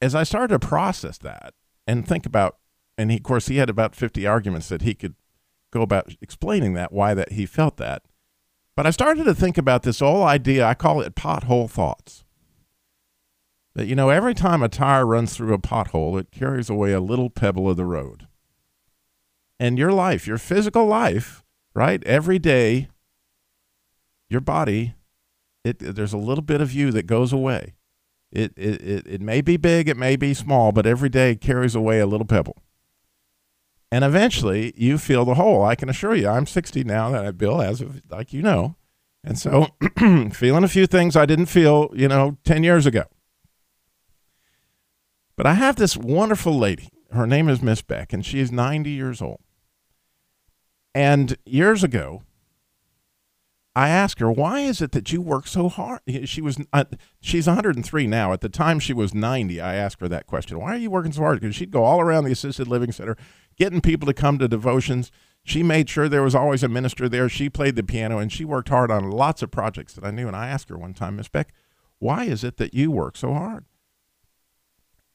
as 0.00 0.14
I 0.14 0.22
started 0.22 0.58
to 0.58 0.66
process 0.66 1.18
that 1.18 1.52
and 1.86 2.08
think 2.08 2.24
about, 2.24 2.56
and 2.96 3.10
he, 3.10 3.18
of 3.18 3.24
course, 3.24 3.48
he 3.48 3.58
had 3.58 3.68
about 3.68 3.94
50 3.94 4.26
arguments 4.26 4.70
that 4.70 4.80
he 4.80 4.94
could 4.94 5.16
go 5.70 5.82
about 5.82 6.14
explaining 6.22 6.72
that, 6.72 6.92
why 6.92 7.12
that 7.12 7.32
he 7.32 7.44
felt 7.44 7.76
that. 7.76 8.04
But 8.74 8.86
I 8.86 8.90
started 8.90 9.24
to 9.24 9.34
think 9.34 9.58
about 9.58 9.82
this 9.82 10.00
whole 10.00 10.24
idea, 10.24 10.64
I 10.64 10.72
call 10.72 11.02
it 11.02 11.14
pothole 11.14 11.70
thoughts. 11.70 12.24
That, 13.74 13.86
you 13.86 13.94
know, 13.94 14.08
every 14.08 14.32
time 14.32 14.62
a 14.62 14.68
tire 14.70 15.04
runs 15.04 15.36
through 15.36 15.52
a 15.52 15.58
pothole, 15.58 16.18
it 16.18 16.30
carries 16.30 16.70
away 16.70 16.92
a 16.92 17.00
little 17.00 17.28
pebble 17.28 17.68
of 17.68 17.76
the 17.76 17.84
road. 17.84 18.28
And 19.60 19.78
your 19.78 19.92
life, 19.92 20.26
your 20.26 20.38
physical 20.38 20.86
life, 20.86 21.44
right? 21.74 22.02
Every 22.04 22.38
day, 22.38 22.88
your 24.32 24.40
body, 24.40 24.94
it, 25.64 25.78
there's 25.78 26.12
a 26.12 26.18
little 26.18 26.42
bit 26.42 26.60
of 26.60 26.72
you 26.72 26.90
that 26.90 27.06
goes 27.06 27.32
away. 27.32 27.74
It, 28.32 28.52
it, 28.56 28.82
it, 28.82 29.06
it 29.06 29.20
may 29.20 29.42
be 29.42 29.56
big, 29.56 29.88
it 29.88 29.96
may 29.96 30.16
be 30.16 30.34
small, 30.34 30.72
but 30.72 30.86
every 30.86 31.10
day 31.10 31.36
carries 31.36 31.74
away 31.74 32.00
a 32.00 32.06
little 32.06 32.26
pebble. 32.26 32.56
And 33.90 34.04
eventually 34.04 34.72
you 34.74 34.96
feel 34.96 35.26
the 35.26 35.34
hole. 35.34 35.62
I 35.62 35.74
can 35.74 35.90
assure 35.90 36.14
you, 36.14 36.26
I'm 36.26 36.46
60 36.46 36.82
now, 36.84 37.10
that 37.10 37.36
Bill, 37.36 37.60
as 37.60 37.82
of, 37.82 38.02
like 38.10 38.32
you 38.32 38.40
know. 38.40 38.76
And 39.22 39.38
so 39.38 39.68
feeling 40.32 40.64
a 40.64 40.68
few 40.68 40.86
things 40.86 41.14
I 41.14 41.26
didn't 41.26 41.46
feel, 41.46 41.90
you 41.94 42.08
know, 42.08 42.38
10 42.44 42.64
years 42.64 42.86
ago. 42.86 43.04
But 45.36 45.46
I 45.46 45.54
have 45.54 45.76
this 45.76 45.96
wonderful 45.96 46.58
lady. 46.58 46.88
Her 47.12 47.26
name 47.26 47.48
is 47.48 47.62
Miss 47.62 47.82
Beck, 47.82 48.12
and 48.12 48.24
she 48.24 48.40
is 48.40 48.50
90 48.50 48.90
years 48.90 49.20
old. 49.20 49.40
And 50.94 51.36
years 51.44 51.84
ago, 51.84 52.22
I 53.74 53.88
asked 53.88 54.20
her, 54.20 54.30
"Why 54.30 54.60
is 54.60 54.82
it 54.82 54.92
that 54.92 55.12
you 55.12 55.22
work 55.22 55.46
so 55.46 55.68
hard?" 55.68 56.00
She 56.24 56.42
was 56.42 56.58
uh, 56.72 56.84
she's 57.20 57.46
103 57.46 58.06
now. 58.06 58.32
At 58.32 58.42
the 58.42 58.48
time 58.48 58.78
she 58.78 58.92
was 58.92 59.14
90, 59.14 59.60
I 59.60 59.74
asked 59.74 60.00
her 60.00 60.08
that 60.08 60.26
question. 60.26 60.60
Why 60.60 60.74
are 60.74 60.78
you 60.78 60.90
working 60.90 61.12
so 61.12 61.22
hard? 61.22 61.40
Because 61.40 61.56
she'd 61.56 61.70
go 61.70 61.84
all 61.84 62.00
around 62.00 62.24
the 62.24 62.32
assisted 62.32 62.68
living 62.68 62.92
center, 62.92 63.16
getting 63.56 63.80
people 63.80 64.06
to 64.06 64.14
come 64.14 64.38
to 64.38 64.48
devotions. 64.48 65.10
She 65.42 65.62
made 65.62 65.88
sure 65.88 66.08
there 66.08 66.22
was 66.22 66.34
always 66.34 66.62
a 66.62 66.68
minister 66.68 67.08
there. 67.08 67.28
She 67.28 67.48
played 67.48 67.74
the 67.74 67.82
piano, 67.82 68.18
and 68.18 68.30
she 68.30 68.44
worked 68.44 68.68
hard 68.68 68.90
on 68.90 69.10
lots 69.10 69.42
of 69.42 69.50
projects 69.50 69.94
that 69.94 70.04
I 70.04 70.10
knew. 70.10 70.26
And 70.26 70.36
I 70.36 70.48
asked 70.48 70.68
her 70.68 70.78
one 70.78 70.94
time, 70.94 71.16
Miss 71.16 71.28
Beck, 71.28 71.52
"Why 71.98 72.24
is 72.24 72.44
it 72.44 72.58
that 72.58 72.74
you 72.74 72.90
work 72.90 73.16
so 73.16 73.32
hard?" 73.32 73.64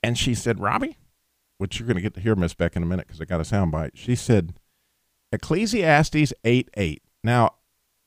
And 0.01 0.17
she 0.17 0.33
said, 0.33 0.59
"Robby," 0.59 0.97
which 1.59 1.79
you're 1.79 1.87
going 1.87 1.95
to 1.97 2.01
get 2.01 2.15
to 2.15 2.21
hear 2.21 2.35
Miss 2.35 2.55
Beck 2.55 2.75
in 2.75 2.81
a 2.81 2.87
minute 2.87 3.05
because 3.05 3.21
I 3.21 3.25
got 3.25 3.39
a 3.39 3.45
sound 3.45 3.71
bite. 3.71 3.95
She 3.95 4.15
said, 4.15 4.55
"Ecclesiastes 5.31 6.33
8 6.43 6.69
8." 6.75 7.03
Now, 7.23 7.53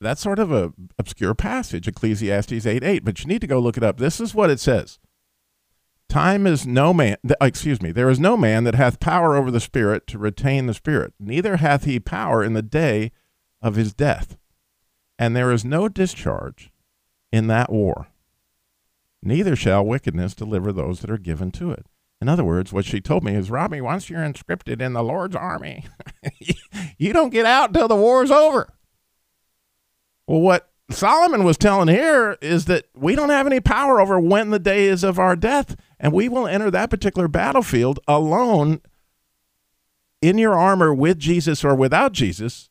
that's 0.01 0.21
sort 0.21 0.39
of 0.39 0.51
a 0.51 0.73
obscure 0.97 1.35
passage, 1.35 1.87
Ecclesiastes 1.87 2.65
8 2.65 2.83
8, 2.83 3.05
but 3.05 3.21
you 3.21 3.27
need 3.27 3.41
to 3.41 3.47
go 3.47 3.59
look 3.59 3.77
it 3.77 3.83
up. 3.83 3.97
This 3.97 4.19
is 4.19 4.35
what 4.35 4.49
it 4.49 4.59
says. 4.59 4.99
Time 6.09 6.45
is 6.45 6.67
no 6.67 6.93
man, 6.93 7.17
th- 7.25 7.37
uh, 7.41 7.45
excuse 7.45 7.81
me, 7.81 7.91
there 7.91 8.09
is 8.09 8.19
no 8.19 8.35
man 8.35 8.65
that 8.65 8.75
hath 8.75 8.99
power 8.99 9.37
over 9.37 9.49
the 9.49 9.61
Spirit 9.61 10.07
to 10.07 10.17
retain 10.17 10.65
the 10.65 10.73
Spirit, 10.73 11.13
neither 11.19 11.57
hath 11.57 11.85
he 11.85 11.99
power 11.99 12.43
in 12.43 12.53
the 12.53 12.61
day 12.61 13.11
of 13.61 13.75
his 13.75 13.93
death. 13.93 14.37
And 15.17 15.35
there 15.35 15.51
is 15.51 15.63
no 15.63 15.87
discharge 15.87 16.71
in 17.31 17.47
that 17.47 17.71
war. 17.71 18.07
Neither 19.23 19.55
shall 19.55 19.85
wickedness 19.85 20.33
deliver 20.33 20.73
those 20.73 20.99
that 21.01 21.11
are 21.11 21.17
given 21.17 21.51
to 21.51 21.71
it. 21.71 21.85
In 22.19 22.27
other 22.27 22.43
words, 22.43 22.73
what 22.73 22.85
she 22.85 22.99
told 23.01 23.23
me 23.23 23.35
is, 23.35 23.49
Robby, 23.49 23.81
once 23.81 24.09
you're 24.09 24.19
inscripted 24.19 24.81
in 24.81 24.93
the 24.93 25.03
Lord's 25.03 25.35
army, 25.35 25.85
you 26.97 27.13
don't 27.13 27.29
get 27.29 27.45
out 27.45 27.69
until 27.69 27.87
the 27.87 27.95
war's 27.95 28.31
over. 28.31 28.67
Well, 30.31 30.39
what 30.39 30.69
Solomon 30.89 31.43
was 31.43 31.57
telling 31.57 31.89
here 31.89 32.37
is 32.41 32.63
that 32.65 32.85
we 32.95 33.15
don't 33.15 33.31
have 33.31 33.47
any 33.47 33.59
power 33.59 33.99
over 33.99 34.17
when 34.17 34.49
the 34.49 34.59
day 34.59 34.85
is 34.85 35.03
of 35.03 35.19
our 35.19 35.35
death, 35.35 35.75
and 35.99 36.13
we 36.13 36.29
will 36.29 36.47
enter 36.47 36.71
that 36.71 36.89
particular 36.89 37.27
battlefield 37.27 37.99
alone 38.07 38.79
in 40.21 40.37
your 40.37 40.55
armor 40.55 40.93
with 40.93 41.19
Jesus 41.19 41.65
or 41.65 41.75
without 41.75 42.13
Jesus. 42.13 42.69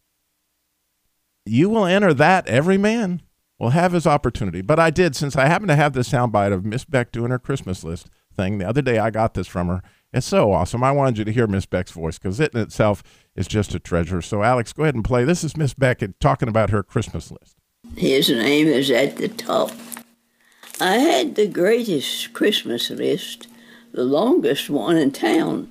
You 1.44 1.68
will 1.68 1.84
enter 1.84 2.14
that, 2.14 2.46
every 2.46 2.78
man 2.78 3.20
will 3.58 3.70
have 3.70 3.92
his 3.92 4.06
opportunity. 4.06 4.62
But 4.62 4.78
I 4.78 4.88
did, 4.88 5.14
since 5.14 5.36
I 5.36 5.44
happen 5.44 5.68
to 5.68 5.76
have 5.76 5.92
this 5.92 6.08
soundbite 6.08 6.54
of 6.54 6.64
Miss 6.64 6.86
Beck 6.86 7.12
doing 7.12 7.30
her 7.30 7.38
Christmas 7.38 7.84
list 7.84 8.08
thing. 8.34 8.56
The 8.56 8.68
other 8.68 8.80
day 8.80 8.98
I 8.98 9.10
got 9.10 9.34
this 9.34 9.46
from 9.46 9.68
her. 9.68 9.82
It's 10.14 10.26
so 10.26 10.50
awesome. 10.50 10.82
I 10.82 10.92
wanted 10.92 11.18
you 11.18 11.24
to 11.26 11.32
hear 11.32 11.46
Miss 11.46 11.66
Beck's 11.66 11.92
voice 11.92 12.18
because 12.18 12.40
it 12.40 12.54
in 12.54 12.60
itself 12.62 13.02
is 13.40 13.48
just 13.48 13.74
a 13.74 13.80
treasure. 13.80 14.22
So, 14.22 14.42
Alex, 14.42 14.72
go 14.72 14.84
ahead 14.84 14.94
and 14.94 15.04
play. 15.04 15.24
This 15.24 15.42
is 15.42 15.56
Miss 15.56 15.74
Beckett 15.74 16.20
talking 16.20 16.48
about 16.48 16.70
her 16.70 16.82
Christmas 16.82 17.32
list. 17.32 17.56
His 17.96 18.28
name 18.28 18.68
is 18.68 18.90
at 18.90 19.16
the 19.16 19.28
top. 19.28 19.72
I 20.80 20.98
had 20.98 21.34
the 21.34 21.48
greatest 21.48 22.32
Christmas 22.32 22.90
list, 22.90 23.48
the 23.92 24.04
longest 24.04 24.70
one 24.70 24.96
in 24.96 25.10
town, 25.10 25.68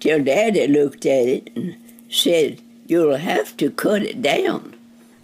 till 0.00 0.22
Daddy 0.22 0.66
looked 0.66 1.04
at 1.04 1.28
it 1.28 1.50
and 1.54 1.76
said, 2.08 2.62
You'll 2.86 3.16
have 3.16 3.56
to 3.58 3.70
cut 3.70 4.02
it 4.02 4.22
down. 4.22 4.74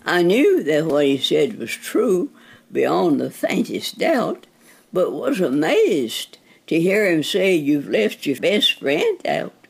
I 0.05 0.23
knew 0.23 0.63
that 0.65 0.85
what 0.85 1.07
he 1.07 1.17
said 1.17 1.59
was 1.59 1.73
true 1.73 2.31
beyond 2.71 3.21
the 3.21 3.31
faintest 3.31 3.99
doubt, 3.99 4.47
but 4.93 5.13
was 5.13 5.41
amazed 5.41 6.37
to 6.67 6.79
hear 6.79 7.11
him 7.11 7.23
say 7.23 7.55
you've 7.55 7.89
left 7.89 8.27
your 8.27 8.39
best 8.39 8.81
friend 8.81 9.27
out. 9.27 9.64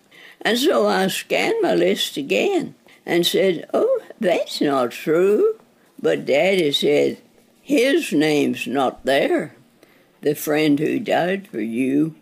And 0.44 0.58
so 0.58 0.86
I 0.86 1.06
scanned 1.08 1.62
my 1.62 1.74
list 1.74 2.16
again 2.16 2.74
and 3.06 3.26
said, 3.26 3.68
Oh, 3.72 4.02
that's 4.20 4.60
not 4.60 4.90
true. 4.92 5.56
But 6.00 6.26
Daddy 6.26 6.70
said, 6.72 7.18
His 7.62 8.12
name's 8.12 8.66
not 8.66 9.04
there, 9.04 9.56
the 10.20 10.34
friend 10.34 10.78
who 10.78 10.98
died 11.00 11.48
for 11.48 11.60
you. 11.60 12.14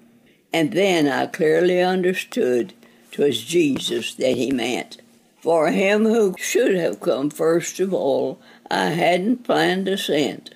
And 0.52 0.72
then 0.72 1.08
I 1.08 1.26
clearly 1.26 1.80
understood 1.80 2.74
'twas 3.10 3.42
Jesus 3.42 4.14
that 4.14 4.36
he 4.36 4.50
meant. 4.50 4.98
For 5.40 5.70
him 5.70 6.04
who 6.04 6.36
should 6.38 6.74
have 6.74 7.00
come 7.00 7.30
first 7.30 7.80
of 7.80 7.92
all, 7.92 8.38
I 8.70 8.90
hadn't 8.90 9.44
planned 9.44 9.88
a 9.88 9.98
cent. 9.98 10.54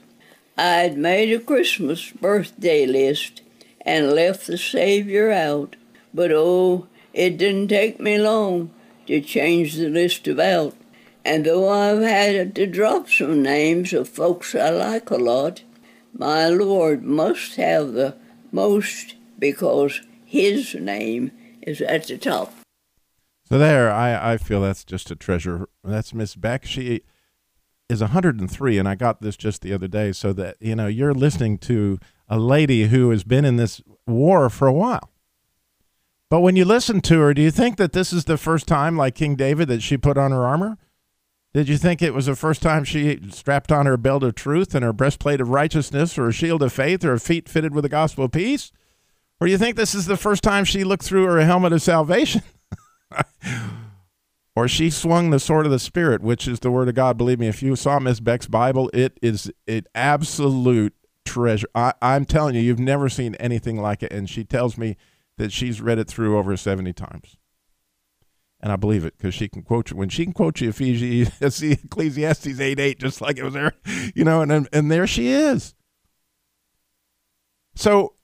I'd 0.56 0.96
made 0.96 1.32
a 1.32 1.38
Christmas 1.38 2.10
birthday 2.12 2.86
list 2.86 3.42
and 3.82 4.12
left 4.12 4.46
the 4.46 4.56
Savior 4.56 5.30
out. 5.30 5.76
But 6.14 6.30
oh, 6.32 6.86
it 7.16 7.38
didn't 7.38 7.68
take 7.68 7.98
me 7.98 8.18
long 8.18 8.70
to 9.06 9.22
change 9.22 9.74
the 9.74 9.88
list 9.88 10.28
about. 10.28 10.74
And 11.24 11.46
though 11.46 11.68
I've 11.68 12.02
had 12.02 12.54
to 12.54 12.66
drop 12.66 13.08
some 13.08 13.42
names 13.42 13.94
of 13.94 14.06
folks 14.06 14.54
I 14.54 14.68
like 14.68 15.10
a 15.10 15.16
lot, 15.16 15.62
my 16.12 16.48
Lord 16.48 17.02
must 17.02 17.56
have 17.56 17.94
the 17.94 18.16
most 18.52 19.16
because 19.38 20.02
His 20.26 20.74
name 20.74 21.32
is 21.62 21.80
at 21.80 22.06
the 22.06 22.18
top. 22.18 22.52
So 23.48 23.58
there, 23.58 23.90
I, 23.90 24.34
I 24.34 24.36
feel 24.36 24.60
that's 24.60 24.84
just 24.84 25.10
a 25.10 25.16
treasure. 25.16 25.68
That's 25.82 26.12
Miss 26.12 26.34
Beck. 26.34 26.66
She 26.66 27.00
is 27.88 28.02
103, 28.02 28.78
and 28.78 28.88
I 28.88 28.94
got 28.94 29.22
this 29.22 29.36
just 29.36 29.62
the 29.62 29.72
other 29.72 29.88
day. 29.88 30.12
So 30.12 30.34
that 30.34 30.56
you 30.60 30.76
know, 30.76 30.86
you're 30.86 31.14
listening 31.14 31.56
to 31.58 31.98
a 32.28 32.38
lady 32.38 32.88
who 32.88 33.08
has 33.10 33.24
been 33.24 33.46
in 33.46 33.56
this 33.56 33.80
war 34.06 34.50
for 34.50 34.68
a 34.68 34.72
while. 34.72 35.10
But 36.28 36.40
when 36.40 36.56
you 36.56 36.64
listen 36.64 37.00
to 37.02 37.20
her, 37.20 37.34
do 37.34 37.42
you 37.42 37.50
think 37.50 37.76
that 37.76 37.92
this 37.92 38.12
is 38.12 38.24
the 38.24 38.36
first 38.36 38.66
time, 38.66 38.96
like 38.96 39.14
King 39.14 39.36
David, 39.36 39.68
that 39.68 39.82
she 39.82 39.96
put 39.96 40.18
on 40.18 40.32
her 40.32 40.44
armor? 40.44 40.76
Did 41.54 41.68
you 41.68 41.78
think 41.78 42.02
it 42.02 42.12
was 42.12 42.26
the 42.26 42.36
first 42.36 42.60
time 42.60 42.84
she 42.84 43.18
strapped 43.30 43.72
on 43.72 43.86
her 43.86 43.96
belt 43.96 44.22
of 44.22 44.34
truth 44.34 44.74
and 44.74 44.84
her 44.84 44.92
breastplate 44.92 45.40
of 45.40 45.48
righteousness 45.48 46.18
or 46.18 46.24
her 46.24 46.32
shield 46.32 46.62
of 46.62 46.72
faith 46.72 47.04
or 47.04 47.10
her 47.10 47.18
feet 47.18 47.48
fitted 47.48 47.74
with 47.74 47.82
the 47.82 47.88
gospel 47.88 48.24
of 48.24 48.32
peace? 48.32 48.72
Or 49.40 49.46
do 49.46 49.52
you 49.52 49.58
think 49.58 49.76
this 49.76 49.94
is 49.94 50.06
the 50.06 50.16
first 50.16 50.42
time 50.42 50.64
she 50.64 50.84
looked 50.84 51.04
through 51.04 51.24
her 51.24 51.40
helmet 51.40 51.72
of 51.72 51.80
salvation? 51.80 52.42
or 54.56 54.68
she 54.68 54.90
swung 54.90 55.30
the 55.30 55.40
sword 55.40 55.64
of 55.64 55.72
the 55.72 55.78
Spirit, 55.78 56.22
which 56.22 56.48
is 56.48 56.60
the 56.60 56.70
word 56.70 56.88
of 56.88 56.94
God. 56.94 57.16
Believe 57.16 57.38
me, 57.38 57.48
if 57.48 57.62
you 57.62 57.76
saw 57.76 57.98
Miss 57.98 58.20
Beck's 58.20 58.48
Bible, 58.48 58.90
it 58.92 59.18
is 59.22 59.50
an 59.66 59.86
absolute 59.94 60.94
treasure. 61.24 61.68
I, 61.74 61.92
I'm 62.02 62.24
telling 62.24 62.54
you, 62.54 62.60
you've 62.60 62.78
never 62.78 63.08
seen 63.08 63.34
anything 63.36 63.80
like 63.80 64.02
it. 64.02 64.12
And 64.12 64.28
she 64.28 64.44
tells 64.44 64.76
me 64.76 64.96
that 65.38 65.52
she's 65.52 65.80
read 65.80 65.98
it 65.98 66.08
through 66.08 66.38
over 66.38 66.56
70 66.56 66.92
times. 66.92 67.36
And 68.60 68.72
I 68.72 68.76
believe 68.76 69.04
it 69.04 69.16
because 69.16 69.34
she 69.34 69.48
can 69.48 69.62
quote 69.62 69.90
you 69.90 69.96
when 69.96 70.08
she 70.08 70.24
can 70.24 70.32
quote 70.32 70.60
you 70.60 70.70
Ephesians, 70.70 71.62
Ecclesiastes 71.62 72.58
8 72.58 72.80
8, 72.80 72.98
just 72.98 73.20
like 73.20 73.36
it 73.36 73.44
was 73.44 73.54
there, 73.54 73.72
you 74.14 74.24
know, 74.24 74.40
and, 74.40 74.68
and 74.72 74.90
there 74.90 75.06
she 75.06 75.28
is. 75.28 75.74
So 77.74 78.14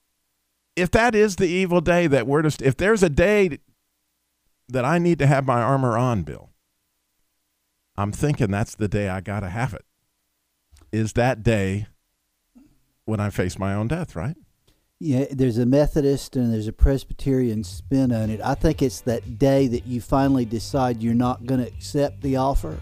if 0.75 0.91
that 0.93 1.15
is 1.15 1.37
the 1.37 1.47
evil 1.47 1.81
day 1.81 2.07
that 2.07 2.27
we're 2.27 2.43
just, 2.43 2.63
if 2.63 2.77
there's 2.77 3.03
a 3.03 3.11
day 3.11 3.59
that 4.69 4.85
I 4.85 4.99
need 4.99 5.19
to 5.19 5.27
have 5.27 5.47
my 5.47 5.61
armor 5.61 5.99
on, 5.99 6.23
Bill, 6.23 6.51
I'm 7.97 8.11
thinking 8.13 8.51
that's 8.51 8.75
the 8.75 8.89
day 8.89 9.11
I 9.11 9.21
got 9.21 9.41
to 9.41 9.51
have 9.51 9.75
it. 9.75 9.85
Is 10.91 11.13
that 11.13 11.43
day 11.43 11.87
when 13.05 13.21
I 13.21 13.31
face 13.31 13.59
my 13.59 13.75
own 13.75 13.89
death, 13.89 14.17
right? 14.17 14.37
Yeah, 15.05 15.25
there's 15.33 15.59
a 15.59 15.67
Methodist 15.67 16.37
and 16.37 16.55
there's 16.55 16.69
a 16.69 16.73
Presbyterian 16.73 17.65
spin 17.65 18.13
on 18.13 18.31
it. 18.31 18.41
I 18.41 18.55
think 18.55 18.83
it's 18.83 19.01
that 19.01 19.37
day 19.37 19.67
that 19.67 19.85
you 19.85 20.01
finally 20.01 20.45
decide 20.45 21.03
you're 21.03 21.13
not 21.13 21.45
going 21.45 21.61
to 21.61 21.67
accept 21.67 22.21
the 22.23 22.37
offer, 22.37 22.81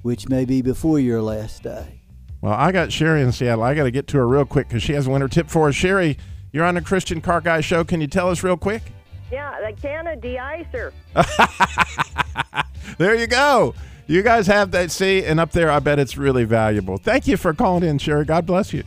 which 0.00 0.26
may 0.26 0.46
be 0.46 0.62
before 0.62 0.98
your 0.98 1.20
last 1.20 1.62
day. 1.62 2.00
Well, 2.40 2.54
I 2.54 2.72
got 2.72 2.90
Sherry 2.90 3.20
in 3.20 3.30
Seattle. 3.30 3.62
I 3.62 3.74
got 3.74 3.84
to 3.84 3.90
get 3.90 4.06
to 4.06 4.16
her 4.16 4.26
real 4.26 4.46
quick 4.46 4.68
because 4.68 4.82
she 4.82 4.94
has 4.94 5.06
a 5.06 5.10
winter 5.10 5.28
tip 5.28 5.50
for 5.50 5.68
us. 5.68 5.74
Sherry, 5.74 6.16
you're 6.50 6.64
on 6.64 6.76
the 6.76 6.80
Christian 6.80 7.20
Car 7.20 7.42
Guy 7.42 7.60
Show. 7.60 7.84
Can 7.84 8.00
you 8.00 8.06
tell 8.06 8.30
us 8.30 8.42
real 8.42 8.56
quick? 8.56 8.82
Yeah, 9.30 9.60
the 9.60 9.78
can 9.78 10.06
of 10.06 10.18
de-icer. 10.22 10.94
there 12.96 13.14
you 13.16 13.26
go. 13.26 13.74
You 14.06 14.22
guys 14.22 14.46
have 14.46 14.70
that. 14.70 14.90
See, 14.90 15.26
and 15.26 15.38
up 15.38 15.52
there, 15.52 15.70
I 15.70 15.80
bet 15.80 15.98
it's 15.98 16.16
really 16.16 16.44
valuable. 16.44 16.96
Thank 16.96 17.26
you 17.26 17.36
for 17.36 17.52
calling 17.52 17.84
in, 17.84 17.98
Sherry. 17.98 18.24
God 18.24 18.46
bless 18.46 18.72
you. 18.72 18.82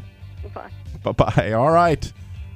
Bye. 0.55 0.71
Bye 1.03 1.11
bye. 1.11 1.51
All 1.51 1.69
right. 1.69 2.11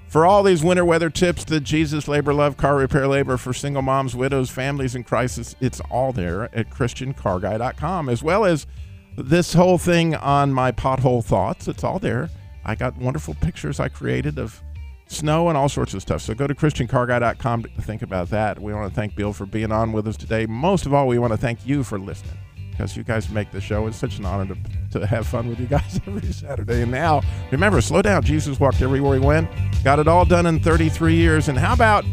For 0.07 0.25
all 0.25 0.41
these 0.41 0.63
winter 0.63 0.85
weather 0.85 1.09
tips, 1.09 1.43
the 1.43 1.59
Jesus 1.59 2.07
Labor 2.07 2.33
Love 2.33 2.55
Car 2.55 2.77
Repair 2.77 3.09
Labor 3.09 3.35
for 3.35 3.53
single 3.53 3.81
moms, 3.81 4.15
widows, 4.15 4.49
families 4.49 4.95
in 4.95 5.03
crisis, 5.03 5.53
it's 5.59 5.81
all 5.91 6.13
there 6.13 6.43
at 6.55 6.69
ChristianCarGuy.com, 6.69 8.07
as 8.07 8.23
well 8.23 8.45
as 8.45 8.65
this 9.17 9.53
whole 9.53 9.77
thing 9.77 10.15
on 10.15 10.53
my 10.53 10.71
pothole 10.71 11.23
thoughts. 11.23 11.67
It's 11.67 11.83
all 11.83 11.99
there. 11.99 12.29
I 12.63 12.75
got 12.75 12.97
wonderful 12.97 13.35
pictures 13.35 13.81
I 13.81 13.89
created 13.89 14.39
of 14.39 14.61
snow 15.07 15.49
and 15.49 15.57
all 15.57 15.67
sorts 15.67 15.93
of 15.93 16.01
stuff. 16.01 16.21
So 16.21 16.33
go 16.33 16.47
to 16.47 16.55
ChristianCarGuy.com 16.55 17.63
to 17.63 17.81
think 17.81 18.01
about 18.01 18.29
that. 18.29 18.61
We 18.61 18.73
want 18.73 18.89
to 18.89 18.95
thank 18.95 19.13
Bill 19.13 19.33
for 19.33 19.45
being 19.45 19.73
on 19.73 19.91
with 19.91 20.07
us 20.07 20.15
today. 20.15 20.45
Most 20.45 20.85
of 20.85 20.93
all, 20.93 21.07
we 21.07 21.19
want 21.19 21.33
to 21.33 21.37
thank 21.37 21.65
you 21.67 21.83
for 21.83 21.99
listening 21.99 22.37
because 22.77 22.95
you 22.95 23.03
guys 23.03 23.29
make 23.29 23.49
the 23.49 23.59
show. 23.59 23.87
It's 23.87 23.97
such 23.97 24.19
an 24.19 24.25
honor 24.25 24.53
to, 24.53 24.99
to 24.99 25.07
have 25.07 25.25
fun 25.25 25.49
with 25.49 25.59
you 25.59 25.65
guys 25.65 25.99
every 26.07 26.31
Saturday. 26.31 26.83
And 26.83 26.91
now, 26.91 27.21
remember, 27.51 27.81
slow 27.81 28.03
down. 28.03 28.21
Jesus 28.21 28.59
walked 28.59 28.81
everywhere 28.81 29.19
he 29.19 29.25
went, 29.25 29.49
got 29.83 29.97
it 29.97 30.07
all 30.07 30.25
done 30.25 30.45
in 30.45 30.59
33 30.59 31.15
years. 31.15 31.49
And 31.49 31.57
how 31.57 31.73
about 31.73 32.05